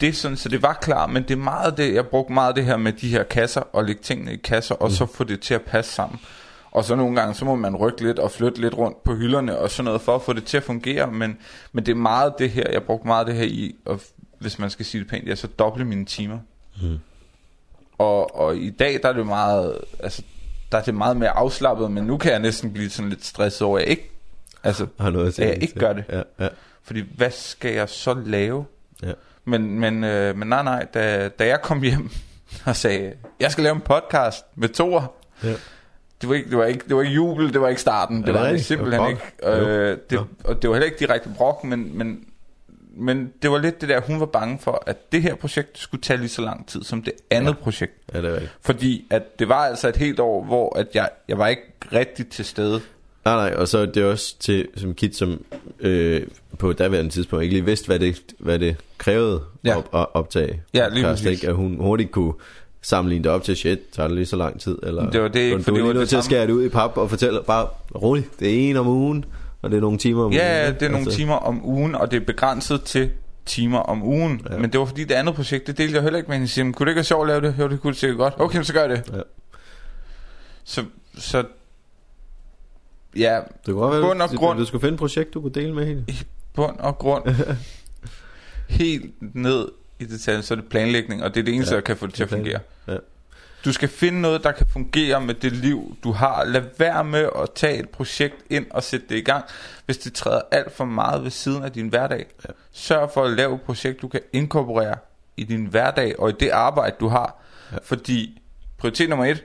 det 0.00 0.16
sådan, 0.16 0.36
så 0.36 0.48
det 0.48 0.62
var 0.62 0.72
klar, 0.72 1.06
men 1.06 1.22
det 1.22 1.30
er 1.30 1.36
meget 1.36 1.76
det, 1.76 1.94
jeg 1.94 2.06
brugte 2.06 2.32
meget 2.32 2.56
det 2.56 2.64
her 2.64 2.76
med 2.76 2.92
de 2.92 3.08
her 3.08 3.22
kasser, 3.22 3.60
og 3.60 3.84
lægge 3.84 4.02
tingene 4.02 4.32
i 4.32 4.36
kasser, 4.36 4.74
og 4.74 4.88
mm. 4.88 4.94
så 4.94 5.06
få 5.06 5.24
det 5.24 5.40
til 5.40 5.54
at 5.54 5.62
passe 5.62 5.92
sammen. 5.92 6.20
Og 6.70 6.84
så 6.84 6.94
nogle 6.96 7.16
gange, 7.16 7.34
så 7.34 7.44
må 7.44 7.54
man 7.54 7.76
rykke 7.76 8.02
lidt 8.02 8.18
og 8.18 8.30
flytte 8.30 8.60
lidt 8.60 8.74
rundt 8.74 9.04
på 9.04 9.14
hylderne 9.14 9.58
og 9.58 9.70
sådan 9.70 9.84
noget, 9.84 10.00
for 10.00 10.14
at 10.14 10.22
få 10.22 10.32
det 10.32 10.44
til 10.44 10.56
at 10.56 10.62
fungere. 10.62 11.12
Men, 11.12 11.38
men 11.72 11.86
det 11.86 11.92
er 11.92 11.96
meget 11.96 12.34
det 12.38 12.50
her, 12.50 12.70
jeg 12.72 12.82
brugte 12.82 13.06
meget 13.06 13.26
det 13.26 13.34
her 13.34 13.44
i, 13.44 13.76
og 13.84 14.00
hvis 14.38 14.58
man 14.58 14.70
skal 14.70 14.86
sige 14.86 15.00
det 15.00 15.10
pænt, 15.10 15.28
jeg 15.28 15.38
så 15.38 15.46
doble 15.46 15.84
mine 15.84 16.04
timer. 16.04 16.38
Mm. 16.82 16.98
Og, 17.98 18.36
og 18.40 18.56
i 18.56 18.70
dag, 18.70 19.00
der 19.02 19.08
er 19.08 19.12
det 19.12 19.26
meget, 19.26 19.78
altså, 20.00 20.22
der 20.72 20.78
er 20.78 20.82
det 20.82 20.94
meget 20.94 21.16
mere 21.16 21.30
afslappet, 21.30 21.90
men 21.90 22.04
nu 22.04 22.16
kan 22.16 22.32
jeg 22.32 22.40
næsten 22.40 22.72
blive 22.72 22.90
sådan 22.90 23.08
lidt 23.08 23.24
stresset 23.24 23.62
over, 23.62 23.78
at 23.78 23.82
jeg 23.82 23.90
ikke, 23.90 24.10
altså, 24.64 24.86
Har 25.00 25.10
noget 25.10 25.38
at 25.38 25.48
jeg 25.48 25.62
ikke 25.62 25.78
gør 25.78 25.92
det. 25.92 26.04
Ja, 26.08 26.22
ja, 26.44 26.48
Fordi 26.82 27.04
hvad 27.16 27.30
skal 27.30 27.72
jeg 27.72 27.88
så 27.88 28.14
lave? 28.14 28.64
ja. 29.02 29.12
Men, 29.48 29.80
men, 29.80 30.04
øh, 30.04 30.36
men 30.36 30.48
nej, 30.48 30.62
nej, 30.62 30.86
da, 30.94 31.28
da 31.28 31.46
jeg 31.46 31.62
kom 31.62 31.82
hjem 31.82 32.10
og 32.64 32.76
sagde, 32.76 33.12
jeg 33.40 33.52
skal 33.52 33.64
lave 33.64 33.74
en 33.74 33.80
podcast 33.80 34.44
med 34.54 34.68
Thor, 34.68 35.14
ja. 35.44 35.54
det 36.20 36.28
var 36.28 36.34
ikke, 36.34 36.50
det 36.50 36.58
var 36.58 36.64
ikke, 36.64 36.84
det 36.88 36.96
var 36.96 37.02
ikke 37.02 37.14
jubel, 37.14 37.52
det 37.52 37.60
var 37.60 37.68
ikke 37.68 37.80
starten, 37.80 38.16
det 38.16 38.26
det 38.26 38.34
var 38.34 38.40
det 38.40 38.48
rigtigt? 38.48 38.66
simpelthen 38.66 39.00
Brok? 39.00 39.10
ikke. 39.10 39.50
Øh, 39.50 39.98
det, 40.10 40.26
og 40.44 40.62
det 40.62 40.70
var 40.70 40.76
heller 40.76 40.86
ikke 40.86 40.98
direkte 40.98 41.30
brok, 41.36 41.64
men, 41.64 41.98
men, 41.98 42.24
men 42.96 43.32
det 43.42 43.50
var 43.50 43.58
lidt 43.58 43.80
det 43.80 43.88
der, 43.88 44.00
hun 44.00 44.20
var 44.20 44.26
bange 44.26 44.58
for, 44.58 44.82
at 44.86 45.12
det 45.12 45.22
her 45.22 45.34
projekt 45.34 45.78
skulle 45.78 46.02
tage 46.02 46.16
lige 46.16 46.28
så 46.28 46.42
lang 46.42 46.68
tid 46.68 46.82
som 46.82 47.02
det 47.02 47.12
andet 47.30 47.52
ja. 47.52 47.62
projekt. 47.62 47.92
ja, 48.12 48.22
det 48.22 48.30
er 48.30 48.32
rigtigt. 48.32 48.52
Fordi 48.60 49.06
at 49.10 49.38
det 49.38 49.48
var 49.48 49.66
altså 49.66 49.88
et 49.88 49.96
helt 49.96 50.20
år, 50.20 50.44
hvor 50.44 50.78
at 50.78 50.86
jeg, 50.94 51.08
jeg 51.28 51.38
var 51.38 51.46
ikke 51.46 51.62
rigtig 51.92 52.28
til 52.28 52.44
stede. 52.44 52.80
Nej, 53.26 53.34
nej, 53.50 53.54
og 53.58 53.68
så 53.68 53.78
er 53.78 53.86
det 53.86 54.04
også 54.04 54.34
til 54.40 54.68
som 54.76 54.94
kid, 54.94 55.12
som 55.12 55.44
øh, 55.80 56.22
på 56.58 56.72
daværende 56.72 57.10
tidspunkt 57.10 57.42
ikke 57.42 57.54
lige 57.54 57.64
vidste, 57.64 57.86
hvad 57.86 57.98
det, 57.98 58.22
hvad 58.38 58.58
det 58.58 58.76
krævede 58.98 59.42
Ja. 59.64 59.70
ja. 59.70 59.76
op, 59.76 59.88
at 59.94 60.06
optage. 60.14 60.62
Ja, 60.74 60.88
lige 60.88 61.04
præcis. 61.04 61.26
ikke? 61.26 61.48
At 61.48 61.54
hun 61.54 61.76
hurtigt 61.80 62.10
kunne 62.10 62.32
sammenligne 62.82 63.24
det 63.24 63.32
op 63.32 63.42
til, 63.42 63.56
shit, 63.56 63.78
tager 63.92 64.06
det 64.08 64.16
lige 64.16 64.26
så 64.26 64.36
lang 64.36 64.60
tid? 64.60 64.78
Eller, 64.82 65.10
Det 65.10 65.22
var 65.22 65.28
det 65.28 65.40
ikke, 65.40 65.62
for 65.62 65.70
er 65.70 65.74
det 65.76 65.84
var 65.84 65.92
nødt 65.92 66.08
til 66.08 66.16
at 66.16 66.24
skære 66.24 66.46
det 66.46 66.52
ud 66.52 66.64
i 66.64 66.68
pap 66.68 66.96
og 66.96 67.10
fortælle 67.10 67.40
bare, 67.46 67.68
roligt, 67.94 68.40
det 68.40 68.48
er 68.66 68.70
en 68.70 68.76
om 68.76 68.86
ugen, 68.88 69.24
og 69.62 69.70
det 69.70 69.76
er 69.76 69.80
nogle 69.80 69.98
timer 69.98 70.20
om 70.20 70.26
ugen. 70.26 70.36
Ja, 70.36 70.70
det 70.72 70.82
er 70.82 70.88
nogle 70.88 71.04
Altså, 71.04 71.18
timer 71.18 71.34
om 71.34 71.66
ugen, 71.66 71.94
og 71.94 72.10
det 72.10 72.22
er 72.22 72.26
begrænset 72.26 72.82
til 72.82 73.10
timer 73.46 73.78
om 73.78 74.02
ugen. 74.02 74.40
Ja. 74.48 74.54
Ja. 74.54 74.60
Men 74.60 74.70
det 74.72 74.80
var 74.80 74.86
fordi 74.86 75.04
det 75.04 75.14
andet 75.14 75.34
projekt, 75.34 75.66
det 75.66 75.78
delte 75.78 75.94
jeg 75.94 76.02
heller 76.02 76.16
ikke 76.18 76.28
med 76.28 76.36
hende. 76.36 76.48
Siger, 76.48 76.64
"Men 76.64 76.72
kunne 76.74 76.84
det 76.84 76.90
ikke 76.90 76.96
være 76.96 77.04
sjovt 77.04 77.30
at 77.30 77.42
lave 77.42 77.52
det? 77.52 77.60
Jo, 77.62 77.68
det 77.68 77.80
kunne 77.80 77.90
det 77.92 78.00
sikkert 78.00 78.18
godt. 78.18 78.34
Okay, 78.38 78.62
så 78.62 78.72
gør 78.72 78.80
jeg 78.80 78.90
det. 78.90 79.02
Ja. 79.14 79.20
Så, 80.64 80.84
så 81.18 81.44
ja, 83.18 83.40
Det 83.40 83.74
kunne 83.74 83.74
godt 83.80 83.92
være, 83.92 84.02
Bund 84.02 84.22
og 84.22 84.30
du, 84.30 84.36
grund. 84.36 84.58
du 84.58 84.64
skulle 84.64 84.80
finde 84.80 84.94
et 84.94 84.98
projekt, 84.98 85.34
du 85.34 85.40
kunne 85.40 85.52
dele 85.52 85.74
med 85.74 85.86
hende. 85.86 86.04
bund 86.54 86.78
og 86.78 86.98
grund, 86.98 87.24
helt 88.68 89.34
ned 89.34 89.68
i 89.98 90.04
detaljen, 90.04 90.42
så 90.42 90.54
er 90.54 90.56
det 90.56 90.68
planlægning, 90.68 91.22
og 91.24 91.34
det 91.34 91.40
er 91.40 91.44
det 91.44 91.54
eneste, 91.54 91.74
Ja, 91.74 91.80
der 91.80 91.84
kan 91.84 91.96
få 91.96 92.06
det 92.06 92.14
til 92.14 92.22
at 92.22 92.32
er 92.32 92.36
fungere. 92.36 92.60
Ja. 92.88 92.96
Du 93.64 93.72
skal 93.72 93.88
finde 93.88 94.20
noget, 94.20 94.44
der 94.44 94.52
kan 94.52 94.66
fungere 94.66 95.20
med 95.20 95.34
det 95.34 95.52
liv, 95.52 95.96
du 96.04 96.12
har. 96.12 96.44
Lad 96.44 96.62
være 96.78 97.04
med 97.04 97.28
at 97.42 97.48
tage 97.54 97.78
et 97.78 97.88
projekt 97.88 98.34
ind 98.50 98.66
og 98.70 98.82
sætte 98.82 99.06
det 99.08 99.16
i 99.16 99.20
gang, 99.20 99.44
hvis 99.86 99.98
det 99.98 100.12
træder 100.14 100.40
alt 100.50 100.72
for 100.72 100.84
meget 100.84 101.22
ved 101.24 101.30
siden 101.30 101.62
af 101.62 101.72
din 101.72 101.88
hverdag. 101.88 102.26
Ja. 102.48 102.52
Sørg 102.72 103.10
for 103.14 103.24
at 103.24 103.30
lave 103.30 103.54
et 103.54 103.60
projekt, 103.62 104.02
du 104.02 104.08
kan 104.08 104.20
inkorporere 104.32 104.94
i 105.36 105.44
din 105.44 105.66
hverdag 105.66 106.20
og 106.20 106.30
i 106.30 106.32
det 106.40 106.48
arbejde, 106.50 106.96
du 107.00 107.08
har. 107.08 107.42
Ja. 107.72 107.76
Fordi 107.82 108.42
prioritet 108.78 109.08
nummer 109.08 109.24
et 109.26 109.44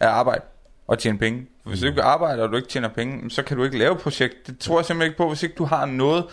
er 0.00 0.08
arbejde 0.08 0.42
og 0.86 0.98
tjene 0.98 1.18
penge. 1.18 1.46
For 1.62 1.70
hvis 1.70 1.80
du 1.80 1.86
ikke 1.86 2.02
arbejder, 2.02 2.42
og 2.42 2.48
du 2.50 2.56
ikke 2.56 2.68
tjener 2.68 2.88
penge, 2.88 3.30
så 3.30 3.42
kan 3.42 3.56
du 3.56 3.64
ikke 3.64 3.78
lave 3.78 3.92
et 3.92 3.98
projekt. 3.98 4.34
Det 4.46 4.58
tror 4.58 4.78
jeg 4.78 4.84
simpelthen 4.86 5.10
ikke 5.10 5.16
på. 5.18 5.28
Hvis 5.28 5.42
ikke 5.42 5.54
du 5.58 5.64
har 5.64 5.86
noget, 5.86 6.24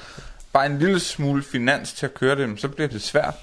bare 0.54 0.66
en 0.66 0.80
lille 0.80 1.00
smule 1.00 1.44
finans 1.44 1.94
til 1.94 2.06
at 2.06 2.14
køre 2.14 2.36
det, 2.36 2.60
så 2.62 2.68
bliver 2.68 2.88
det 2.88 3.02
svært. 3.02 3.34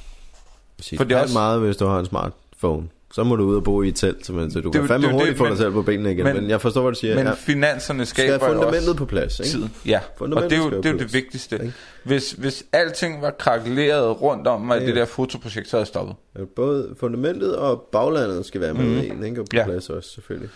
For 0.96 1.05
det 1.05 1.16
er 1.16 1.20
også- 1.23 1.33
meget, 1.35 1.61
hvis 1.61 1.77
du 1.77 1.87
har 1.87 1.99
en 1.99 2.07
smartphone. 2.07 2.88
Så 3.12 3.25
må 3.25 3.37
du 3.37 3.44
ud 3.44 3.57
og 3.57 3.64
bo 3.64 3.83
i 3.83 3.88
et 3.88 3.94
telt, 3.96 4.27
så, 4.27 4.33
man, 4.33 4.51
så 4.51 4.61
du 4.61 4.70
Det 4.70 4.81
kan 4.81 4.88
fandme 4.88 5.07
det 5.07 5.12
hurtigt 5.14 5.31
det, 5.31 5.38
få 5.38 5.49
dig 5.49 5.57
selv 5.57 5.73
på 5.73 5.83
benene 5.83 6.12
igen. 6.12 6.25
men- 6.25 6.37
Men, 6.37 6.51
jeg 6.51 6.61
forstår, 6.61 6.81
hvad 6.83 6.92
du 6.92 6.99
siger. 6.99 7.14
Men 7.14 7.27
ja. 7.27 7.33
finanserne 7.33 8.07
Skal 8.07 8.25
skaber 8.25 8.46
jo 8.46 8.53
fundamentet 8.53 8.88
også 8.88 8.99
på 8.99 9.05
plads, 9.05 9.38
ikke? 9.40 9.51
tiden. 9.51 9.75
Ja, 9.87 10.01
og 10.18 10.29
det 10.29 10.53
er 10.53 10.57
jo 10.57 10.62
skal 10.66 10.77
det, 10.83 10.87
er 10.87 10.92
jo 10.92 10.99
det 10.99 11.12
vigtigste. 11.14 11.57
ikke? 11.57 11.73
Hvis, 12.05 12.33
hvis 12.33 12.64
alting 12.73 13.23
var 13.23 13.31
krakeleret 13.31 14.23
rundt 14.23 14.46
om 14.46 14.61
mig 14.61 14.77
i 14.77 14.81
Ja, 14.81 14.87
det 14.87 14.94
ja. 14.94 15.01
der 15.01 15.07
fotoprojekt, 15.07 15.68
så 15.68 15.77
havde 15.77 15.83
jeg 15.83 15.87
stoppet. 15.87 16.14
Ja, 16.38 16.44
Både 16.57 16.94
fundamentet 17.01 17.57
og 17.57 17.88
baglandet 17.92 18.46
skal 18.46 18.61
være 18.61 18.75
med 18.75 18.85
mm. 18.85 19.12
en, 19.18 19.25
ikke? 19.25 19.40
Og 19.40 19.44
på 19.51 19.57
Ja. 19.57 19.59
ja. 19.59 19.64
plads 19.64 19.90
også, 19.90 20.11
selvfølgelig. 20.11 20.49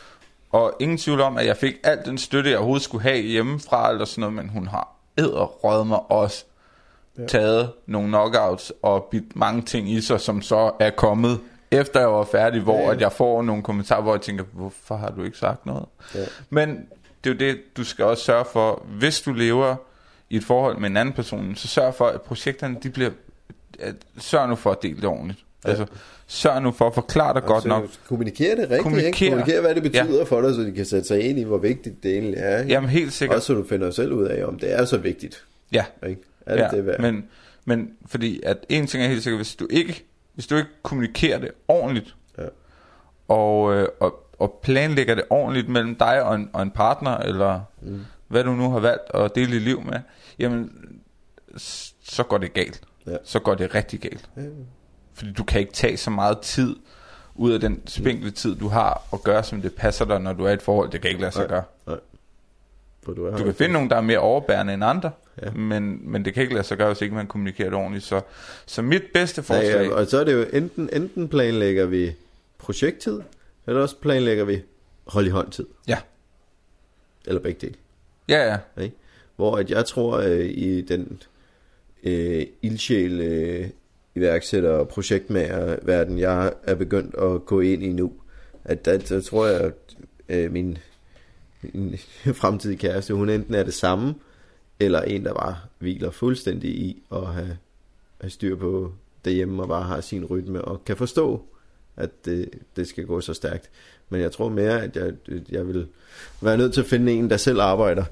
Og 0.54 0.72
ingen 0.80 0.98
tvivl 0.98 1.20
om, 1.20 1.38
at 1.38 1.46
jeg 1.46 1.56
fik 1.56 1.74
alt 1.84 2.06
den 2.06 2.18
støtte, 2.18 2.50
jeg 2.50 2.58
overhovedet 2.58 2.82
skulle 2.84 3.02
have 3.02 3.18
hjemmefra, 3.22 3.90
eller 3.90 4.04
sådan 4.04 4.20
noget, 4.20 4.34
men 4.34 4.48
hun 4.48 4.66
har 4.68 4.96
æderrøget 5.18 5.86
mig 5.86 6.10
også 6.10 6.44
Ja. 7.18 7.26
taget 7.26 7.72
nogle 7.86 8.08
knockouts 8.08 8.72
og 8.82 9.04
bidt 9.10 9.36
mange 9.36 9.62
ting 9.62 9.90
i 9.90 10.00
sig, 10.00 10.20
som 10.20 10.42
så 10.42 10.72
er 10.80 10.90
kommet 10.90 11.40
efter 11.70 12.00
jeg 12.00 12.08
var 12.12 12.24
færdig, 12.24 12.60
hvor 12.60 12.78
Ja, 12.78 12.84
ja. 12.84 12.90
at 12.92 13.00
jeg 13.00 13.12
får 13.12 13.42
nogle 13.42 13.62
kommentarer, 13.62 14.02
hvor 14.02 14.14
jeg 14.14 14.20
tænker, 14.20 14.44
hvorfor 14.52 14.96
har 14.96 15.10
du 15.10 15.22
ikke 15.22 15.38
sagt 15.38 15.66
noget? 15.66 15.84
Ja. 16.14 16.24
Men 16.50 16.68
det 17.24 17.30
er 17.30 17.34
jo 17.34 17.38
det, 17.52 17.60
du 17.76 17.84
skal 17.84 18.04
også 18.04 18.24
sørge 18.24 18.44
for, 18.44 18.82
hvis 18.98 19.20
du 19.20 19.32
lever 19.32 19.76
i 20.30 20.36
et 20.36 20.44
forhold 20.44 20.78
med 20.78 20.90
en 20.90 20.96
anden 20.96 21.14
person, 21.14 21.54
så 21.56 21.68
sørg 21.68 21.94
for, 21.94 22.06
at 22.06 22.22
projekterne, 22.22 22.76
de 22.82 22.90
bliver, 22.90 23.10
at, 23.80 23.94
sørg 24.18 24.48
nu 24.48 24.54
for 24.54 24.70
at 24.70 24.82
dele 24.82 24.96
det 24.96 25.04
ordentligt. 25.04 25.43
Altså, 25.64 25.86
sørg 26.26 26.62
nu 26.62 26.70
for 26.72 26.86
at 26.86 26.94
forklare 26.94 27.40
godt 27.40 27.50
Altså, 27.54 27.68
nok. 27.68 27.88
Kommunikere 28.08 28.50
det 28.50 28.58
rigtigt, 28.60 28.82
Kommunikere. 28.82 29.06
ikke? 29.06 29.28
Kommunikere, 29.30 29.60
hvad 29.60 29.74
det 29.74 29.82
betyder 29.82 30.16
ja. 30.18 30.22
for 30.24 30.40
dig, 30.40 30.54
så 30.54 30.60
de 30.60 30.72
kan 30.72 30.84
sætte 30.84 31.08
sig 31.08 31.20
ind 31.22 31.38
i, 31.38 31.42
hvor 31.42 31.58
vigtigt 31.58 32.02
det 32.02 32.12
egentlig 32.12 32.34
er. 32.38 32.58
Ikke? 32.58 32.72
Jamen 32.72 32.90
helt 32.90 33.12
sikkert. 33.12 33.36
Også 33.36 33.46
så 33.46 33.54
du 33.54 33.64
finder 33.68 33.90
selv 33.90 34.12
ud 34.12 34.24
af, 34.26 34.44
om 34.44 34.58
det 34.58 34.72
er 34.72 34.84
så 34.84 34.96
vigtigt. 34.98 35.44
Ja, 35.72 35.84
Ikke? 36.08 36.22
Er 36.46 36.56
det 36.56 36.62
ja, 36.62 36.68
det 36.76 36.86
værd? 36.86 37.00
men, 37.00 37.24
men 37.64 37.90
fordi 38.06 38.40
at 38.42 38.56
en 38.68 38.86
ting 38.86 39.04
er 39.04 39.08
helt 39.08 39.22
sikkert, 39.22 39.38
hvis 39.38 39.54
du 39.54 39.66
ikke, 39.70 40.04
hvis 40.34 40.46
du 40.46 40.56
ikke 40.56 40.68
kommunikerer 40.82 41.38
det 41.38 41.50
ordentligt, 41.68 42.14
Ja. 42.38 42.42
og, 43.28 43.74
øh, 43.74 43.88
og, 44.00 44.14
og 44.38 44.58
planlægger 44.62 45.14
det 45.14 45.24
ordentligt 45.30 45.68
mellem 45.68 45.94
dig 45.94 46.22
og 46.22 46.34
en, 46.34 46.50
og 46.52 46.62
en 46.62 46.70
partner, 46.70 47.16
eller 47.16 47.60
Mm. 47.82 48.00
hvad 48.28 48.44
du 48.44 48.52
nu 48.52 48.70
har 48.70 48.80
valgt 48.80 49.14
at 49.14 49.34
dele 49.34 49.52
dit 49.52 49.62
liv 49.62 49.80
med, 49.82 49.98
jamen, 50.38 50.70
så 52.04 52.22
går 52.28 52.38
det 52.38 52.52
galt. 52.52 52.80
Ja. 53.06 53.16
Så 53.24 53.38
går 53.38 53.54
det 53.54 53.74
rigtig 53.74 54.00
galt. 54.00 54.28
Ja. 54.36 54.42
Fordi 55.14 55.32
du 55.32 55.44
kan 55.44 55.60
ikke 55.60 55.72
tage 55.72 55.96
så 55.96 56.10
meget 56.10 56.38
tid 56.38 56.76
ud 57.34 57.52
af 57.52 57.60
den 57.60 57.82
spinkle 57.86 58.30
tid, 58.30 58.56
du 58.56 58.68
har, 58.68 59.02
og 59.10 59.22
gøre, 59.24 59.42
som 59.42 59.62
det 59.62 59.74
passer 59.74 60.04
dig, 60.04 60.20
når 60.20 60.32
du 60.32 60.44
er 60.44 60.50
i 60.50 60.54
et 60.54 60.62
forhold. 60.62 60.90
Det 60.90 61.00
kan 61.00 61.10
ikke 61.10 61.20
lade 61.20 61.32
sig 61.32 61.48
Nej. 61.48 61.48
gøre. 61.48 61.98
For 63.02 63.12
du, 63.12 63.26
er 63.26 63.36
Du 63.36 63.44
kan 63.44 63.54
finde 63.54 63.72
nogen, 63.72 63.90
der 63.90 63.96
er 63.96 64.00
mere 64.00 64.18
overbærende 64.18 64.74
end 64.74 64.84
andre, 64.84 65.10
Ja. 65.42 65.50
men, 65.50 66.10
men 66.10 66.24
det 66.24 66.34
kan 66.34 66.42
ikke 66.42 66.54
lade 66.54 66.66
sig 66.66 66.78
gøre, 66.78 66.88
hvis 66.88 67.02
ikke 67.02 67.14
man 67.14 67.26
kommunikerer 67.26 67.68
det 67.70 67.78
ordentligt. 67.78 68.04
Så, 68.04 68.20
så 68.66 68.82
mit 68.82 69.02
bedste 69.14 69.42
forslag... 69.42 69.86
Ja, 69.86 69.94
og 69.94 70.06
så 70.06 70.20
er 70.20 70.24
det 70.24 70.32
jo 70.32 70.46
enten, 70.52 70.90
enten 70.92 71.28
planlægger 71.28 71.86
vi 71.86 72.12
projekttid, 72.58 73.20
eller 73.66 73.82
også 73.82 73.96
planlægger 73.96 74.44
vi 74.44 74.62
hold 75.06 75.26
i 75.26 75.30
hånd 75.30 75.50
tid. 75.50 75.66
Ja. 75.88 75.98
Eller 77.26 77.40
begge 77.40 77.66
dele. 77.66 77.74
Ja, 78.28 78.58
ja. 78.76 78.82
Ikke? 78.82 78.96
Hvor 79.36 79.56
at 79.56 79.70
jeg 79.70 79.84
tror 79.86 80.18
øh, 80.18 80.44
i 80.44 80.80
den 80.82 81.22
øh, 82.02 82.46
ildsjæl 82.62 83.20
øh, 83.20 83.68
iværksætter 84.14 84.70
og 84.70 84.88
projektmagerverden, 84.88 86.18
jeg 86.18 86.52
er 86.62 86.74
begyndt 86.74 87.14
at 87.14 87.46
gå 87.46 87.60
ind 87.60 87.82
i 87.82 87.92
nu, 87.92 88.12
at 88.64 88.84
der, 88.84 88.98
der 88.98 89.20
tror 89.20 89.46
jeg, 89.46 89.60
at 89.60 89.72
øh, 90.28 90.52
min, 90.52 90.78
min 91.62 91.98
fremtidige 92.42 92.78
kæreste, 92.78 93.14
hun 93.14 93.28
enten 93.28 93.54
er 93.54 93.62
det 93.62 93.74
samme, 93.74 94.14
eller 94.80 95.02
en, 95.02 95.24
der 95.24 95.34
bare 95.34 95.56
hviler 95.78 96.10
fuldstændig 96.10 96.70
i 96.70 97.02
at 97.12 97.26
have, 97.26 97.56
have 98.20 98.30
styr 98.30 98.56
på 98.56 98.92
derhjemme 99.24 99.62
og 99.62 99.68
bare 99.68 99.82
har 99.82 100.00
sin 100.00 100.24
rytme 100.24 100.62
og 100.62 100.84
kan 100.84 100.96
forstå, 100.96 101.44
at 101.96 102.24
det, 102.24 102.50
det 102.76 102.88
skal 102.88 103.06
gå 103.06 103.20
så 103.20 103.34
stærkt. 103.34 103.70
Men 104.08 104.20
jeg 104.20 104.32
tror 104.32 104.48
mere, 104.48 104.82
at 104.82 104.96
jeg, 104.96 105.12
jeg 105.50 105.68
vil 105.68 105.86
være 106.40 106.56
nødt 106.56 106.74
til 106.74 106.80
at 106.80 106.86
finde 106.86 107.12
en, 107.12 107.30
der 107.30 107.36
selv 107.36 107.60
arbejder 107.60 108.04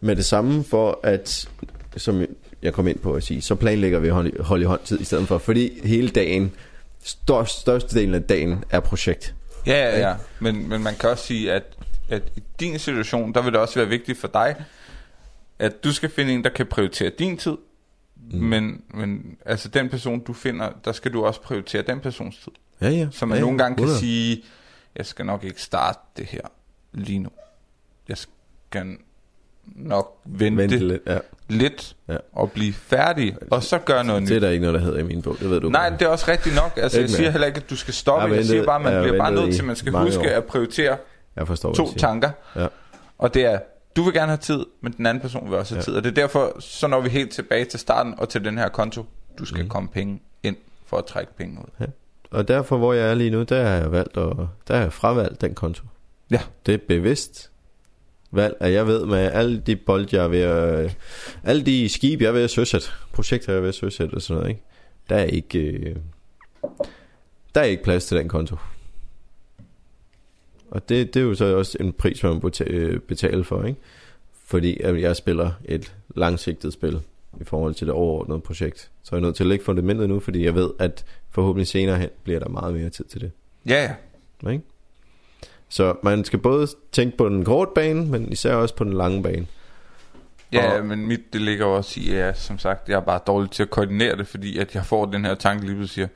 med 0.00 0.16
det 0.16 0.24
samme, 0.24 0.64
for 0.64 1.00
at, 1.02 1.48
som 1.96 2.24
jeg 2.62 2.72
kom 2.72 2.88
ind 2.88 2.98
på 2.98 3.14
at 3.14 3.22
sige, 3.22 3.42
så 3.42 3.54
planlægger 3.54 3.98
vi 3.98 4.08
hold 4.08 4.42
hold 4.42 4.62
i 4.62 4.64
hånd 4.64 4.80
tid 4.84 5.00
i 5.00 5.04
stedet 5.04 5.28
for, 5.28 5.38
fordi 5.38 5.86
hele 5.86 6.08
dagen, 6.08 6.52
størst, 7.02 7.60
størstedelen 7.60 8.14
af 8.14 8.22
dagen 8.22 8.64
er 8.70 8.80
projekt. 8.80 9.34
Ja, 9.66 9.90
ja, 9.90 10.08
ja. 10.08 10.14
Men, 10.40 10.68
men 10.68 10.82
man 10.82 10.94
kan 10.94 11.10
også 11.10 11.24
sige, 11.24 11.52
at, 11.52 11.62
at 12.08 12.22
i 12.36 12.42
din 12.60 12.78
situation, 12.78 13.34
der 13.34 13.42
vil 13.42 13.52
det 13.52 13.60
også 13.60 13.78
være 13.78 13.88
vigtigt 13.88 14.18
for 14.18 14.28
dig, 14.28 14.56
at 15.58 15.84
du 15.84 15.92
skal 15.92 16.10
finde 16.10 16.32
en, 16.32 16.44
der 16.44 16.50
kan 16.50 16.66
prioritere 16.66 17.10
din 17.18 17.36
tid, 17.36 17.56
mm. 18.16 18.38
men, 18.38 18.82
men 18.94 19.36
altså 19.46 19.68
den 19.68 19.88
person, 19.88 20.20
du 20.20 20.32
finder, 20.32 20.72
der 20.84 20.92
skal 20.92 21.12
du 21.12 21.24
også 21.24 21.40
prioritere 21.40 21.82
den 21.82 22.00
persons 22.00 22.38
tid. 22.38 22.52
Ja, 22.80 22.88
ja. 22.88 23.08
Så 23.10 23.26
man 23.26 23.38
ja, 23.38 23.44
nogle 23.44 23.58
gange 23.58 23.76
kan 23.76 23.84
100. 23.84 24.00
sige, 24.00 24.44
jeg 24.96 25.06
skal 25.06 25.26
nok 25.26 25.44
ikke 25.44 25.62
starte 25.62 25.98
det 26.16 26.26
her 26.26 26.40
lige 26.92 27.18
nu. 27.18 27.30
Jeg 28.08 28.18
skal 28.18 28.96
nok 29.66 30.16
vente, 30.24 30.62
Vente 30.62 30.78
lidt, 30.78 31.02
ja. 31.06 31.18
lidt 31.48 31.96
Ja. 32.08 32.16
og 32.32 32.52
blive 32.52 32.72
færdig, 32.72 33.36
og 33.50 33.62
så 33.62 33.78
gøre 33.78 34.04
noget 34.04 34.22
Det 34.22 34.30
er 34.30 34.34
nyt. 34.34 34.42
der 34.42 34.50
ikke 34.50 34.60
noget, 34.66 34.80
der 34.80 34.86
hedder 34.86 34.98
i 34.98 35.02
min 35.02 35.22
bog, 35.22 35.36
det 35.40 35.50
ved 35.50 35.60
du 35.60 35.68
Nej, 35.68 35.88
godt. 35.88 36.00
det 36.00 36.06
er 36.06 36.10
også 36.10 36.24
rigtigt 36.30 36.54
nok. 36.54 36.72
Altså, 36.82 37.00
jeg 37.00 37.10
siger 37.10 37.30
heller 37.30 37.46
ikke, 37.46 37.56
at 37.60 37.70
du 37.70 37.76
skal 37.76 37.94
stoppe. 37.94 38.22
Jeg 38.22 38.28
har 38.30 38.36
Jeg 38.36 38.44
siger 38.44 38.54
ventet- 38.56 38.66
bare, 38.66 38.76
at 38.76 38.82
man 38.94 39.02
bliver 39.02 39.18
bare 39.18 39.28
ventet 39.30 39.44
nødt 39.44 39.54
til, 39.54 39.62
at 39.62 39.66
man 39.66 39.76
skal 39.76 39.92
huske 39.92 40.20
år. 40.20 40.36
at 40.36 40.44
prioritere 40.44 40.96
Jeg 41.36 41.46
forstår, 41.46 41.74
to 41.74 41.94
tanker. 41.94 42.30
Ja. 42.56 42.66
Og 43.18 43.34
det 43.34 43.44
er, 43.44 43.58
du 43.96 44.02
vil 44.02 44.12
gerne 44.14 44.26
have 44.26 44.36
tid, 44.36 44.64
men 44.80 44.92
den 44.92 45.06
anden 45.06 45.20
person 45.20 45.50
vil 45.50 45.58
også 45.58 45.74
have 45.74 45.80
Ja. 45.80 45.84
tid. 45.84 45.94
Og 45.94 46.04
det 46.04 46.10
er 46.10 46.14
derfor, 46.14 46.60
så 46.60 46.86
når 46.86 47.00
vi 47.00 47.08
helt 47.08 47.30
tilbage 47.32 47.64
til 47.64 47.80
starten 47.80 48.14
og 48.18 48.28
til 48.28 48.44
den 48.44 48.58
her 48.58 48.68
konto. 48.68 49.04
Du 49.38 49.44
skal 49.44 49.60
Mhm. 49.60 49.68
komme 49.68 49.88
penge 49.88 50.22
ind 50.42 50.56
for 50.86 50.96
at 50.96 51.04
trække 51.04 51.36
penge 51.36 51.58
ud. 51.80 51.86
Og 52.30 52.48
derfor, 52.48 52.76
hvor 52.78 52.92
jeg 52.92 53.10
er 53.10 53.14
lige 53.14 53.30
nu, 53.30 53.42
der 53.42 53.62
har 53.64 53.74
jeg 53.76 53.92
valgt 53.92 54.16
at, 54.16 54.32
der 54.68 54.74
har 54.74 54.82
jeg 54.82 54.92
fravalgt 54.92 55.40
den 55.40 55.54
konto. 55.54 55.82
Ja. 56.30 56.40
Det 56.66 56.74
er 56.74 56.78
bevidst. 56.88 57.50
Valg, 58.36 58.56
at 58.60 58.72
jeg 58.72 58.86
ved 58.86 59.06
med 59.06 59.18
alle 59.18 59.58
de 59.58 59.76
bold, 59.76 60.08
jeg 60.12 60.24
er 60.24 60.28
ved 60.28 60.40
at, 60.40 60.96
alle 61.44 61.66
de 61.66 61.88
skib, 61.88 62.20
jeg 62.20 62.28
er 62.28 62.32
ved 62.32 62.44
at 62.44 62.50
søsætte, 62.50 62.88
projekter, 63.12 63.52
jeg 63.52 63.56
er 63.56 63.60
ved 63.60 63.68
at 63.68 63.74
søsætte 63.74 64.14
og 64.14 64.22
sådan 64.22 64.38
noget, 64.38 64.50
ikke? 64.50 64.62
Der 65.08 65.16
er 65.16 65.24
ikke, 65.24 65.58
øh, 65.58 65.96
der 67.54 67.60
er 67.60 67.64
ikke 67.64 67.82
plads 67.82 68.06
til 68.06 68.16
den 68.16 68.28
konto. 68.28 68.56
Og 70.70 70.88
det, 70.88 71.14
det 71.14 71.20
er 71.20 71.24
jo 71.24 71.34
så 71.34 71.56
også 71.56 71.76
en 71.80 71.92
pris, 71.92 72.22
man 72.22 72.40
må 72.42 72.50
øh, 72.66 73.00
betale 73.00 73.44
for, 73.44 73.64
ikke? 73.64 73.80
Fordi 74.44 74.82
jeg 74.82 75.16
spiller 75.16 75.50
et 75.64 75.94
langsigtet 76.16 76.72
spil 76.72 77.00
i 77.40 77.44
forhold 77.44 77.74
til 77.74 77.86
det 77.86 77.94
overordnede 77.94 78.40
projekt. 78.40 78.90
Så 79.02 79.14
er 79.14 79.18
jeg 79.18 79.22
nødt 79.22 79.36
til 79.36 79.44
at 79.44 79.48
lægge 79.48 79.64
fundamentet 79.64 80.08
nu, 80.08 80.20
fordi 80.20 80.44
jeg 80.44 80.54
ved, 80.54 80.70
at 80.78 81.04
forhåbentlig 81.30 81.66
senere 81.66 81.98
hen 81.98 82.08
bliver 82.22 82.38
der 82.38 82.48
meget 82.48 82.74
mere 82.74 82.90
tid 82.90 83.04
til 83.04 83.20
det. 83.20 83.30
Ja, 83.68 83.82
ja. 84.44 84.50
Ikke? 84.50 84.64
Så 85.68 85.94
man 86.02 86.24
skal 86.24 86.38
både 86.38 86.66
tænke 86.92 87.16
på 87.16 87.28
den 87.28 87.44
korte 87.44 87.70
bane, 87.74 88.06
men 88.06 88.32
især 88.32 88.54
også 88.54 88.74
på 88.74 88.84
den 88.84 88.92
lange 88.92 89.22
bane. 89.22 89.46
Ja, 90.52 90.78
Og- 90.78 90.84
men 90.86 91.06
mit 91.08 91.20
det 91.32 91.40
ligger 91.40 91.64
også 91.64 92.00
i, 92.00 92.10
at 92.10 92.16
jeg, 92.18 92.32
som 92.36 92.58
sagt, 92.58 92.88
jeg 92.88 92.96
er 92.96 93.00
bare 93.00 93.20
dårlig 93.26 93.50
til 93.50 93.62
at 93.62 93.70
koordinere 93.70 94.16
det, 94.16 94.26
fordi 94.28 94.58
at 94.58 94.74
jeg 94.74 94.84
får 94.86 95.04
den 95.04 95.24
her 95.24 95.34
tanke 95.34 95.66
lige 95.66 95.76
pludselig 95.76 95.94
siger, 95.94 96.08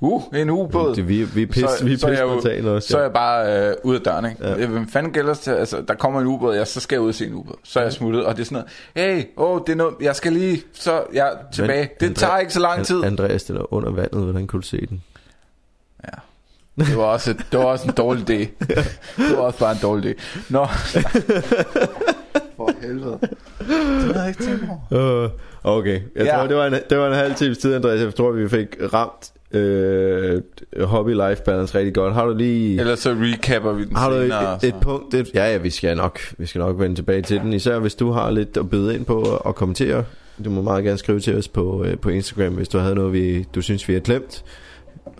uh, 0.00 0.22
en 0.34 0.50
ubåd. 0.50 0.94
Det, 0.94 1.08
vi, 1.08 1.22
vi 1.22 1.42
er 1.42 1.46
pis, 1.46 1.56
Så- 1.78 1.84
vi 1.84 1.92
er 1.92 1.98
så 1.98 2.06
pis 2.06 2.18
jeg 2.18 2.22
jo- 2.24 2.40
spontane 2.40 2.70
også. 2.70 2.88
Så 2.88 2.98
er 2.98 3.02
jeg 3.02 3.12
bare 3.12 3.68
øh, 3.68 3.74
ud 3.84 3.94
af 3.94 4.00
døren, 4.00 4.24
ikke? 4.30 4.48
Ja. 4.48 4.58
Ja. 4.58 4.66
Hvem 4.66 4.88
fanden 4.88 5.12
gælder 5.12 5.34
til, 5.34 5.50
altså, 5.50 5.84
der 5.88 5.94
kommer 5.94 6.20
en 6.20 6.26
ubåd, 6.26 6.56
ja, 6.56 6.64
så 6.64 6.80
skal 6.80 6.96
jeg 6.96 7.02
ud 7.02 7.08
og 7.08 7.14
se 7.14 7.26
en 7.26 7.34
ubåd. 7.34 7.56
Så 7.64 7.78
er 7.78 7.82
jeg 7.84 7.92
smuttet, 7.92 8.24
og 8.24 8.36
det 8.36 8.40
er 8.42 8.44
sådan 8.44 8.64
noget, 8.96 9.16
hey, 9.16 9.24
åh, 9.36 9.60
det 9.66 9.72
er 9.72 9.76
noget, 9.76 9.94
jeg 10.00 10.16
skal 10.16 10.32
lige, 10.32 10.62
så 10.72 11.02
jeg 11.12 11.28
er 11.28 11.36
tilbage. 11.52 11.88
Men 12.00 12.08
det 12.10 12.16
Andrea- 12.16 12.20
tager 12.26 12.38
ikke 12.38 12.52
så 12.52 12.60
lang 12.60 12.86
tid. 12.86 12.98
An- 12.98 13.04
Andreas, 13.04 13.44
den 13.44 13.56
er 13.56 13.72
under 13.74 13.90
vandet, 13.90 14.22
hvordan 14.24 14.46
kunne 14.46 14.62
du 14.62 14.66
se 14.66 14.86
den? 14.86 15.02
Ja. 16.78 16.82
Det 16.84 16.96
var 16.96 17.02
også, 17.04 17.32
det 17.52 17.58
var 17.58 17.64
også 17.64 17.84
en 17.88 17.94
dårlig 17.94 18.22
idé. 18.30 18.66
Det 19.16 19.36
var 19.36 19.42
også 19.42 19.58
bare 19.58 19.72
en 19.72 19.78
dårlig 19.82 20.10
idé. 20.10 20.42
Nå. 20.50 20.66
For 22.56 22.70
helvede. 22.82 23.18
Det 23.20 23.66
havde 23.68 24.20
jeg 24.20 24.28
ikke 24.28 24.44
tænkt 24.44 24.64
over. 24.90 25.24
Uh, 25.24 25.30
okay, 25.78 26.00
jeg 26.16 26.24
Ja. 26.26 26.36
tror, 26.36 26.46
det 26.46 26.56
var, 26.56 26.66
en, 26.66 26.74
det 26.90 26.98
var 26.98 27.06
en 27.08 27.14
halv 27.14 27.34
times 27.34 27.58
tid, 27.58 27.74
Andreas. 27.74 28.00
Jeg 28.00 28.14
tror, 28.14 28.30
vi 28.32 28.48
fik 28.48 28.66
ramt 28.92 29.32
øh, 29.52 30.42
hobby-life 30.80 31.42
balance 31.44 31.78
rigtig 31.78 31.94
godt. 31.94 32.14
Har 32.14 32.24
du 32.26 32.34
lige... 32.34 32.80
Ellers 32.80 32.98
så 32.98 33.10
recapper 33.20 33.72
vi 33.72 33.84
den 33.84 33.96
Har 33.96 34.10
du 34.10 34.16
senere. 34.20 34.54
et, 34.56 34.64
et, 34.64 34.68
et 34.68 34.74
punkt? 34.80 35.14
Et, 35.14 35.30
ja, 35.34 35.50
ja, 35.52 35.56
vi 35.56 35.70
skal, 35.70 35.96
nok, 35.96 36.18
vi 36.38 36.46
skal 36.46 36.58
nok 36.58 36.78
vende 36.80 36.96
tilbage 36.96 37.22
til 37.22 37.40
den. 37.40 37.52
Især 37.52 37.78
hvis 37.78 37.94
du 37.94 38.10
har 38.10 38.30
lidt 38.30 38.56
at 38.56 38.70
byde 38.70 38.94
ind 38.94 39.04
på 39.04 39.20
og 39.20 39.54
kommentere. 39.54 40.04
Du 40.44 40.50
må 40.50 40.62
meget 40.62 40.84
gerne 40.84 40.98
skrive 40.98 41.20
til 41.20 41.36
os 41.38 41.48
på, 41.48 41.84
øh, 41.84 41.98
på 41.98 42.08
Instagram, 42.08 42.52
hvis 42.52 42.68
du 42.68 42.78
havde 42.78 42.94
noget, 42.94 43.12
vi, 43.12 43.42
du 43.54 43.62
synes, 43.62 43.88
vi 43.88 43.92
har 43.92 44.00
glemt 44.00 44.44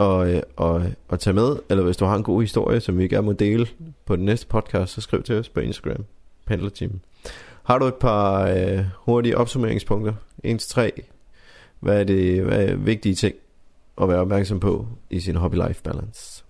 øh, 0.01 0.43
og, 0.57 0.82
og 1.09 1.20
tage 1.20 1.35
med. 1.35 1.57
Eller 1.70 1.85
hvis 1.85 1.97
du 1.97 2.05
har 2.05 2.16
en 2.16 2.22
god 2.22 2.43
historie, 2.43 2.80
som 2.80 2.99
vi 2.99 3.09
gerne 3.09 3.26
må 3.26 3.32
dele 3.32 3.66
på 4.05 4.16
den 4.16 4.24
næste 4.24 4.47
podcast, 4.47 4.93
så 4.93 5.01
skriv 5.01 5.22
til 5.22 5.35
os 5.35 5.49
på 5.49 5.61
Instagram. 5.61 6.05
Pendlerteam. 6.47 7.01
Har 7.62 7.78
du 7.78 7.87
et 7.87 7.95
par 7.95 8.43
øh, 8.43 8.85
hurtige 8.97 9.37
opsummeringspunkter? 9.37 10.14
1-3. 10.47 10.91
Hvad 11.80 12.01
er 12.01 12.05
det 12.05 12.43
hvad 12.43 12.68
er 12.68 12.76
vigtige 12.76 13.14
ting 13.14 13.35
at 14.03 14.09
være 14.09 14.18
opmærksom 14.18 14.61
på 14.61 14.87
i 15.11 15.20
sin 15.20 15.37
hobby-life 15.37 15.82
balance? 15.82 16.45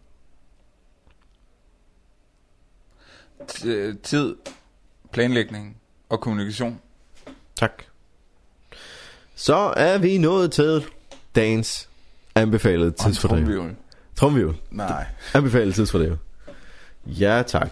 Tid, 4.02 4.36
planlægning 5.12 5.76
og 6.08 6.20
kommunikation. 6.20 6.80
Tak. 7.56 7.82
Så 9.34 9.56
er 9.76 9.98
vi 9.98 10.18
nået 10.18 10.52
til 10.52 10.84
dagens 11.34 11.88
en 12.36 12.92
tidsfordriv. 12.92 13.62
Tromvivl. 14.16 14.56
Nej. 14.70 15.04
Anbefalet 15.34 15.74
tidsfordriv. 15.74 16.16
Ja, 17.06 17.42
tak. 17.46 17.70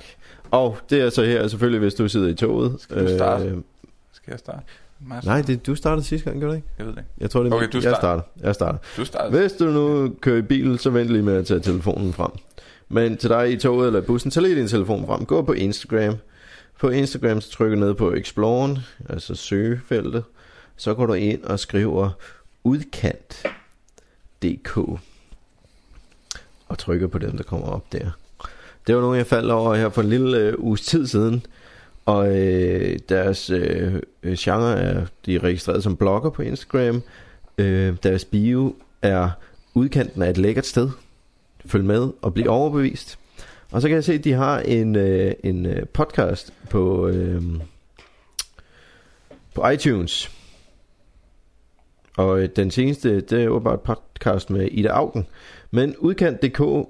Og 0.50 0.78
det 0.90 1.00
er 1.00 1.10
så 1.10 1.22
her 1.24 1.48
selvfølgelig, 1.48 1.80
hvis 1.80 1.94
du 1.94 2.08
sidder 2.08 2.28
i 2.28 2.34
toget. 2.34 2.76
Skal 2.80 3.04
du 3.08 3.16
starte? 3.16 3.44
Øh, 3.44 3.56
Skal 4.12 4.30
jeg 4.30 4.38
starte? 4.38 4.58
Mads? 5.06 5.24
nej, 5.24 5.42
det, 5.42 5.66
du 5.66 5.74
startede 5.74 6.06
sidste 6.06 6.24
gang, 6.30 6.40
gjorde 6.40 6.52
du 6.52 6.56
ikke? 6.56 6.68
Jeg 6.78 6.86
ved 6.86 6.92
det 6.92 6.98
ikke. 6.98 7.10
Jeg 7.20 7.30
tror, 7.30 7.42
det 7.42 7.50
er 7.52 7.54
Okay, 7.56 7.64
min- 7.66 7.70
du 7.72 7.76
jeg 7.76 7.82
start. 7.82 7.96
starter. 7.96 8.22
Jeg 8.42 8.54
starter. 8.54 8.78
Du 8.96 9.04
starter. 9.04 9.38
Hvis 9.40 9.52
du 9.52 9.64
nu 9.64 10.14
kører 10.20 10.36
i 10.38 10.42
bil, 10.42 10.78
så 10.78 10.90
vent 10.90 11.10
lige 11.10 11.22
med 11.22 11.34
at 11.36 11.46
tage 11.46 11.60
telefonen 11.60 12.12
frem. 12.12 12.30
Men 12.88 13.16
til 13.16 13.30
dig 13.30 13.52
i 13.52 13.56
toget 13.56 13.86
eller 13.86 14.00
bussen, 14.00 14.30
tag 14.30 14.42
lige 14.42 14.56
din 14.56 14.68
telefon 14.68 15.06
frem. 15.06 15.24
Gå 15.26 15.42
på 15.42 15.52
Instagram. 15.52 16.14
På 16.80 16.88
Instagram, 16.88 17.40
så 17.40 17.50
trykker 17.50 17.76
ned 17.78 17.94
på 17.94 18.12
Exploren, 18.12 18.78
altså 19.08 19.34
søgefeltet. 19.34 20.24
Så 20.76 20.94
går 20.94 21.06
du 21.06 21.12
ind 21.12 21.42
og 21.44 21.58
skriver 21.58 22.10
udkant.dk 24.42 24.76
og 26.68 26.78
trykker 26.78 27.06
på 27.06 27.18
dem, 27.18 27.36
der 27.36 27.44
kommer 27.44 27.66
op 27.66 27.92
der. 27.92 28.10
Det 28.86 28.94
var 28.94 29.00
nogle, 29.00 29.16
jeg 29.16 29.26
faldt 29.26 29.50
over 29.50 29.74
her 29.74 29.88
for 29.88 30.02
en 30.02 30.08
lille 30.08 30.38
øh, 30.38 30.54
uges 30.58 30.80
tid 30.80 31.06
siden. 31.06 31.46
Og 32.06 32.36
øh, 32.38 32.98
deres 33.08 33.50
øh, 33.50 34.02
genre 34.38 34.78
er, 34.78 35.06
de 35.26 35.34
er 35.34 35.44
registreret 35.44 35.82
som 35.82 35.96
blogger 35.96 36.30
på 36.30 36.42
Instagram. 36.42 37.02
Øh, 37.58 37.96
deres 38.02 38.24
bio 38.24 38.74
er 39.02 39.30
udkanten 39.74 40.22
af 40.22 40.30
et 40.30 40.38
lækkert 40.38 40.66
sted. 40.66 40.90
Følg 41.66 41.84
med 41.84 42.10
og 42.22 42.34
bliv 42.34 42.46
overbevist. 42.48 43.18
Og 43.70 43.82
så 43.82 43.88
kan 43.88 43.94
jeg 43.94 44.04
se, 44.04 44.14
at 44.14 44.24
de 44.24 44.32
har 44.32 44.60
en, 44.60 44.96
øh, 44.96 45.32
en 45.44 45.66
podcast 45.92 46.52
på, 46.70 47.08
øh, 47.08 47.42
på 49.54 49.68
iTunes. 49.68 50.41
Og 52.16 52.42
øh, 52.42 52.48
den 52.56 52.70
seneste, 52.70 53.20
det 53.20 53.44
er 53.44 53.58
bare 53.58 53.74
et 53.74 53.80
podcast 53.80 54.50
med 54.50 54.68
Ida 54.70 54.88
Augen. 54.88 55.26
Men 55.70 55.96
udkant.dk 55.98 56.88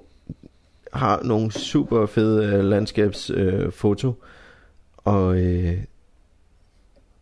har 0.93 1.23
nogle 1.23 1.53
super 1.53 2.07
fede 2.07 2.47
øh, 2.47 2.65
landskabsfoto. 2.65 4.09
Øh, 4.09 4.15
og, 4.97 5.41
øh, 5.41 5.79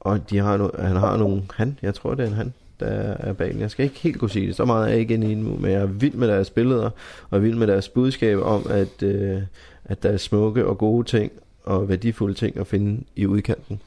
og 0.00 0.30
de 0.30 0.38
har 0.38 0.56
no, 0.56 0.68
han 0.78 0.96
har 0.96 1.16
nogle, 1.16 1.42
han, 1.54 1.78
jeg 1.82 1.94
tror 1.94 2.14
det 2.14 2.22
er 2.22 2.28
en 2.28 2.34
han, 2.34 2.52
der 2.80 2.86
er 2.86 3.32
bag 3.32 3.52
den. 3.52 3.60
Jeg 3.60 3.70
skal 3.70 3.84
ikke 3.84 3.98
helt 3.98 4.18
kunne 4.18 4.30
sige 4.30 4.46
det, 4.46 4.56
så 4.56 4.64
meget 4.64 4.86
er 4.86 4.90
jeg 4.90 5.00
ikke 5.00 5.14
inde 5.14 5.32
i 5.32 5.34
nu, 5.34 5.56
men 5.56 5.70
jeg 5.70 5.80
er 5.80 5.86
vild 5.86 6.14
med 6.14 6.28
deres 6.28 6.50
billeder, 6.50 6.90
og 7.30 7.36
er 7.36 7.38
vild 7.38 7.56
med 7.56 7.66
deres 7.66 7.88
budskab 7.88 8.38
om, 8.38 8.66
at, 8.70 9.02
øh, 9.02 9.42
at 9.84 10.02
der 10.02 10.08
er 10.08 10.16
smukke 10.16 10.66
og 10.66 10.78
gode 10.78 11.06
ting, 11.06 11.32
og 11.64 11.88
værdifulde 11.88 12.34
ting 12.34 12.56
at 12.56 12.66
finde 12.66 13.04
i 13.16 13.26
udkanten. 13.26 13.80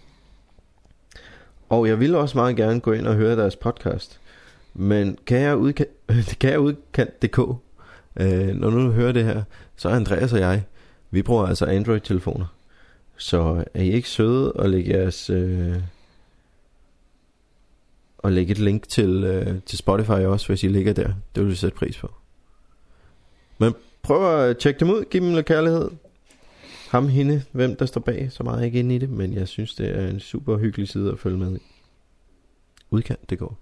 Og 1.74 1.88
jeg 1.88 1.99
vil 1.99 2.15
også 2.15 2.38
meget 2.38 2.55
gerne 2.55 2.80
gå 2.80 2.91
ind 2.91 3.07
og 3.07 3.15
høre 3.15 3.36
deres 3.36 3.55
podcast. 3.55 4.19
Men 4.74 5.17
kan 5.26 5.39
jeg 5.39 5.57
udkant, 5.57 5.89
kan 6.39 6.49
jeg 6.49 6.59
udkant.dk, 6.59 7.39
øh, 8.15 8.47
når 8.47 8.69
nu 8.69 8.91
hører 8.91 9.11
det 9.11 9.24
her, 9.24 9.43
så 9.76 9.89
er 9.89 9.93
Andreas 9.93 10.34
og 10.34 10.39
jeg, 10.39 10.63
vi 11.11 11.21
bruger 11.21 11.45
altså 11.45 11.65
Android-telefoner. 11.65 12.45
Så 13.17 13.63
er 13.74 13.82
I 13.82 13.91
ikke 13.91 14.09
søde 14.09 14.51
og 14.51 14.69
lægge 14.69 14.97
jeres... 14.97 15.30
Øh, 15.30 15.76
og 18.17 18.32
lægge 18.32 18.51
et 18.51 18.59
link 18.59 18.88
til, 18.88 19.24
øh, 19.24 19.61
til 19.65 19.78
Spotify 19.78 20.11
også, 20.11 20.47
hvis 20.47 20.63
I 20.63 20.67
ligger 20.67 20.93
der. 20.93 21.13
Det 21.36 21.43
vil 21.43 21.49
vi 21.51 21.55
sætte 21.55 21.78
pris 21.78 21.97
på. 21.97 22.11
Men 23.57 23.74
prøv 24.01 24.39
at 24.39 24.57
tjekke 24.57 24.80
dem 24.80 24.89
ud, 24.89 25.05
giv 25.09 25.21
dem 25.21 25.36
lidt 25.36 25.45
kærlighed. 25.45 25.89
Ham, 26.94 27.08
hende, 27.08 27.44
hvem 27.52 27.76
der 27.76 27.86
står 27.86 28.02
bag, 28.02 28.28
så 28.32 28.44
meget 28.44 28.56
er 28.56 28.60
jeg 28.60 28.66
ikke 28.66 28.80
inde 28.80 28.96
i 28.96 28.98
det, 28.98 29.10
men 29.10 29.34
jeg 29.34 29.48
synes, 29.48 29.76
det 29.76 29.89
er 30.00 30.08
en 30.08 30.20
super 30.20 30.58
hyggelig 30.58 30.88
side 30.89 31.12
at 31.12 31.20
følge 31.20 31.38
med 31.38 31.56
i. 31.56 31.62
Udkant, 32.89 33.30
det 33.30 33.39
går. 33.39 33.58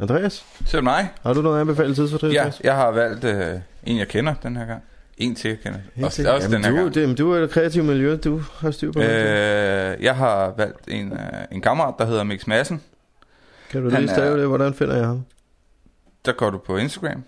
Andreas, 0.00 0.44
det 0.72 0.84
mig. 0.84 1.08
har 1.22 1.32
du 1.32 1.42
noget 1.42 1.60
anbefalet 1.60 1.96
tidsfordriv? 1.96 2.30
Ja, 2.30 2.50
jeg 2.64 2.76
har 2.76 2.90
valgt 2.90 3.24
øh, 3.24 3.60
en, 3.84 3.98
jeg 3.98 4.08
kender 4.08 4.34
den 4.34 4.56
her 4.56 4.66
gang. 4.66 4.82
En 5.18 5.34
til, 5.34 5.48
jeg 5.48 5.60
kender. 5.60 5.78
Også, 6.02 6.32
også 6.34 6.48
den 6.48 6.64
her 6.64 6.70
du, 6.70 6.76
gang. 6.76 6.94
det, 6.94 7.18
du 7.18 7.32
er 7.32 7.38
i 7.38 7.42
det 7.42 7.50
kreative 7.50 7.84
miljø, 7.84 8.16
du 8.16 8.38
har 8.52 8.70
styr 8.70 8.92
på 8.92 9.00
øh, 9.00 9.06
jeg 10.02 10.16
har 10.16 10.54
valgt 10.56 10.88
en, 10.88 11.12
øh, 11.12 11.18
en 11.52 11.60
kammerat, 11.60 11.94
der 11.98 12.06
hedder 12.06 12.24
Mix 12.24 12.46
Madsen. 12.46 12.82
Kan 13.70 13.82
du 13.82 13.90
han 13.90 14.00
lige 14.00 14.10
stave 14.10 14.32
er- 14.32 14.36
det? 14.36 14.46
Hvordan 14.48 14.74
finder 14.74 14.96
jeg 14.96 15.06
ham? 15.06 15.24
Der 16.24 16.32
går 16.32 16.50
du 16.50 16.58
på 16.58 16.76
Instagram. 16.76 17.24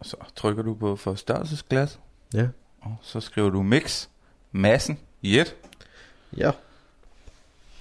Og 0.00 0.06
så 0.06 0.16
trykker 0.36 0.62
du 0.62 0.74
på 0.74 0.96
forstørrelsesglas, 0.96 1.98
Ja. 2.34 2.46
og 2.82 2.96
så 3.02 3.20
skriver 3.20 3.50
du 3.50 3.62
Mix 3.62 4.06
Madsen 4.52 4.98
i 5.22 5.38
et. 5.38 5.56
Ja. 6.36 6.50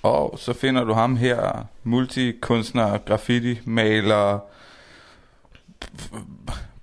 Og 0.03 0.39
så 0.39 0.53
finder 0.53 0.84
du 0.84 0.93
ham 0.93 1.16
her, 1.16 1.66
multikunstner, 1.84 2.97
graffiti, 2.97 3.59
maler, 3.66 4.39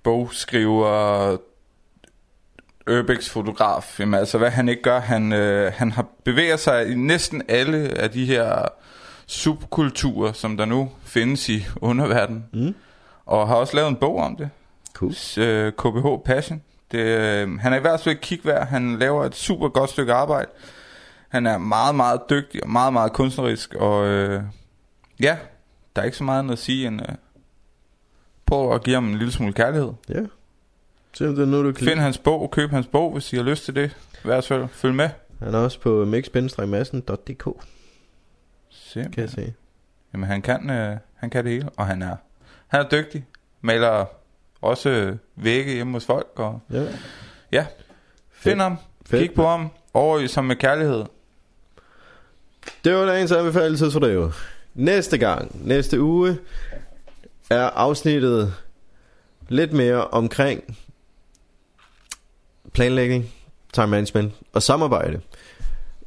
bogskriver, 0.03 1.37
urbex-fotograf. 2.91 4.01
Jamen 4.01 4.15
altså, 4.21 4.39
hvad 4.39 4.51
han 4.51 4.69
ikke 4.69 4.83
gør, 4.83 5.01
han, 5.01 5.33
øh, 5.33 5.73
han 5.77 5.93
har 5.93 6.07
bevæger 6.25 6.57
sig 6.57 6.91
i 6.91 6.95
næsten 6.95 7.43
alle 7.49 7.79
af 7.79 8.11
de 8.11 8.25
her 8.27 8.65
subkulturer, 9.27 10.33
som 10.33 10.57
der 10.57 10.65
nu 10.65 10.91
findes 11.05 11.49
i 11.49 11.67
underverdenen. 11.77 12.45
Mm. 12.53 12.75
Og 13.27 13.49
har 13.49 13.55
også 13.55 13.77
lavet 13.77 13.89
en 13.89 13.97
bog 13.97 14.17
om 14.17 14.37
det. 14.37 14.51
Øh, 15.39 15.73
KBH 15.73 16.25
Passion. 16.25 16.63
Det, 16.91 16.99
øh, 16.99 17.59
han 17.59 17.73
er 17.73 17.77
i 17.77 17.81
hvert 17.81 18.01
fald 18.01 18.15
et 18.15 18.21
kigvær. 18.21 18.65
Han 18.65 18.99
laver 18.99 19.25
et 19.25 19.35
super 19.35 19.69
godt 19.69 19.91
stykke 19.91 20.13
arbejde. 20.13 20.51
Han 21.29 21.47
er 21.47 21.59
meget, 21.59 21.95
meget 21.95 22.21
dygtig 22.31 22.63
og 22.65 22.71
meget, 22.71 22.93
meget 22.93 23.13
kunstnerisk. 23.13 23.75
Og 23.75 24.07
øh, 24.07 24.43
ja, 25.21 25.39
der 25.97 26.03
er 26.03 26.07
ikke 26.07 26.17
så 26.17 26.25
meget 26.25 26.39
andet 26.39 26.53
at 26.53 26.59
sige 26.59 26.87
end... 26.87 27.01
Øh, 27.01 27.15
prøv 28.47 28.75
at 28.75 28.85
give 28.85 28.95
ham 28.95 29.09
en 29.09 29.19
lille 29.19 29.33
smule 29.33 29.53
kærlighed. 29.53 29.93
Ja. 30.09 30.21
Se 31.13 31.29
om 31.29 31.35
det 31.35 31.43
er 31.43 31.47
noget, 31.47 31.65
du 31.65 31.73
kan 31.73 31.87
Find 31.87 32.01
hans 32.01 32.19
bog, 32.19 32.51
køb 32.51 32.71
hans 32.71 32.87
bog, 32.87 33.13
hvis 33.13 33.33
I 33.33 33.37
har 33.37 33.43
lyst 33.43 33.65
til 33.65 33.75
det. 33.75 33.97
hvert 34.25 34.45
fald. 34.45 34.69
Følg 34.69 34.95
med. 34.95 35.09
Han 35.39 35.55
er 35.55 35.59
også 35.59 35.81
på 35.81 36.05
mix-massen.dk, 36.05 37.45
Simpelthen. 38.71 39.13
kan 39.13 39.23
jeg 39.23 39.31
se. 39.31 39.53
Jamen 40.13 40.27
han 40.29 40.43
kan, 40.43 40.71
øh, 40.71 40.97
han 41.15 41.31
kan 41.31 41.45
det 41.45 41.53
hele, 41.53 41.69
og 41.77 41.87
han 41.87 42.03
er, 42.03 42.17
han 42.67 42.81
er 42.81 42.89
dygtig. 42.89 43.27
Maler 43.61 44.07
også 44.63 44.89
øh, 44.89 45.17
vægge 45.37 45.73
hjemme 45.73 45.93
hos 45.93 46.05
folk, 46.05 46.29
og 46.37 46.61
Ja. 46.73 46.87
ja, 47.53 47.67
find 48.33 48.61
ham, 48.61 48.77
Fedt. 49.07 49.23
kig 49.23 49.35
på 49.35 49.47
ham, 49.47 49.69
over 49.95 50.27
som 50.27 50.45
med 50.45 50.57
kærlighed. 50.57 51.05
Det 52.85 52.95
var 52.95 53.07
dagens 53.07 53.33
anbefaling 53.33 53.93
for 53.93 54.01
det 54.01 54.35
Næste 54.75 55.19
gang, 55.19 55.67
næste 55.69 56.01
uge, 56.01 56.39
er 57.51 57.63
afsnittet 57.65 58.55
lidt 59.49 59.73
mere 59.73 60.07
omkring 60.09 60.79
planlægning, 62.73 63.33
time 63.73 63.87
management 63.87 64.33
og 64.53 64.63
samarbejde. 64.63 65.21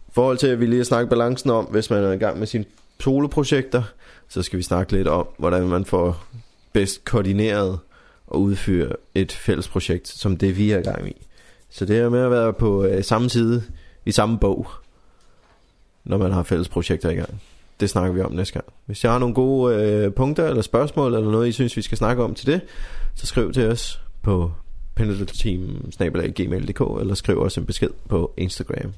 I 0.07 0.11
forhold 0.11 0.37
til, 0.37 0.47
at 0.47 0.59
vi 0.59 0.65
lige 0.65 0.77
har 0.77 0.83
snakket 0.83 1.09
balancen 1.09 1.49
om, 1.49 1.65
hvis 1.65 1.89
man 1.89 2.03
er 2.03 2.11
i 2.11 2.17
gang 2.17 2.39
med 2.39 2.47
sine 2.47 2.65
soloprojekter, 2.99 3.83
så 4.29 4.41
skal 4.43 4.57
vi 4.57 4.63
snakke 4.63 4.91
lidt 4.91 5.07
om, 5.07 5.27
hvordan 5.37 5.67
man 5.67 5.85
får 5.85 6.25
bedst 6.73 7.05
koordineret 7.05 7.79
og 8.27 8.41
udføre 8.41 8.95
et 9.15 9.31
fælles 9.31 9.67
projekt, 9.67 10.07
som 10.07 10.37
det 10.37 10.57
vi 10.57 10.71
er 10.71 10.79
i 10.79 10.81
gang 10.81 11.09
i. 11.09 11.25
Så 11.69 11.85
det 11.85 11.97
er 11.97 12.09
med 12.09 12.19
at 12.19 12.31
være 12.31 12.53
på 12.53 12.83
øh, 12.83 13.03
samme 13.03 13.29
side, 13.29 13.63
i 14.05 14.11
samme 14.11 14.39
bog, 14.39 14.67
når 16.03 16.17
man 16.17 16.31
har 16.31 16.43
fælles 16.43 16.69
projekter 16.69 17.09
i 17.09 17.15
gang. 17.15 17.41
Det 17.79 17.89
snakker 17.89 18.13
vi 18.13 18.21
om 18.21 18.31
næste 18.31 18.53
gang. 18.53 18.65
Hvis 18.85 19.03
jeg 19.03 19.11
har 19.11 19.19
nogle 19.19 19.35
gode 19.35 19.75
øh, 19.75 20.13
punkter 20.13 20.47
eller 20.47 20.61
spørgsmål 20.61 21.13
eller 21.13 21.31
noget, 21.31 21.47
I 21.47 21.51
synes, 21.51 21.77
vi 21.77 21.81
skal 21.81 21.97
snakke 21.97 22.23
om 22.23 22.35
til 22.35 22.47
det, 22.47 22.61
så 23.15 23.25
skriv 23.25 23.53
til 23.53 23.67
os 23.67 24.01
på 24.21 24.51
pendelteam.gmail.dk 24.95 27.01
eller 27.01 27.15
skriv 27.15 27.41
os 27.41 27.57
en 27.57 27.65
besked 27.65 27.89
på 28.09 28.33
Instagram. 28.37 28.93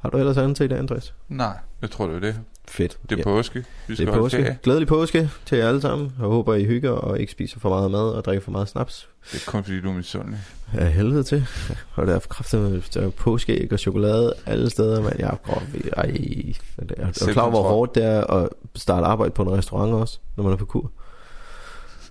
Har 0.00 0.10
du 0.10 0.18
ellers 0.18 0.36
andet 0.36 0.56
til 0.56 0.64
i 0.64 0.68
dag, 0.68 0.78
Andreas? 0.78 1.14
Nej, 1.28 1.58
jeg 1.82 1.90
tror 1.90 2.06
det 2.06 2.16
er 2.16 2.20
det. 2.20 2.40
Fedt. 2.70 2.98
Det 3.02 3.12
er 3.12 3.16
Ja. 3.16 3.22
påske. 3.22 3.58
Vi 3.58 3.64
Det 3.88 3.96
skal 3.96 4.08
er 4.08 4.12
holde 4.12 4.22
påske. 4.24 4.36
ferie. 4.42 4.58
Glædelig 4.62 4.88
påske 4.88 5.30
til 5.46 5.58
jer 5.58 5.68
alle 5.68 5.80
sammen. 5.80 6.12
Jeg 6.18 6.26
håber, 6.26 6.54
I 6.54 6.64
hygger 6.64 6.90
og 6.90 7.20
ikke 7.20 7.32
spiser 7.32 7.60
for 7.60 7.68
meget 7.68 7.90
mad 7.90 8.00
og 8.10 8.24
drikker 8.24 8.42
for 8.44 8.50
meget 8.50 8.68
snaps. 8.68 9.08
Det 9.32 9.46
er 9.46 9.50
kun 9.50 9.64
fordi, 9.64 9.80
du 9.80 9.88
er 9.90 9.94
misundelig. 9.94 10.38
Af 10.74 10.92
helvede 10.92 11.22
til. 11.22 11.46
Og 11.94 12.06
der 12.06 12.14
er 12.14 12.18
kraftigt 12.18 12.90
der 12.94 13.00
er 13.06 13.10
påskeæg 13.10 13.72
og 13.72 13.78
chokolade 13.78 14.34
alle 14.46 14.70
steder, 14.70 15.02
men 15.02 15.12
jeg 15.18 15.26
er 15.30 15.36
godt. 15.52 15.64
Ej, 15.96 16.02
det 16.06 16.58
er, 16.98 17.06
er 17.06 17.32
klar 17.32 17.42
over, 17.42 17.50
hvor 17.50 17.62
hårdt 17.62 17.94
det 17.94 18.04
er 18.04 18.24
at 18.26 18.48
starte 18.76 19.06
arbejde 19.06 19.30
på 19.30 19.42
en 19.42 19.50
restaurant 19.50 19.92
også, 19.92 20.18
når 20.36 20.44
man 20.44 20.52
er 20.52 20.56
på 20.56 20.64
kur? 20.64 20.90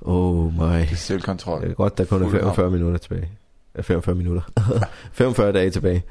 Oh 0.01 0.53
my. 0.53 0.60
Det 0.80 0.91
er 0.91 0.95
selvkontrol. 0.95 1.62
Det 1.62 1.70
er 1.70 1.74
godt, 1.74 1.97
der 1.97 2.05
kun 2.05 2.22
er 2.24 2.30
Fuld 2.30 2.39
45 2.41 2.72
minutter 2.72 2.97
tilbage. 2.97 3.30
Ja, 3.78 3.82
45 3.82 4.16
minutter. 4.16 4.41
45 5.14 5.51
dage 5.51 5.70
tilbage. 5.70 6.03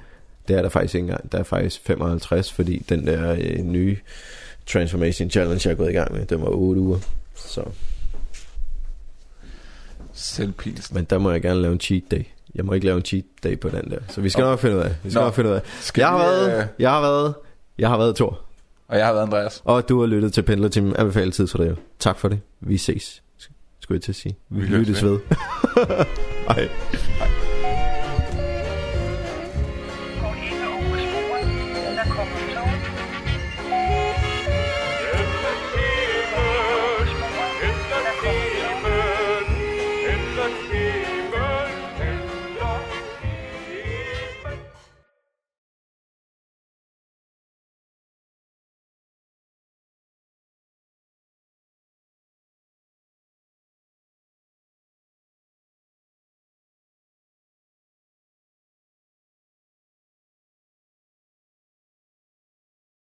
Det 0.48 0.56
er 0.56 0.62
der 0.62 0.68
faktisk 0.68 0.94
ikke 0.94 1.04
engang. 1.04 1.32
Der 1.32 1.38
er 1.38 1.42
faktisk 1.42 1.80
55, 1.84 2.52
fordi 2.52 2.84
den 2.88 3.06
der 3.06 3.36
øh, 3.40 3.58
nye 3.58 3.96
Transformation 4.66 5.30
Challenge, 5.30 5.60
jeg 5.64 5.72
er 5.72 5.76
gået 5.76 5.90
i 5.90 5.92
gang 5.92 6.12
med, 6.12 6.26
den 6.26 6.40
var 6.40 6.48
8 6.48 6.80
uger. 6.80 6.98
Så, 7.34 7.64
Selvpilst. 10.12 10.94
men 10.94 11.04
der 11.04 11.18
må 11.18 11.30
jeg 11.30 11.42
gerne 11.42 11.62
lave 11.62 11.72
en 11.72 11.80
cheat 11.80 12.02
day. 12.10 12.22
Jeg 12.54 12.64
må 12.64 12.72
ikke 12.72 12.86
lave 12.86 12.96
en 12.96 13.04
cheat 13.04 13.24
day 13.44 13.58
på 13.58 13.68
den 13.68 13.90
der. 13.90 13.98
Så 14.08 14.20
vi 14.20 14.30
skal 14.30 14.42
Nå. 14.42 14.50
nok 14.50 14.58
finde 14.58 14.76
ud 14.76 14.80
af. 14.80 14.94
Vi 15.04 15.10
skal 15.10 15.18
Nå. 15.20 15.24
nok 15.24 15.34
finde 15.34 15.50
ud 15.50 15.54
af. 15.54 15.60
Skal 15.80 16.00
Jeg 16.00 16.08
har 16.08 16.18
vi, 16.18 16.22
været, 16.24 16.60
øh, 16.60 16.66
jeg 16.78 16.90
har 16.90 17.00
været, 17.00 17.34
jeg 17.78 17.88
har 17.88 17.98
været 17.98 18.16
Thor. 18.16 18.40
Og 18.88 18.98
jeg 18.98 19.06
har 19.06 19.12
været 19.12 19.22
Andreas. 19.26 19.62
Og 19.64 19.88
du 19.88 20.00
har 20.00 20.06
lyttet 20.06 20.32
til 20.32 20.42
Pendler 20.42 20.68
Team. 20.68 20.94
Anbefalet 20.98 21.34
tid 21.34 21.46
for 21.46 21.58
det. 21.58 21.76
Tak 21.98 22.18
for 22.18 22.28
det. 22.28 22.40
Vi 22.60 22.76
ses. 22.78 23.22
Skulle 23.80 23.96
jeg 23.96 24.02
til 24.02 24.12
at 24.12 24.16
sige. 24.16 24.36
Vi, 24.48 24.60
Vi 24.60 24.66
lyttes 24.66 25.04
ved. 25.04 25.18
Hej. 26.48 26.68